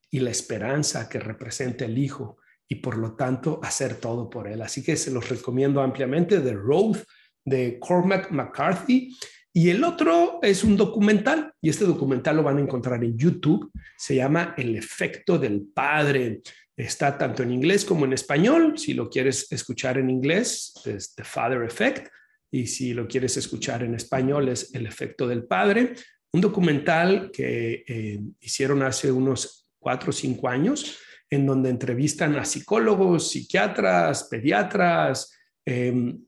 y 0.09 0.19
la 0.19 0.31
esperanza 0.31 1.09
que 1.09 1.19
representa 1.19 1.85
el 1.85 1.97
Hijo 1.97 2.37
y 2.68 2.76
por 2.76 2.97
lo 2.97 3.15
tanto 3.15 3.59
hacer 3.63 3.95
todo 3.95 4.30
por 4.30 4.47
él. 4.47 4.61
Así 4.61 4.84
que 4.84 4.95
se 4.97 5.11
los 5.11 5.30
recomiendo 5.30 5.82
ampliamente, 5.82 6.39
The 6.39 6.53
Road 6.53 6.97
de 7.45 7.80
Cormac 7.80 8.32
McCarthy. 8.32 9.15
Y 9.53 9.70
el 9.70 9.84
otro 9.84 10.39
es 10.43 10.63
un 10.63 10.78
documental, 10.78 11.51
y 11.61 11.70
este 11.70 11.86
documental 11.86 12.36
lo 12.36 12.43
van 12.43 12.57
a 12.57 12.61
encontrar 12.61 13.03
en 13.03 13.18
YouTube, 13.18 13.72
se 13.97 14.15
llama 14.15 14.53
El 14.57 14.76
efecto 14.76 15.39
del 15.39 15.61
Padre. 15.74 16.41
Está 16.76 17.18
tanto 17.18 17.41
en 17.41 17.51
inglés 17.51 17.84
como 17.84 18.05
en 18.05 18.13
español. 18.13 18.78
Si 18.78 18.93
lo 18.93 19.09
quieres 19.09 19.51
escuchar 19.51 19.97
en 19.97 20.11
inglés, 20.11 20.74
es 20.86 21.15
The 21.15 21.24
Father 21.24 21.63
Effect. 21.63 22.09
Y 22.51 22.68
si 22.68 22.93
lo 22.93 23.07
quieres 23.07 23.36
escuchar 23.38 23.82
en 23.82 23.95
español, 23.95 24.49
es 24.49 24.74
El 24.76 24.86
efecto 24.86 25.28
del 25.28 25.45
padre. 25.45 25.95
Un 26.32 26.41
documental 26.41 27.32
que 27.32 27.84
eh, 27.88 28.20
hicieron 28.41 28.84
hace 28.84 29.11
unos 29.11 29.68
cuatro 29.80 30.11
o 30.11 30.13
cinco 30.13 30.49
años, 30.49 30.99
en 31.30 31.45
donde 31.45 31.69
entrevistan 31.69 32.36
a 32.36 32.45
psicólogos, 32.45 33.32
psiquiatras, 33.32 34.25
pediatras, 34.25 35.32
em, 35.65 36.19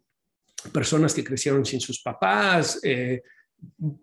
personas 0.73 1.13
que 1.13 1.23
crecieron 1.23 1.65
sin 1.65 1.79
sus 1.79 2.01
papás, 2.01 2.79
eh, 2.83 3.21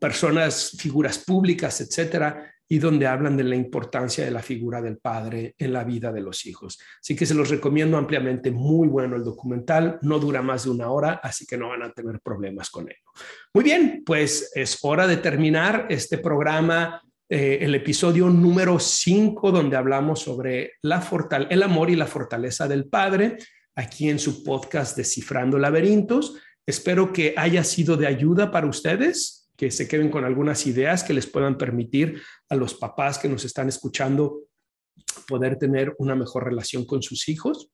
personas, 0.00 0.76
figuras 0.78 1.18
públicas, 1.18 1.80
etcétera, 1.80 2.52
y 2.68 2.78
donde 2.78 3.06
hablan 3.06 3.36
de 3.36 3.44
la 3.44 3.54
importancia 3.54 4.24
de 4.24 4.30
la 4.30 4.42
figura 4.42 4.82
del 4.82 4.98
padre 4.98 5.54
en 5.58 5.72
la 5.72 5.84
vida 5.84 6.12
de 6.12 6.20
los 6.20 6.46
hijos. 6.46 6.78
Así 7.00 7.14
que 7.14 7.26
se 7.26 7.34
los 7.34 7.48
recomiendo 7.48 7.96
ampliamente, 7.96 8.50
muy 8.50 8.88
bueno 8.88 9.16
el 9.16 9.22
documental, 9.22 9.98
no 10.02 10.18
dura 10.18 10.42
más 10.42 10.64
de 10.64 10.70
una 10.70 10.90
hora, 10.90 11.20
así 11.22 11.46
que 11.46 11.56
no 11.56 11.68
van 11.68 11.82
a 11.82 11.92
tener 11.92 12.20
problemas 12.20 12.70
con 12.70 12.86
ello. 12.86 13.12
Muy 13.54 13.62
bien, 13.62 14.02
pues 14.04 14.50
es 14.54 14.78
hora 14.82 15.06
de 15.06 15.18
terminar 15.18 15.86
este 15.90 16.18
programa, 16.18 17.02
eh, 17.28 17.58
el 17.60 17.74
episodio 17.74 18.30
número 18.30 18.78
5, 18.78 19.50
donde 19.50 19.76
hablamos 19.76 20.20
sobre 20.20 20.74
la 20.82 21.04
el 21.50 21.62
amor 21.62 21.90
y 21.90 21.96
la 21.96 22.06
fortaleza 22.06 22.68
del 22.68 22.88
padre, 22.88 23.38
aquí 23.74 24.08
en 24.08 24.18
su 24.18 24.44
podcast 24.44 24.96
Descifrando 24.96 25.58
Laberintos. 25.58 26.36
Espero 26.64 27.12
que 27.12 27.34
haya 27.36 27.64
sido 27.64 27.96
de 27.96 28.06
ayuda 28.06 28.50
para 28.50 28.68
ustedes 28.68 29.50
que 29.56 29.70
se 29.70 29.88
queden 29.88 30.10
con 30.10 30.24
algunas 30.24 30.66
ideas 30.66 31.02
que 31.02 31.14
les 31.14 31.26
puedan 31.26 31.56
permitir 31.56 32.22
a 32.48 32.54
los 32.54 32.74
papás 32.74 33.18
que 33.18 33.28
nos 33.28 33.44
están 33.44 33.68
escuchando 33.68 34.42
poder 35.26 35.58
tener 35.58 35.94
una 35.98 36.14
mejor 36.14 36.44
relación 36.44 36.84
con 36.84 37.02
sus 37.02 37.28
hijos. 37.28 37.70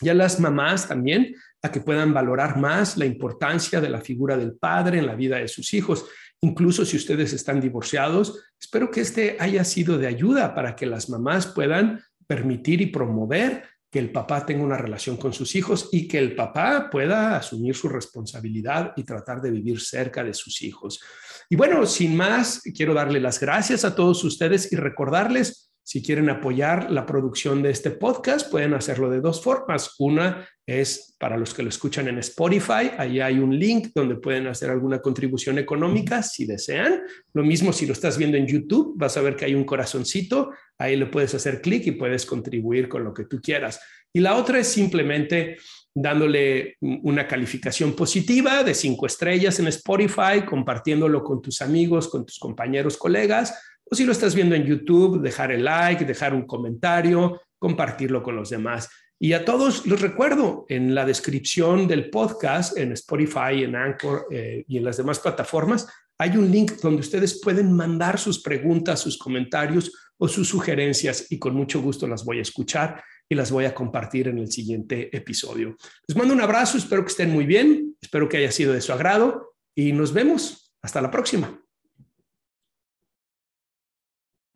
Y 0.00 0.08
a 0.08 0.14
las 0.14 0.38
mamás 0.38 0.86
también, 0.86 1.34
a 1.62 1.72
que 1.72 1.80
puedan 1.80 2.12
valorar 2.12 2.58
más 2.58 2.96
la 2.96 3.06
importancia 3.06 3.80
de 3.80 3.88
la 3.88 4.00
figura 4.00 4.36
del 4.36 4.56
padre 4.56 4.98
en 4.98 5.06
la 5.06 5.14
vida 5.14 5.38
de 5.38 5.48
sus 5.48 5.72
hijos. 5.72 6.04
Incluso 6.44 6.84
si 6.84 6.98
ustedes 6.98 7.32
están 7.32 7.58
divorciados, 7.58 8.38
espero 8.60 8.90
que 8.90 9.00
este 9.00 9.38
haya 9.40 9.64
sido 9.64 9.96
de 9.96 10.06
ayuda 10.06 10.54
para 10.54 10.76
que 10.76 10.84
las 10.84 11.08
mamás 11.08 11.46
puedan 11.46 12.02
permitir 12.26 12.82
y 12.82 12.86
promover 12.86 13.64
que 13.90 13.98
el 13.98 14.12
papá 14.12 14.44
tenga 14.44 14.62
una 14.62 14.76
relación 14.76 15.16
con 15.16 15.32
sus 15.32 15.54
hijos 15.56 15.88
y 15.90 16.06
que 16.06 16.18
el 16.18 16.34
papá 16.34 16.90
pueda 16.90 17.38
asumir 17.38 17.74
su 17.74 17.88
responsabilidad 17.88 18.92
y 18.94 19.04
tratar 19.04 19.40
de 19.40 19.52
vivir 19.52 19.80
cerca 19.80 20.22
de 20.22 20.34
sus 20.34 20.60
hijos. 20.60 21.00
Y 21.48 21.56
bueno, 21.56 21.86
sin 21.86 22.14
más, 22.14 22.60
quiero 22.76 22.92
darle 22.92 23.20
las 23.20 23.40
gracias 23.40 23.86
a 23.86 23.94
todos 23.94 24.22
ustedes 24.22 24.70
y 24.70 24.76
recordarles 24.76 25.63
si 25.84 26.02
quieren 26.02 26.30
apoyar 26.30 26.90
la 26.90 27.04
producción 27.04 27.62
de 27.62 27.70
este 27.70 27.90
podcast, 27.90 28.50
pueden 28.50 28.72
hacerlo 28.72 29.10
de 29.10 29.20
dos 29.20 29.42
formas. 29.42 29.94
Una 29.98 30.48
es 30.66 31.14
para 31.18 31.36
los 31.36 31.52
que 31.52 31.62
lo 31.62 31.68
escuchan 31.68 32.08
en 32.08 32.18
Spotify, 32.18 32.90
ahí 32.96 33.20
hay 33.20 33.38
un 33.38 33.58
link 33.58 33.88
donde 33.94 34.16
pueden 34.16 34.46
hacer 34.46 34.70
alguna 34.70 35.00
contribución 35.00 35.58
económica 35.58 36.22
si 36.22 36.46
desean. 36.46 37.02
Lo 37.34 37.44
mismo 37.44 37.70
si 37.70 37.84
lo 37.84 37.92
estás 37.92 38.16
viendo 38.16 38.38
en 38.38 38.46
YouTube, 38.46 38.94
vas 38.96 39.18
a 39.18 39.20
ver 39.20 39.36
que 39.36 39.44
hay 39.44 39.54
un 39.54 39.64
corazoncito, 39.64 40.52
ahí 40.78 40.96
le 40.96 41.06
puedes 41.06 41.34
hacer 41.34 41.60
clic 41.60 41.86
y 41.86 41.92
puedes 41.92 42.24
contribuir 42.24 42.88
con 42.88 43.04
lo 43.04 43.12
que 43.12 43.26
tú 43.26 43.38
quieras. 43.42 43.78
Y 44.10 44.20
la 44.20 44.36
otra 44.36 44.60
es 44.60 44.68
simplemente 44.68 45.58
dándole 45.94 46.76
una 46.80 47.26
calificación 47.26 47.94
positiva 47.94 48.64
de 48.64 48.74
cinco 48.74 49.04
estrellas 49.04 49.60
en 49.60 49.68
Spotify, 49.68 50.44
compartiéndolo 50.48 51.22
con 51.22 51.42
tus 51.42 51.60
amigos, 51.60 52.08
con 52.08 52.24
tus 52.24 52.38
compañeros, 52.38 52.96
colegas 52.96 53.54
o 53.84 53.94
si 53.94 54.04
lo 54.04 54.12
estás 54.12 54.34
viendo 54.34 54.54
en 54.54 54.64
YouTube, 54.64 55.20
dejar 55.20 55.52
el 55.52 55.64
like, 55.64 56.04
dejar 56.04 56.34
un 56.34 56.46
comentario, 56.46 57.40
compartirlo 57.58 58.22
con 58.22 58.36
los 58.36 58.50
demás. 58.50 58.88
Y 59.18 59.32
a 59.32 59.44
todos 59.44 59.86
los 59.86 60.00
recuerdo, 60.00 60.66
en 60.68 60.94
la 60.94 61.04
descripción 61.04 61.86
del 61.86 62.10
podcast, 62.10 62.76
en 62.76 62.92
Spotify, 62.92 63.62
en 63.62 63.76
Anchor 63.76 64.26
eh, 64.30 64.64
y 64.66 64.78
en 64.78 64.84
las 64.84 64.96
demás 64.96 65.18
plataformas, 65.20 65.86
hay 66.18 66.36
un 66.36 66.50
link 66.50 66.72
donde 66.82 67.00
ustedes 67.00 67.40
pueden 67.40 67.72
mandar 67.72 68.18
sus 68.18 68.40
preguntas, 68.40 69.00
sus 69.00 69.18
comentarios 69.18 69.92
o 70.18 70.28
sus 70.28 70.48
sugerencias 70.48 71.30
y 71.30 71.38
con 71.38 71.54
mucho 71.54 71.80
gusto 71.80 72.06
las 72.06 72.24
voy 72.24 72.38
a 72.38 72.42
escuchar 72.42 73.02
y 73.28 73.34
las 73.34 73.50
voy 73.50 73.64
a 73.64 73.74
compartir 73.74 74.28
en 74.28 74.38
el 74.38 74.50
siguiente 74.50 75.14
episodio. 75.16 75.76
Les 76.06 76.16
mando 76.16 76.34
un 76.34 76.40
abrazo, 76.40 76.78
espero 76.78 77.04
que 77.04 77.10
estén 77.10 77.30
muy 77.30 77.46
bien, 77.46 77.96
espero 78.00 78.28
que 78.28 78.36
haya 78.36 78.52
sido 78.52 78.72
de 78.72 78.80
su 78.80 78.92
agrado 78.92 79.54
y 79.74 79.92
nos 79.92 80.12
vemos. 80.12 80.72
Hasta 80.82 81.00
la 81.00 81.10
próxima. 81.10 81.63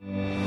Mm-hmm. 0.00 0.37